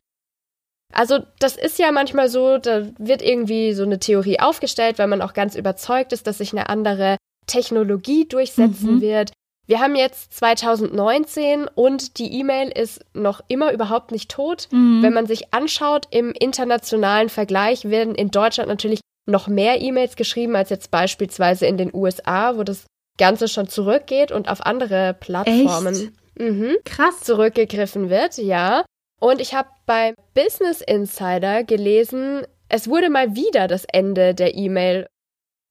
Also 0.93 1.19
das 1.39 1.55
ist 1.55 1.79
ja 1.79 1.91
manchmal 1.91 2.29
so, 2.29 2.57
da 2.57 2.87
wird 2.97 3.21
irgendwie 3.21 3.73
so 3.73 3.83
eine 3.83 3.99
Theorie 3.99 4.39
aufgestellt, 4.39 4.99
weil 4.99 5.07
man 5.07 5.21
auch 5.21 5.33
ganz 5.33 5.55
überzeugt 5.55 6.11
ist, 6.13 6.27
dass 6.27 6.39
sich 6.39 6.51
eine 6.51 6.69
andere 6.69 7.17
Technologie 7.47 8.27
durchsetzen 8.27 8.95
mhm. 8.95 9.01
wird. 9.01 9.31
Wir 9.67 9.79
haben 9.79 9.95
jetzt 9.95 10.33
2019 10.33 11.67
und 11.73 12.17
die 12.17 12.33
E-Mail 12.39 12.69
ist 12.69 13.05
noch 13.13 13.41
immer 13.47 13.71
überhaupt 13.71 14.11
nicht 14.11 14.29
tot. 14.29 14.67
Mhm. 14.71 15.01
Wenn 15.01 15.13
man 15.13 15.27
sich 15.27 15.53
anschaut, 15.53 16.07
im 16.11 16.31
internationalen 16.31 17.29
Vergleich 17.29 17.85
werden 17.85 18.15
in 18.15 18.31
Deutschland 18.31 18.67
natürlich 18.67 18.99
noch 19.29 19.47
mehr 19.47 19.79
E-Mails 19.79 20.15
geschrieben 20.15 20.55
als 20.55 20.71
jetzt 20.71 20.91
beispielsweise 20.91 21.67
in 21.67 21.77
den 21.77 21.93
USA, 21.93 22.57
wo 22.57 22.63
das 22.63 22.85
Ganze 23.17 23.47
schon 23.47 23.67
zurückgeht 23.67 24.31
und 24.31 24.49
auf 24.49 24.65
andere 24.65 25.15
Plattformen 25.17 26.11
mhm, 26.37 26.77
krass 26.85 27.21
zurückgegriffen 27.21 28.09
wird, 28.09 28.37
ja. 28.37 28.85
Und 29.19 29.39
ich 29.39 29.53
habe 29.53 29.69
bei 29.85 30.15
Business 30.33 30.81
Insider 30.81 31.63
gelesen, 31.63 32.45
es 32.69 32.87
wurde 32.87 33.09
mal 33.09 33.35
wieder 33.35 33.67
das 33.67 33.85
Ende 33.85 34.33
der 34.33 34.55
E-Mail 34.55 35.07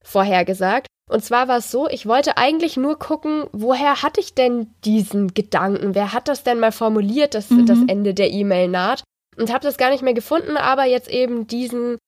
vorhergesagt. 0.04 0.86
Und 1.10 1.24
zwar 1.24 1.48
war 1.48 1.58
es 1.58 1.70
so, 1.70 1.88
ich 1.88 2.06
wollte 2.06 2.36
eigentlich 2.36 2.76
nur 2.76 2.98
gucken, 2.98 3.46
woher 3.52 4.02
hatte 4.02 4.20
ich 4.20 4.34
denn 4.34 4.72
diesen 4.84 5.34
Gedanken? 5.34 5.96
Wer 5.96 6.12
hat 6.12 6.28
das 6.28 6.44
denn 6.44 6.60
mal 6.60 6.70
formuliert, 6.70 7.34
dass 7.34 7.50
mhm. 7.50 7.66
das 7.66 7.78
Ende 7.88 8.14
der 8.14 8.30
E-Mail 8.30 8.68
naht? 8.68 9.02
Und 9.36 9.52
habe 9.52 9.64
das 9.64 9.76
gar 9.76 9.90
nicht 9.90 10.02
mehr 10.02 10.14
gefunden, 10.14 10.56
aber 10.56 10.84
jetzt 10.84 11.08
eben 11.08 11.48
diesen 11.48 11.98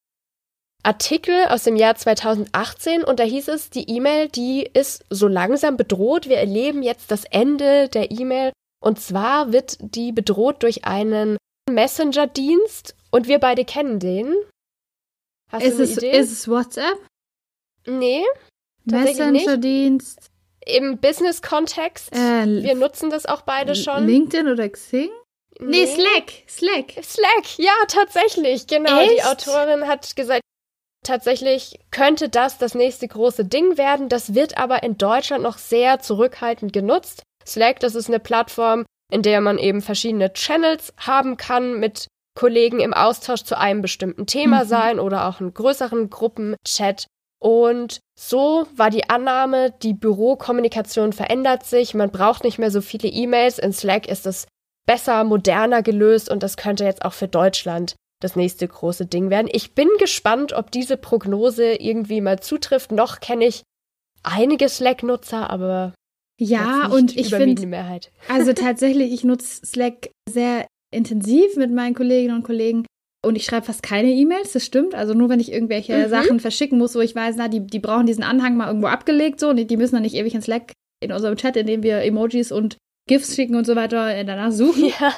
Artikel 0.83 1.45
aus 1.47 1.63
dem 1.63 1.77
Jahr 1.77 1.95
2018 1.95 3.03
und 3.03 3.19
da 3.19 3.23
hieß 3.23 3.47
es, 3.47 3.69
die 3.69 3.89
E-Mail, 3.89 4.27
die 4.27 4.69
ist 4.73 5.05
so 5.09 5.27
langsam 5.27 5.77
bedroht. 5.77 6.27
Wir 6.27 6.37
erleben 6.37 6.83
jetzt 6.83 7.09
das 7.09 7.23
Ende 7.23 7.87
der 7.87 8.11
E-Mail 8.11 8.51
und 8.83 8.99
zwar 8.99 9.53
wird 9.53 9.77
die 9.79 10.11
bedroht 10.11 10.61
durch 10.61 10.83
einen 10.83 11.37
Messenger-Dienst 11.69 12.95
und 13.11 13.27
wir 13.27 13.39
beide 13.39 13.63
kennen 13.63 13.99
den. 13.99 14.35
Hast 15.51 15.63
ist 15.63 15.77
du 15.77 15.83
eine 15.83 15.91
es, 15.91 15.97
Idee? 15.97 16.19
Ist 16.19 16.31
es 16.31 16.47
WhatsApp? 16.49 16.99
Nee. 17.87 18.23
Messenger-Dienst. 18.83 20.31
Im 20.65 20.97
Business-Kontext. 20.99 22.13
Äh, 22.13 22.63
wir 22.63 22.75
nutzen 22.75 23.09
das 23.09 23.25
auch 23.25 23.41
beide 23.41 23.75
schon. 23.75 24.05
LinkedIn 24.05 24.47
oder 24.47 24.67
Xing? 24.69 25.09
Nee, 25.59 25.67
nee 25.67 25.85
Slack. 25.85 26.31
Slack. 26.47 26.93
Slack, 27.03 27.57
ja, 27.57 27.73
tatsächlich. 27.87 28.67
Genau. 28.67 28.99
Echt? 28.99 29.11
Die 29.11 29.23
Autorin 29.23 29.87
hat 29.87 30.15
gesagt, 30.15 30.42
tatsächlich 31.03 31.79
könnte 31.91 32.29
das 32.29 32.57
das 32.57 32.75
nächste 32.75 33.07
große 33.07 33.45
Ding 33.45 33.77
werden. 33.77 34.09
Das 34.09 34.33
wird 34.33 34.57
aber 34.57 34.83
in 34.83 34.97
Deutschland 34.97 35.43
noch 35.43 35.57
sehr 35.57 35.99
zurückhaltend 35.99 36.73
genutzt. 36.73 37.23
Slack, 37.45 37.79
das 37.79 37.95
ist 37.95 38.07
eine 38.07 38.19
Plattform, 38.19 38.85
in 39.11 39.21
der 39.21 39.41
man 39.41 39.57
eben 39.57 39.81
verschiedene 39.81 40.33
Channels 40.33 40.93
haben 40.97 41.37
kann 41.37 41.79
mit 41.79 42.07
Kollegen 42.35 42.79
im 42.79 42.93
Austausch 42.93 43.43
zu 43.43 43.57
einem 43.57 43.81
bestimmten 43.81 44.25
Thema 44.25 44.63
mhm. 44.63 44.67
sein 44.67 44.99
oder 44.99 45.27
auch 45.27 45.39
einen 45.39 45.53
größeren 45.53 46.09
Gruppenchat. 46.09 47.07
Und 47.39 47.99
so 48.17 48.65
war 48.75 48.89
die 48.89 49.09
Annahme, 49.09 49.71
die 49.83 49.93
Bürokommunikation 49.93 51.13
verändert 51.13 51.65
sich, 51.65 51.93
man 51.93 52.09
braucht 52.09 52.43
nicht 52.43 52.57
mehr 52.57 52.71
so 52.71 52.81
viele 52.81 53.09
E-Mails. 53.09 53.59
In 53.59 53.73
Slack 53.73 54.07
ist 54.07 54.25
es 54.25 54.47
besser, 54.85 55.23
moderner 55.23 55.83
gelöst 55.83 56.29
und 56.29 56.41
das 56.41 56.57
könnte 56.57 56.85
jetzt 56.85 57.03
auch 57.03 57.13
für 57.13 57.27
Deutschland 57.27 57.95
das 58.23 58.35
nächste 58.35 58.67
große 58.67 59.05
Ding 59.05 59.29
werden. 59.29 59.49
Ich 59.51 59.75
bin 59.75 59.89
gespannt, 59.99 60.53
ob 60.53 60.71
diese 60.71 60.97
Prognose 60.97 61.73
irgendwie 61.73 62.21
mal 62.21 62.39
zutrifft. 62.39 62.91
Noch 62.91 63.19
kenne 63.19 63.45
ich 63.45 63.63
einige 64.23 64.69
Slack-Nutzer, 64.69 65.49
aber 65.49 65.93
ja, 66.39 66.87
und 66.87 67.15
ich 67.15 67.33
finde, 67.33 68.01
also 68.27 68.53
tatsächlich, 68.53 69.13
ich 69.13 69.23
nutze 69.23 69.65
Slack 69.65 70.09
sehr 70.29 70.65
intensiv 70.91 71.55
mit 71.57 71.71
meinen 71.71 71.95
Kolleginnen 71.95 72.35
und 72.35 72.43
Kollegen 72.43 72.85
und 73.25 73.35
ich 73.35 73.45
schreibe 73.45 73.65
fast 73.65 73.83
keine 73.83 74.11
E-Mails, 74.11 74.53
das 74.53 74.65
stimmt. 74.65 74.95
Also 74.95 75.13
nur 75.13 75.29
wenn 75.29 75.39
ich 75.39 75.51
irgendwelche 75.51 75.97
mhm. 75.97 76.09
Sachen 76.09 76.39
verschicken 76.39 76.77
muss, 76.77 76.95
wo 76.95 76.99
ich 76.99 77.15
weiß, 77.15 77.35
na, 77.37 77.47
die, 77.47 77.65
die 77.65 77.79
brauchen 77.79 78.05
diesen 78.05 78.23
Anhang 78.23 78.57
mal 78.57 78.67
irgendwo 78.67 78.87
abgelegt, 78.87 79.39
so, 79.39 79.49
und 79.49 79.57
die, 79.57 79.67
die 79.67 79.77
müssen 79.77 79.95
dann 79.95 80.03
nicht 80.03 80.15
ewig 80.15 80.33
in 80.33 80.41
Slack 80.41 80.73
in 81.01 81.11
unserem 81.11 81.35
Chat, 81.35 81.55
in 81.55 81.67
dem 81.67 81.83
wir 81.83 82.01
Emojis 82.01 82.51
und 82.51 82.77
GIFs 83.07 83.35
schicken 83.35 83.55
und 83.55 83.65
so 83.65 83.75
weiter, 83.75 84.13
äh, 84.15 84.25
danach 84.25 84.51
suchen. 84.51 84.85
Ja. 84.99 85.13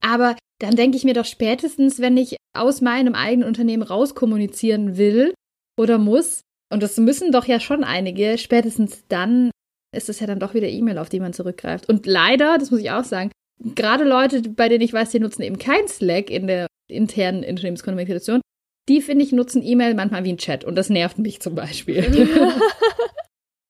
Aber 0.00 0.36
dann 0.60 0.76
denke 0.76 0.96
ich 0.96 1.04
mir 1.04 1.14
doch 1.14 1.24
spätestens, 1.24 2.00
wenn 2.00 2.16
ich 2.16 2.36
aus 2.56 2.80
meinem 2.80 3.14
eigenen 3.14 3.46
Unternehmen 3.46 3.82
rauskommunizieren 3.82 4.96
will 4.96 5.34
oder 5.78 5.98
muss, 5.98 6.40
und 6.72 6.82
das 6.82 6.96
müssen 6.96 7.32
doch 7.32 7.46
ja 7.46 7.60
schon 7.60 7.84
einige, 7.84 8.38
spätestens 8.38 9.04
dann 9.08 9.50
ist 9.94 10.08
es 10.08 10.20
ja 10.20 10.26
dann 10.26 10.40
doch 10.40 10.54
wieder 10.54 10.68
E-Mail, 10.68 10.98
auf 10.98 11.08
die 11.08 11.20
man 11.20 11.32
zurückgreift. 11.32 11.88
Und 11.88 12.06
leider, 12.06 12.58
das 12.58 12.70
muss 12.70 12.80
ich 12.80 12.90
auch 12.90 13.04
sagen, 13.04 13.30
gerade 13.74 14.04
Leute, 14.04 14.42
bei 14.42 14.68
denen 14.68 14.82
ich 14.82 14.92
weiß, 14.92 15.10
die 15.10 15.20
nutzen 15.20 15.42
eben 15.42 15.58
kein 15.58 15.88
Slack 15.88 16.30
in 16.30 16.46
der 16.46 16.66
internen 16.88 17.44
Unternehmenskommunikation, 17.44 18.40
die 18.88 19.00
finde 19.00 19.24
ich 19.24 19.32
nutzen 19.32 19.62
E-Mail 19.62 19.94
manchmal 19.94 20.24
wie 20.24 20.32
ein 20.32 20.38
Chat 20.38 20.64
und 20.64 20.76
das 20.76 20.90
nervt 20.90 21.18
mich 21.18 21.40
zum 21.40 21.54
Beispiel. 21.54 22.02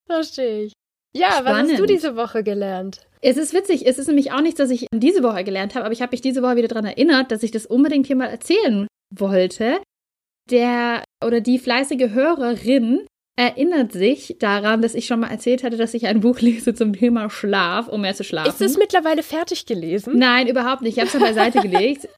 Verstehe 0.06 0.64
ich. 0.64 0.72
Ja, 1.14 1.32
Spannend. 1.32 1.46
was 1.46 1.70
hast 1.72 1.80
du 1.80 1.86
diese 1.86 2.16
Woche 2.16 2.42
gelernt? 2.42 3.06
Es 3.26 3.36
ist 3.36 3.54
witzig, 3.54 3.84
es 3.86 3.98
ist 3.98 4.06
nämlich 4.06 4.30
auch 4.30 4.40
nichts, 4.40 4.60
was 4.60 4.70
ich 4.70 4.86
diese 4.94 5.24
Woche 5.24 5.42
gelernt 5.42 5.74
habe, 5.74 5.84
aber 5.84 5.92
ich 5.92 6.00
habe 6.00 6.12
mich 6.12 6.20
diese 6.20 6.42
Woche 6.42 6.54
wieder 6.54 6.68
daran 6.68 6.84
erinnert, 6.84 7.32
dass 7.32 7.42
ich 7.42 7.50
das 7.50 7.66
unbedingt 7.66 8.06
hier 8.06 8.14
mal 8.14 8.28
erzählen 8.28 8.86
wollte. 9.12 9.80
Der 10.48 11.02
oder 11.24 11.40
die 11.40 11.58
fleißige 11.58 12.10
Hörerin 12.10 13.04
erinnert 13.36 13.90
sich 13.90 14.36
daran, 14.38 14.80
dass 14.80 14.94
ich 14.94 15.06
schon 15.06 15.18
mal 15.18 15.30
erzählt 15.30 15.64
hatte, 15.64 15.76
dass 15.76 15.92
ich 15.92 16.06
ein 16.06 16.20
Buch 16.20 16.40
lese 16.40 16.72
zum 16.72 16.92
Thema 16.92 17.28
Schlaf, 17.28 17.88
um 17.88 18.02
mehr 18.02 18.14
zu 18.14 18.22
schlafen. 18.22 18.48
Ist 18.48 18.62
es 18.62 18.78
mittlerweile 18.78 19.24
fertig 19.24 19.66
gelesen? 19.66 20.16
Nein, 20.16 20.46
überhaupt 20.46 20.82
nicht. 20.82 20.92
Ich 20.92 20.98
habe 21.00 21.06
es 21.06 21.12
schon 21.12 21.20
beiseite 21.20 21.60
gelegt. 21.62 22.08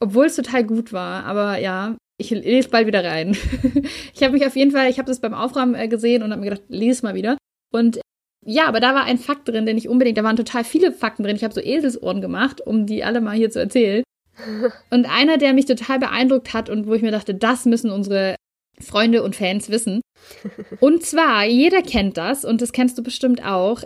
Obwohl 0.00 0.26
es 0.26 0.34
total 0.34 0.64
gut 0.64 0.92
war. 0.92 1.22
Aber 1.24 1.58
ja, 1.58 1.96
ich 2.18 2.30
lese 2.30 2.68
bald 2.68 2.88
wieder 2.88 3.04
rein. 3.04 3.36
ich 4.12 4.24
habe 4.24 4.32
mich 4.32 4.44
auf 4.44 4.56
jeden 4.56 4.72
Fall, 4.72 4.90
ich 4.90 4.98
habe 4.98 5.06
das 5.06 5.20
beim 5.20 5.34
Aufräumen 5.34 5.76
äh, 5.76 5.86
gesehen 5.86 6.24
und 6.24 6.32
habe 6.32 6.40
mir 6.40 6.50
gedacht, 6.50 6.64
lese 6.68 7.06
mal 7.06 7.14
wieder. 7.14 7.38
Und 7.72 8.00
ja, 8.44 8.66
aber 8.66 8.80
da 8.80 8.94
war 8.94 9.04
ein 9.04 9.18
Fakt 9.18 9.48
drin, 9.48 9.66
den 9.66 9.76
ich 9.76 9.88
unbedingt, 9.88 10.16
da 10.16 10.24
waren 10.24 10.36
total 10.36 10.64
viele 10.64 10.92
Fakten 10.92 11.22
drin. 11.22 11.36
Ich 11.36 11.44
habe 11.44 11.54
so 11.54 11.60
Eselsohren 11.60 12.20
gemacht, 12.20 12.60
um 12.60 12.86
die 12.86 13.04
alle 13.04 13.20
mal 13.20 13.36
hier 13.36 13.50
zu 13.50 13.60
erzählen. 13.60 14.02
Und 14.90 15.04
einer, 15.06 15.36
der 15.36 15.52
mich 15.52 15.66
total 15.66 15.98
beeindruckt 15.98 16.54
hat 16.54 16.70
und 16.70 16.86
wo 16.86 16.94
ich 16.94 17.02
mir 17.02 17.10
dachte, 17.10 17.34
das 17.34 17.66
müssen 17.66 17.90
unsere 17.90 18.36
Freunde 18.80 19.22
und 19.22 19.36
Fans 19.36 19.68
wissen. 19.68 20.00
Und 20.80 21.04
zwar, 21.04 21.44
jeder 21.44 21.82
kennt 21.82 22.16
das 22.16 22.46
und 22.46 22.62
das 22.62 22.72
kennst 22.72 22.96
du 22.96 23.02
bestimmt 23.02 23.44
auch. 23.44 23.82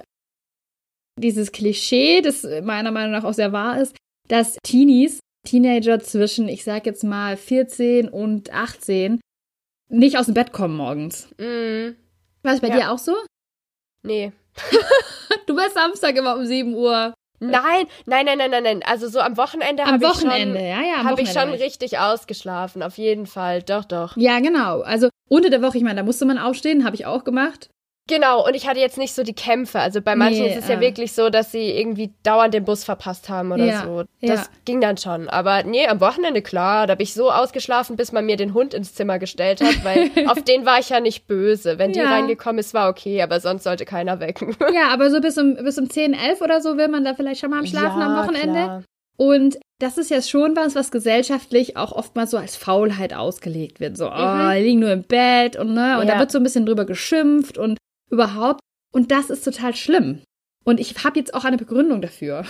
Dieses 1.18 1.50
Klischee, 1.50 2.20
das 2.20 2.44
meiner 2.62 2.92
Meinung 2.92 3.10
nach 3.12 3.24
auch 3.24 3.34
sehr 3.34 3.52
wahr 3.52 3.80
ist, 3.80 3.96
dass 4.28 4.56
Teenies, 4.62 5.18
Teenager 5.44 5.98
zwischen, 5.98 6.48
ich 6.48 6.62
sag 6.62 6.86
jetzt 6.86 7.02
mal 7.02 7.36
14 7.36 8.08
und 8.08 8.52
18, 8.52 9.20
nicht 9.88 10.18
aus 10.18 10.26
dem 10.26 10.34
Bett 10.34 10.52
kommen 10.52 10.76
morgens. 10.76 11.28
Mm. 11.38 11.94
War 12.42 12.54
es 12.54 12.60
bei 12.60 12.68
ja. 12.68 12.76
dir 12.76 12.90
auch 12.92 12.98
so? 12.98 13.14
Nee. 14.02 14.32
du 15.46 15.56
warst 15.56 15.74
Samstag 15.74 16.16
immer 16.16 16.36
um 16.36 16.44
7 16.44 16.74
Uhr. 16.74 17.14
Nein, 17.40 17.86
nein, 18.06 18.24
nein, 18.24 18.38
nein, 18.38 18.50
nein, 18.50 18.62
nein. 18.62 18.82
Also 18.86 19.08
so 19.08 19.20
am 19.20 19.36
Wochenende 19.36 19.84
habe 19.84 20.02
ich 20.04 20.20
schon, 20.20 20.54
ja, 20.54 20.82
ja, 20.82 21.04
hab 21.04 21.18
ich 21.18 21.30
schon 21.30 21.50
richtig 21.50 21.98
ausgeschlafen, 21.98 22.82
auf 22.82 22.96
jeden 22.96 23.26
Fall. 23.26 23.62
Doch, 23.62 23.84
doch. 23.84 24.16
Ja, 24.16 24.40
genau. 24.40 24.80
Also 24.80 25.08
unter 25.28 25.50
der 25.50 25.60
Woche, 25.62 25.76
ich 25.76 25.84
meine, 25.84 25.96
da 25.96 26.02
musste 26.04 26.24
man 26.24 26.38
aufstehen, 26.38 26.84
habe 26.84 26.96
ich 26.96 27.06
auch 27.06 27.24
gemacht. 27.24 27.68
Genau, 28.06 28.46
und 28.46 28.54
ich 28.54 28.68
hatte 28.68 28.80
jetzt 28.80 28.98
nicht 28.98 29.14
so 29.14 29.22
die 29.22 29.32
Kämpfe. 29.32 29.80
Also 29.80 30.02
bei 30.02 30.14
manchen 30.14 30.42
nee, 30.42 30.50
ist 30.50 30.58
es 30.58 30.68
ja 30.68 30.76
äh. 30.76 30.80
wirklich 30.80 31.12
so, 31.12 31.30
dass 31.30 31.52
sie 31.52 31.70
irgendwie 31.70 32.12
dauernd 32.22 32.52
den 32.52 32.64
Bus 32.64 32.84
verpasst 32.84 33.30
haben 33.30 33.50
oder 33.50 33.64
ja, 33.64 33.82
so. 33.82 34.04
Das 34.20 34.40
ja. 34.40 34.46
ging 34.66 34.82
dann 34.82 34.98
schon. 34.98 35.30
Aber 35.30 35.62
nee, 35.62 35.86
am 35.86 36.00
Wochenende 36.00 36.42
klar, 36.42 36.86
da 36.86 36.96
bin 36.96 37.04
ich 37.04 37.14
so 37.14 37.30
ausgeschlafen, 37.30 37.96
bis 37.96 38.12
man 38.12 38.26
mir 38.26 38.36
den 38.36 38.52
Hund 38.52 38.74
ins 38.74 38.94
Zimmer 38.94 39.18
gestellt 39.18 39.62
hat, 39.62 39.84
weil 39.84 40.11
auf 40.28 40.42
den 40.42 40.66
war 40.66 40.80
ich 40.80 40.90
ja 40.90 41.00
nicht 41.00 41.26
böse. 41.26 41.78
Wenn 41.78 41.92
die 41.92 42.00
ja. 42.00 42.11
reingekommen 42.11 42.59
ist, 42.59 42.74
war 42.74 42.90
okay, 42.90 43.22
aber 43.22 43.40
sonst 43.40 43.64
sollte 43.64 43.84
keiner 43.86 44.20
wecken. 44.20 44.55
Ja, 44.74 44.88
aber 44.88 45.11
so 45.11 45.20
bis 45.20 45.38
um, 45.38 45.55
bis 45.55 45.78
um 45.78 45.88
10, 45.88 46.14
11 46.14 46.40
oder 46.40 46.61
so 46.61 46.76
will 46.76 46.88
man 46.88 47.05
da 47.05 47.14
vielleicht 47.14 47.40
schon 47.40 47.50
mal 47.50 47.61
am 47.61 47.66
Schlafen 47.66 48.02
am 48.02 48.16
Wochenende. 48.16 48.52
Klar. 48.52 48.82
Und 49.16 49.59
das 49.78 49.98
ist 49.98 50.11
ja 50.11 50.20
schon 50.20 50.57
was, 50.57 50.74
was 50.74 50.90
gesellschaftlich 50.90 51.76
auch 51.76 51.92
oftmals 51.92 52.32
so 52.32 52.38
als 52.38 52.57
Faulheit 52.57 53.14
ausgelegt 53.14 53.78
wird. 53.78 53.96
So, 53.96 54.11
oh, 54.11 54.34
mhm. 54.34 54.52
liegen 54.55 54.80
nur 54.80 54.90
im 54.90 55.02
Bett 55.02 55.57
und 55.57 55.74
ne, 55.74 56.00
und 56.00 56.09
da 56.09 56.18
wird 56.18 56.32
so 56.32 56.38
ein 56.38 56.44
bisschen 56.44 56.66
drüber 56.66 56.84
geschimpft 56.84 57.59
und 57.59 57.78
überhaupt. 58.14 58.60
Und 58.92 59.10
das 59.10 59.30
ist 59.30 59.44
total 59.44 59.74
schlimm. 59.74 60.22
Und 60.64 60.80
ich 60.80 61.04
habe 61.04 61.18
jetzt 61.18 61.34
auch 61.34 61.44
eine 61.44 61.58
Begründung 61.58 62.00
dafür. 62.00 62.44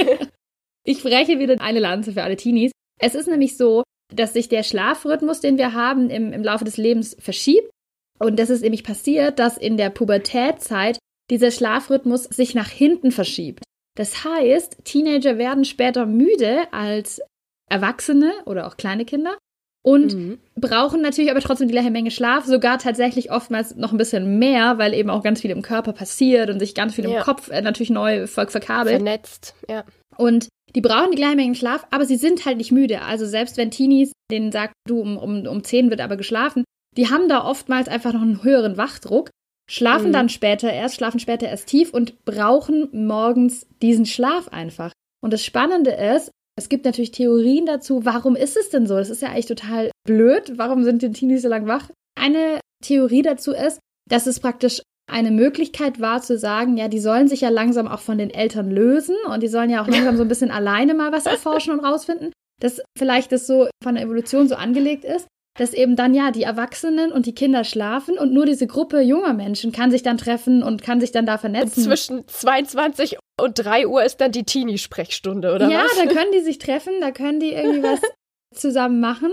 ich 0.84 1.02
breche 1.02 1.38
wieder 1.38 1.60
eine 1.60 1.80
Lanze 1.80 2.12
für 2.12 2.22
alle 2.22 2.36
Teenies. 2.36 2.72
Es 3.00 3.14
ist 3.14 3.28
nämlich 3.28 3.56
so, 3.56 3.82
dass 4.14 4.32
sich 4.32 4.48
der 4.48 4.62
Schlafrhythmus, 4.62 5.40
den 5.40 5.56
wir 5.56 5.72
haben, 5.72 6.10
im, 6.10 6.32
im 6.32 6.42
Laufe 6.42 6.64
des 6.64 6.76
Lebens 6.76 7.16
verschiebt. 7.18 7.70
Und 8.18 8.38
das 8.38 8.50
ist 8.50 8.62
nämlich 8.62 8.84
passiert, 8.84 9.38
dass 9.38 9.56
in 9.56 9.78
der 9.78 9.88
Pubertätzeit 9.88 10.98
dieser 11.30 11.50
Schlafrhythmus 11.50 12.24
sich 12.24 12.54
nach 12.54 12.68
hinten 12.68 13.12
verschiebt. 13.12 13.62
Das 13.96 14.24
heißt, 14.24 14.84
Teenager 14.84 15.38
werden 15.38 15.64
später 15.64 16.06
müde 16.06 16.70
als 16.72 17.22
Erwachsene 17.70 18.32
oder 18.44 18.66
auch 18.66 18.76
kleine 18.76 19.04
Kinder 19.04 19.38
und 19.82 20.14
mhm. 20.14 20.38
brauchen 20.56 21.00
natürlich 21.00 21.30
aber 21.30 21.40
trotzdem 21.40 21.68
die 21.68 21.72
gleiche 21.72 21.90
Menge 21.90 22.10
Schlaf, 22.10 22.44
sogar 22.44 22.78
tatsächlich 22.78 23.30
oftmals 23.30 23.76
noch 23.76 23.92
ein 23.92 23.98
bisschen 23.98 24.38
mehr, 24.38 24.78
weil 24.78 24.92
eben 24.94 25.10
auch 25.10 25.22
ganz 25.22 25.40
viel 25.40 25.50
im 25.50 25.62
Körper 25.62 25.92
passiert 25.92 26.50
und 26.50 26.58
sich 26.58 26.74
ganz 26.74 26.94
viel 26.94 27.08
ja. 27.08 27.18
im 27.18 27.22
Kopf 27.22 27.50
äh, 27.50 27.62
natürlich 27.62 27.90
neu 27.90 28.26
ver 28.26 28.48
verkabelt. 28.48 28.96
Vernetzt, 28.96 29.54
ja. 29.68 29.84
Und 30.16 30.48
die 30.74 30.82
brauchen 30.82 31.10
die 31.10 31.16
gleiche 31.16 31.36
Menge 31.36 31.54
Schlaf, 31.54 31.86
aber 31.90 32.04
sie 32.04 32.16
sind 32.16 32.44
halt 32.44 32.58
nicht 32.58 32.72
müde. 32.72 33.02
Also 33.02 33.26
selbst 33.26 33.56
wenn 33.56 33.70
Teenies, 33.70 34.12
denen 34.30 34.52
sagt, 34.52 34.74
du, 34.86 35.00
um, 35.00 35.16
um, 35.16 35.46
um 35.46 35.64
10 35.64 35.90
wird 35.90 36.00
aber 36.00 36.16
geschlafen, 36.16 36.64
die 36.96 37.08
haben 37.08 37.28
da 37.28 37.44
oftmals 37.44 37.88
einfach 37.88 38.12
noch 38.12 38.22
einen 38.22 38.44
höheren 38.44 38.76
Wachdruck, 38.76 39.30
schlafen 39.68 40.08
mhm. 40.08 40.12
dann 40.12 40.28
später 40.28 40.70
erst, 40.72 40.96
schlafen 40.96 41.20
später 41.20 41.48
erst 41.48 41.68
tief 41.68 41.94
und 41.94 42.24
brauchen 42.24 42.88
morgens 42.92 43.66
diesen 43.80 44.06
Schlaf 44.06 44.48
einfach. 44.48 44.92
Und 45.22 45.32
das 45.32 45.44
Spannende 45.44 45.92
ist, 45.92 46.30
es 46.60 46.68
gibt 46.68 46.84
natürlich 46.84 47.10
Theorien 47.10 47.64
dazu, 47.64 48.04
warum 48.04 48.36
ist 48.36 48.54
es 48.54 48.68
denn 48.68 48.86
so? 48.86 48.96
Das 48.96 49.08
ist 49.08 49.22
ja 49.22 49.30
eigentlich 49.30 49.46
total 49.46 49.90
blöd. 50.06 50.58
Warum 50.58 50.84
sind 50.84 51.00
die 51.00 51.10
Teenies 51.10 51.40
so 51.40 51.48
lang 51.48 51.66
wach? 51.66 51.88
Eine 52.20 52.60
Theorie 52.84 53.22
dazu 53.22 53.52
ist, 53.52 53.78
dass 54.10 54.26
es 54.26 54.40
praktisch 54.40 54.82
eine 55.10 55.30
Möglichkeit 55.30 56.00
war 56.00 56.20
zu 56.20 56.36
sagen, 56.36 56.76
ja, 56.76 56.88
die 56.88 57.00
sollen 57.00 57.28
sich 57.28 57.40
ja 57.40 57.48
langsam 57.48 57.88
auch 57.88 58.00
von 58.00 58.18
den 58.18 58.28
Eltern 58.28 58.70
lösen 58.70 59.16
und 59.32 59.42
die 59.42 59.48
sollen 59.48 59.70
ja 59.70 59.82
auch 59.82 59.88
langsam 59.88 60.18
so 60.18 60.22
ein 60.22 60.28
bisschen 60.28 60.50
alleine 60.50 60.92
mal 60.92 61.12
was 61.12 61.24
erforschen 61.24 61.72
und 61.72 61.80
rausfinden, 61.80 62.30
dass 62.60 62.82
vielleicht 62.96 63.32
das 63.32 63.46
so 63.46 63.68
von 63.82 63.94
der 63.94 64.04
Evolution 64.04 64.46
so 64.46 64.54
angelegt 64.54 65.04
ist, 65.06 65.26
dass 65.54 65.72
eben 65.72 65.96
dann 65.96 66.14
ja 66.14 66.30
die 66.30 66.44
Erwachsenen 66.44 67.12
und 67.12 67.26
die 67.26 67.34
Kinder 67.34 67.64
schlafen 67.64 68.18
und 68.18 68.32
nur 68.32 68.46
diese 68.46 68.66
Gruppe 68.66 69.00
junger 69.00 69.32
Menschen 69.32 69.72
kann 69.72 69.90
sich 69.90 70.02
dann 70.02 70.16
treffen 70.16 70.62
und 70.62 70.82
kann 70.82 71.00
sich 71.00 71.12
dann 71.12 71.26
da 71.26 71.38
vernetzen. 71.38 71.80
Und 71.80 71.84
zwischen 71.84 72.28
22 72.28 73.18
und 73.40 73.54
3 73.54 73.86
Uhr 73.86 74.04
ist 74.04 74.20
dann 74.20 74.32
die 74.32 74.44
Teenie-Sprechstunde, 74.44 75.54
oder 75.54 75.68
ja, 75.68 75.84
was? 75.84 75.98
Ja, 75.98 76.04
da 76.06 76.12
können 76.12 76.32
die 76.32 76.40
sich 76.40 76.58
treffen, 76.58 76.94
da 77.00 77.10
können 77.10 77.40
die 77.40 77.52
irgendwie 77.52 77.82
was 77.82 78.00
zusammen 78.54 79.00
machen 79.00 79.32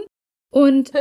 und 0.50 0.92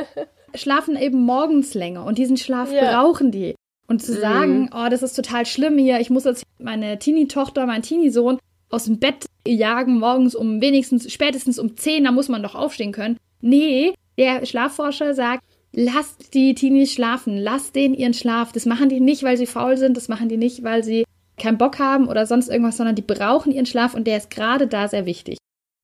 schlafen 0.55 0.97
eben 0.97 1.23
morgens 1.23 1.75
länger 1.75 2.05
und 2.05 2.19
diesen 2.19 2.37
Schlaf 2.37 2.73
ja. 2.73 2.93
brauchen 2.93 3.31
die. 3.31 3.55
Und 3.89 4.03
zu 4.03 4.14
sagen, 4.14 4.62
mhm. 4.62 4.71
oh, 4.75 4.89
das 4.91 5.05
ist 5.05 5.14
total 5.14 5.47
schlimm 5.47 5.79
hier, 5.79 6.01
ich 6.01 6.11
muss 6.11 6.25
jetzt 6.25 6.45
meine 6.59 6.99
Teenie-Tochter, 6.99 7.67
meinen 7.67 7.83
Teenie-Sohn 7.83 8.39
aus 8.69 8.87
dem 8.87 8.99
Bett 8.99 9.27
jagen 9.47 10.01
morgens 10.01 10.35
um 10.35 10.61
wenigstens, 10.61 11.11
spätestens 11.12 11.61
um 11.61 11.77
10, 11.77 12.03
da 12.03 12.11
muss 12.11 12.29
man 12.29 12.43
doch 12.43 12.57
aufstehen 12.57 12.91
können. 12.91 13.17
Nee, 13.41 13.95
der 14.19 14.45
Schlafforscher 14.47 15.14
sagt, 15.14 15.43
lasst 15.73 16.35
die 16.35 16.55
Teenies 16.55 16.93
schlafen, 16.93 17.37
lasst 17.37 17.77
denen 17.77 17.95
ihren 17.95 18.14
Schlaf. 18.14 18.53
Das 18.53 18.67
machen 18.67 18.89
die 18.89 19.01
nicht, 19.01 19.23
weil 19.23 19.37
sie 19.37 19.47
faul 19.47 19.77
sind, 19.77 19.97
das 19.97 20.09
machen 20.09 20.29
die 20.29 20.37
nicht, 20.37 20.62
weil 20.62 20.83
sie 20.83 21.05
keinen 21.37 21.59
Bock 21.59 21.79
haben 21.79 22.09
oder 22.09 22.27
sonst 22.27 22.49
irgendwas, 22.49 22.77
sondern 22.77 22.97
die 22.97 23.03
brauchen 23.03 23.53
ihren 23.53 23.67
Schlaf 23.67 23.95
und 23.95 24.07
der 24.07 24.17
ist 24.17 24.31
gerade 24.31 24.67
da 24.67 24.89
sehr 24.89 25.07
wichtig. 25.07 25.37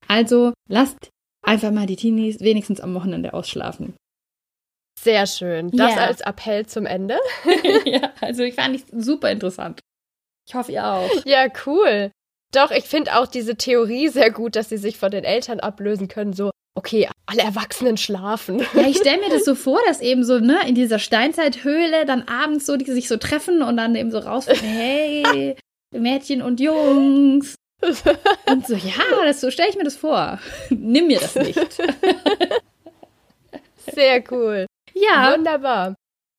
Also 0.07 0.53
lasst 0.67 1.09
einfach 1.43 1.71
mal 1.71 1.85
die 1.85 1.95
Teenies 1.95 2.39
wenigstens 2.39 2.81
am 2.81 2.93
Wochenende 2.95 3.33
ausschlafen. 3.33 3.93
Sehr 4.99 5.27
schön. 5.27 5.69
Das 5.71 5.95
yeah. 5.95 6.05
als 6.05 6.21
Appell 6.21 6.65
zum 6.65 6.85
Ende. 6.85 7.17
ja, 7.85 8.13
also 8.21 8.43
ich 8.43 8.55
fand 8.55 8.75
es 8.75 8.85
super 9.05 9.31
interessant. 9.31 9.79
Ich 10.47 10.55
hoffe, 10.55 10.71
ihr 10.71 10.85
auch. 10.85 11.09
Ja, 11.25 11.47
cool. 11.65 12.11
Doch, 12.53 12.71
ich 12.71 12.85
finde 12.85 13.17
auch 13.17 13.27
diese 13.27 13.55
Theorie 13.55 14.09
sehr 14.09 14.31
gut, 14.31 14.55
dass 14.55 14.69
sie 14.69 14.77
sich 14.77 14.97
von 14.97 15.11
den 15.11 15.23
Eltern 15.23 15.59
ablösen 15.59 16.07
können. 16.07 16.33
So, 16.33 16.51
okay, 16.75 17.09
alle 17.25 17.41
Erwachsenen 17.41 17.97
schlafen. 17.97 18.65
Ja, 18.73 18.87
ich 18.87 18.97
stelle 18.97 19.19
mir 19.19 19.29
das 19.29 19.45
so 19.45 19.55
vor, 19.55 19.79
dass 19.87 20.01
eben 20.01 20.23
so, 20.23 20.39
ne, 20.39 20.59
in 20.67 20.75
dieser 20.75 20.99
Steinzeithöhle 20.99 22.05
dann 22.05 22.23
abends 22.23 22.65
so, 22.65 22.75
die 22.75 22.91
sich 22.91 23.07
so 23.07 23.17
treffen 23.17 23.61
und 23.61 23.77
dann 23.77 23.95
eben 23.95 24.11
so 24.11 24.19
rausfinden, 24.19 24.67
hey, 24.67 25.55
Mädchen 25.91 26.41
und 26.41 26.59
Jungs. 26.59 27.55
Und 28.45 28.65
so, 28.65 28.75
ja, 28.75 29.03
das, 29.25 29.41
so 29.41 29.51
stelle 29.51 29.69
ich 29.69 29.75
mir 29.75 29.83
das 29.83 29.97
vor. 29.97 30.39
Nimm 30.69 31.07
mir 31.07 31.19
das 31.19 31.35
nicht. 31.35 31.59
Sehr 33.93 34.23
cool. 34.31 34.65
Ja. 34.93 35.33
Wunderbar. 35.33 35.95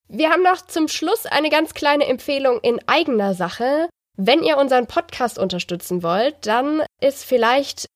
Wir 0.09 0.31
haben 0.31 0.43
noch 0.43 0.67
zum 0.67 0.89
Schluss 0.89 1.27
eine 1.27 1.51
ganz 1.51 1.75
kleine 1.75 2.07
Empfehlung 2.07 2.61
in 2.61 2.81
eigener 2.87 3.35
Sache. 3.35 3.89
Wenn 4.17 4.43
ihr 4.43 4.57
unseren 4.57 4.87
Podcast 4.87 5.39
unterstützen 5.39 6.03
wollt, 6.03 6.47
dann 6.47 6.83
ist 7.01 7.25
vielleicht 7.25 7.87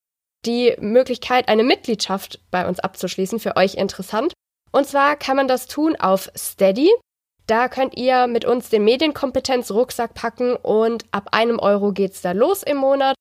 die 0.47 0.77
Möglichkeit, 0.81 1.49
eine 1.49 1.65
Mitgliedschaft 1.65 2.41
bei 2.51 2.67
uns 2.67 2.81
abzuschließen, 2.81 3.41
für 3.41 3.57
euch 3.57 3.75
interessant. 3.75 4.33
Und 4.71 4.87
zwar 4.87 5.17
kann 5.17 5.37
man 5.37 5.49
das 5.49 5.67
tun 5.67 5.97
auf 5.97 6.31
Steady. 6.37 6.91
Da 7.47 7.69
könnt 7.69 7.97
ihr 7.97 8.27
mit 8.27 8.45
uns 8.45 8.69
den 8.69 8.85
Medienkompetenz-Rucksack 8.85 10.15
packen 10.15 10.55
und 10.57 11.07
ab 11.11 11.29
einem 11.33 11.59
Euro 11.59 11.93
geht's 11.93 12.21
da 12.21 12.33
los 12.33 12.63
im 12.63 12.77
Monat. 12.77 13.15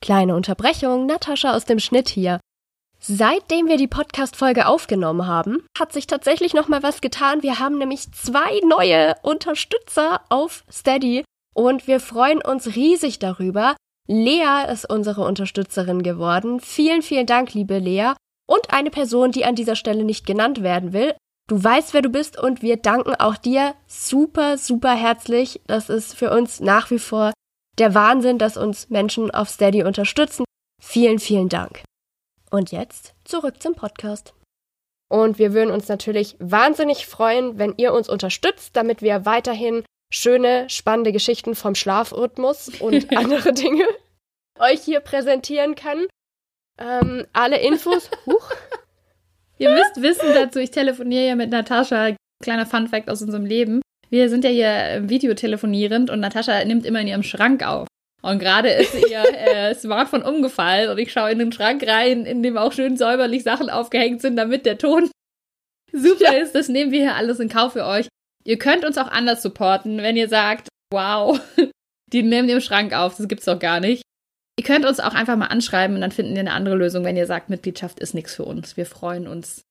Kleine 0.00 0.34
Unterbrechung, 0.34 1.06
Natascha 1.06 1.54
aus 1.54 1.64
dem 1.64 1.78
Schnitt 1.78 2.08
hier. 2.08 2.40
Seitdem 2.98 3.66
wir 3.66 3.76
die 3.76 3.86
Podcast-Folge 3.86 4.66
aufgenommen 4.66 5.26
haben, 5.26 5.64
hat 5.78 5.92
sich 5.92 6.06
tatsächlich 6.06 6.52
noch 6.52 6.68
mal 6.68 6.82
was 6.82 7.00
getan. 7.00 7.42
Wir 7.42 7.58
haben 7.58 7.78
nämlich 7.78 8.12
zwei 8.12 8.60
neue 8.66 9.14
Unterstützer 9.22 10.20
auf 10.28 10.64
Steady 10.70 11.24
und 11.54 11.86
wir 11.86 12.00
freuen 12.00 12.42
uns 12.42 12.74
riesig 12.74 13.18
darüber. 13.18 13.74
Lea 14.10 14.66
ist 14.72 14.90
unsere 14.90 15.22
Unterstützerin 15.22 16.02
geworden. 16.02 16.58
Vielen, 16.58 17.00
vielen 17.00 17.26
Dank, 17.26 17.54
liebe 17.54 17.78
Lea. 17.78 18.14
Und 18.48 18.72
eine 18.72 18.90
Person, 18.90 19.30
die 19.30 19.44
an 19.44 19.54
dieser 19.54 19.76
Stelle 19.76 20.02
nicht 20.02 20.26
genannt 20.26 20.64
werden 20.64 20.92
will. 20.92 21.14
Du 21.48 21.62
weißt, 21.62 21.94
wer 21.94 22.02
du 22.02 22.08
bist 22.08 22.36
und 22.36 22.60
wir 22.60 22.76
danken 22.76 23.14
auch 23.14 23.36
dir 23.36 23.76
super, 23.86 24.58
super 24.58 24.96
herzlich. 24.96 25.60
Das 25.68 25.88
ist 25.88 26.16
für 26.16 26.32
uns 26.32 26.58
nach 26.58 26.90
wie 26.90 26.98
vor 26.98 27.32
der 27.78 27.94
Wahnsinn, 27.94 28.38
dass 28.38 28.56
uns 28.56 28.90
Menschen 28.90 29.30
auf 29.30 29.48
Steady 29.48 29.84
unterstützen. 29.84 30.44
Vielen, 30.82 31.20
vielen 31.20 31.48
Dank. 31.48 31.84
Und 32.50 32.72
jetzt 32.72 33.14
zurück 33.24 33.62
zum 33.62 33.76
Podcast. 33.76 34.34
Und 35.08 35.38
wir 35.38 35.54
würden 35.54 35.70
uns 35.70 35.86
natürlich 35.86 36.34
wahnsinnig 36.40 37.06
freuen, 37.06 37.58
wenn 37.58 37.74
ihr 37.76 37.92
uns 37.92 38.08
unterstützt, 38.08 38.74
damit 38.74 39.02
wir 39.02 39.24
weiterhin 39.24 39.84
schöne, 40.10 40.68
spannende 40.68 41.12
Geschichten 41.12 41.54
vom 41.54 41.74
Schlafrhythmus 41.74 42.68
und 42.80 43.10
andere 43.16 43.52
Dinge 43.52 43.84
euch 44.58 44.82
hier 44.82 45.00
präsentieren 45.00 45.74
kann. 45.74 46.06
Ähm, 46.78 47.26
alle 47.32 47.60
Infos. 47.60 48.10
Huch. 48.26 48.50
Ihr 49.58 49.70
müsst 49.70 50.02
wissen 50.02 50.34
dazu, 50.34 50.58
ich 50.58 50.70
telefoniere 50.70 51.26
ja 51.26 51.36
mit 51.36 51.50
Natascha. 51.50 52.14
Kleiner 52.42 52.64
Funfact 52.64 53.10
aus 53.10 53.20
unserem 53.20 53.44
Leben. 53.44 53.82
Wir 54.08 54.30
sind 54.30 54.44
ja 54.44 54.50
hier 54.50 55.08
videotelefonierend 55.08 56.10
und 56.10 56.20
Natascha 56.20 56.64
nimmt 56.64 56.86
immer 56.86 57.00
in 57.00 57.08
ihrem 57.08 57.22
Schrank 57.22 57.66
auf. 57.66 57.86
Und 58.22 58.38
gerade 58.38 58.70
ist 58.70 58.94
ihr 58.94 59.22
äh, 59.22 59.74
Smartphone 59.78 60.22
umgefallen 60.22 60.90
und 60.90 60.98
ich 60.98 61.12
schaue 61.12 61.30
in 61.30 61.38
den 61.38 61.52
Schrank 61.52 61.86
rein, 61.86 62.26
in 62.26 62.42
dem 62.42 62.56
auch 62.56 62.72
schön 62.72 62.96
säuberlich 62.96 63.42
Sachen 63.42 63.70
aufgehängt 63.70 64.22
sind, 64.22 64.36
damit 64.36 64.66
der 64.66 64.78
Ton 64.78 65.10
super 65.92 66.32
ja. 66.34 66.38
ist. 66.38 66.54
Das 66.54 66.68
nehmen 66.68 66.92
wir 66.92 67.00
hier 67.00 67.14
alles 67.14 67.40
in 67.40 67.48
Kauf 67.48 67.74
für 67.74 67.84
euch. 67.84 68.08
Ihr 68.50 68.58
könnt 68.58 68.84
uns 68.84 68.98
auch 68.98 69.06
anders 69.06 69.42
supporten, 69.42 69.98
wenn 69.98 70.16
ihr 70.16 70.28
sagt, 70.28 70.66
wow, 70.92 71.40
die 72.12 72.24
nehmen 72.24 72.48
den 72.48 72.60
Schrank 72.60 72.92
auf, 72.92 73.16
das 73.16 73.28
gibt's 73.28 73.44
doch 73.44 73.60
gar 73.60 73.78
nicht. 73.78 74.02
Ihr 74.58 74.64
könnt 74.64 74.84
uns 74.84 74.98
auch 74.98 75.14
einfach 75.14 75.36
mal 75.36 75.46
anschreiben 75.46 75.94
und 75.94 76.00
dann 76.00 76.10
finden 76.10 76.32
wir 76.32 76.40
eine 76.40 76.52
andere 76.52 76.74
Lösung, 76.74 77.04
wenn 77.04 77.16
ihr 77.16 77.28
sagt, 77.28 77.48
Mitgliedschaft 77.48 78.00
ist 78.00 78.12
nichts 78.12 78.34
für 78.34 78.44
uns. 78.44 78.76
Wir 78.76 78.86
freuen 78.86 79.28
uns 79.28 79.62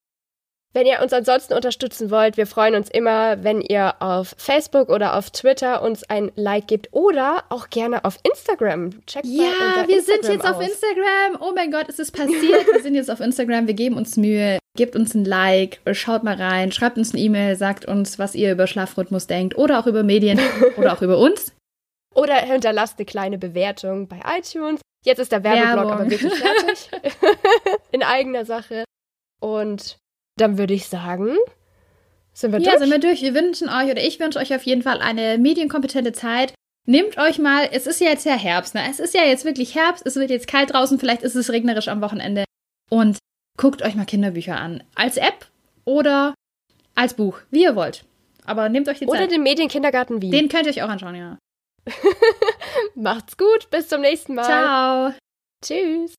wenn 0.73 0.85
ihr 0.85 1.01
uns 1.01 1.13
ansonsten 1.13 1.53
unterstützen 1.55 2.11
wollt, 2.11 2.37
wir 2.37 2.45
freuen 2.45 2.75
uns 2.75 2.89
immer, 2.89 3.43
wenn 3.43 3.59
ihr 3.59 3.95
auf 4.01 4.35
Facebook 4.37 4.89
oder 4.89 5.17
auf 5.17 5.31
Twitter 5.31 5.81
uns 5.81 6.03
ein 6.03 6.31
Like 6.35 6.67
gebt 6.67 6.89
oder 6.91 7.43
auch 7.49 7.69
gerne 7.69 8.05
auf 8.05 8.17
Instagram. 8.23 9.03
Checkt 9.07 9.25
ja, 9.25 9.41
wir 9.87 9.97
Instagram 9.97 10.21
sind 10.21 10.33
jetzt 10.33 10.45
aus. 10.45 10.55
auf 10.55 10.61
Instagram. 10.61 11.37
Oh 11.41 11.53
mein 11.55 11.71
Gott, 11.71 11.87
ist 11.87 11.99
es 11.99 12.11
passiert? 12.11 12.67
wir 12.71 12.81
sind 12.83 12.93
jetzt 12.93 13.09
auf 13.09 13.19
Instagram. 13.19 13.65
Wir 13.65 13.73
geben 13.73 13.97
uns 13.97 14.15
Mühe. 14.15 14.59
Gebt 14.77 14.95
uns 14.95 15.15
ein 15.15 15.25
Like, 15.25 15.81
schaut 15.93 16.23
mal 16.23 16.35
rein, 16.35 16.71
schreibt 16.71 16.97
uns 16.97 17.13
eine 17.13 17.21
E-Mail, 17.21 17.55
sagt 17.55 17.85
uns, 17.85 18.19
was 18.19 18.35
ihr 18.35 18.51
über 18.51 18.67
Schlafrhythmus 18.67 19.25
denkt 19.25 19.57
oder 19.57 19.79
auch 19.79 19.87
über 19.87 20.03
Medien 20.03 20.39
oder 20.77 20.93
auch 20.93 21.01
über 21.01 21.17
uns. 21.17 21.51
Oder 22.13 22.35
hinterlasst 22.35 22.99
eine 22.99 23.05
kleine 23.05 23.39
Bewertung 23.39 24.07
bei 24.07 24.19
iTunes. 24.37 24.81
Jetzt 25.03 25.19
ist 25.19 25.31
der 25.31 25.43
Werbeblock 25.43 25.75
Werbung. 25.75 25.91
aber 25.91 26.11
wirklich 26.11 26.33
fertig. 26.33 26.89
In 27.91 28.03
eigener 28.03 28.45
Sache. 28.45 28.83
Und 29.39 29.97
dann 30.41 30.57
würde 30.57 30.73
ich 30.73 30.87
sagen, 30.87 31.35
sind 32.33 32.51
wir 32.51 32.59
durch? 32.59 32.73
Ja, 32.73 32.79
sind 32.79 32.91
wir 32.91 32.99
durch. 32.99 33.21
Wir 33.21 33.33
wünschen 33.33 33.69
euch 33.69 33.91
oder 33.91 34.01
ich 34.01 34.19
wünsche 34.19 34.39
euch 34.39 34.53
auf 34.53 34.63
jeden 34.63 34.81
Fall 34.81 35.01
eine 35.01 35.37
medienkompetente 35.37 36.13
Zeit. 36.13 36.53
Nehmt 36.85 37.17
euch 37.17 37.37
mal, 37.37 37.67
es 37.71 37.85
ist 37.85 37.99
ja 37.99 38.07
jetzt 38.07 38.25
ja 38.25 38.33
Herbst, 38.33 38.73
ne? 38.73 38.83
Es 38.89 38.99
ist 38.99 39.13
ja 39.13 39.23
jetzt 39.23 39.45
wirklich 39.45 39.75
Herbst, 39.75 40.05
es 40.05 40.15
wird 40.15 40.29
jetzt 40.29 40.47
kalt 40.47 40.73
draußen, 40.73 40.97
vielleicht 40.99 41.21
ist 41.21 41.35
es 41.35 41.51
regnerisch 41.51 41.87
am 41.87 42.01
Wochenende. 42.01 42.45
Und 42.89 43.17
guckt 43.57 43.81
euch 43.81 43.95
mal 43.95 44.05
Kinderbücher 44.05 44.57
an. 44.57 44.83
Als 44.95 45.17
App 45.17 45.45
oder 45.85 46.33
als 46.95 47.13
Buch, 47.13 47.39
wie 47.51 47.63
ihr 47.63 47.75
wollt. 47.75 48.05
Aber 48.45 48.69
nehmt 48.69 48.87
euch 48.87 48.99
die 48.99 49.05
Zeit. 49.05 49.13
Oder 49.13 49.27
den 49.27 49.43
Medienkindergarten 49.43 50.21
Wien. 50.21 50.31
Den 50.31 50.49
könnt 50.49 50.65
ihr 50.65 50.71
euch 50.71 50.81
auch 50.81 50.89
anschauen, 50.89 51.15
ja. 51.15 51.37
Macht's 52.95 53.37
gut, 53.37 53.69
bis 53.69 53.87
zum 53.87 54.01
nächsten 54.01 54.33
Mal. 54.33 54.45
Ciao. 54.45 55.13
Tschüss. 55.63 56.18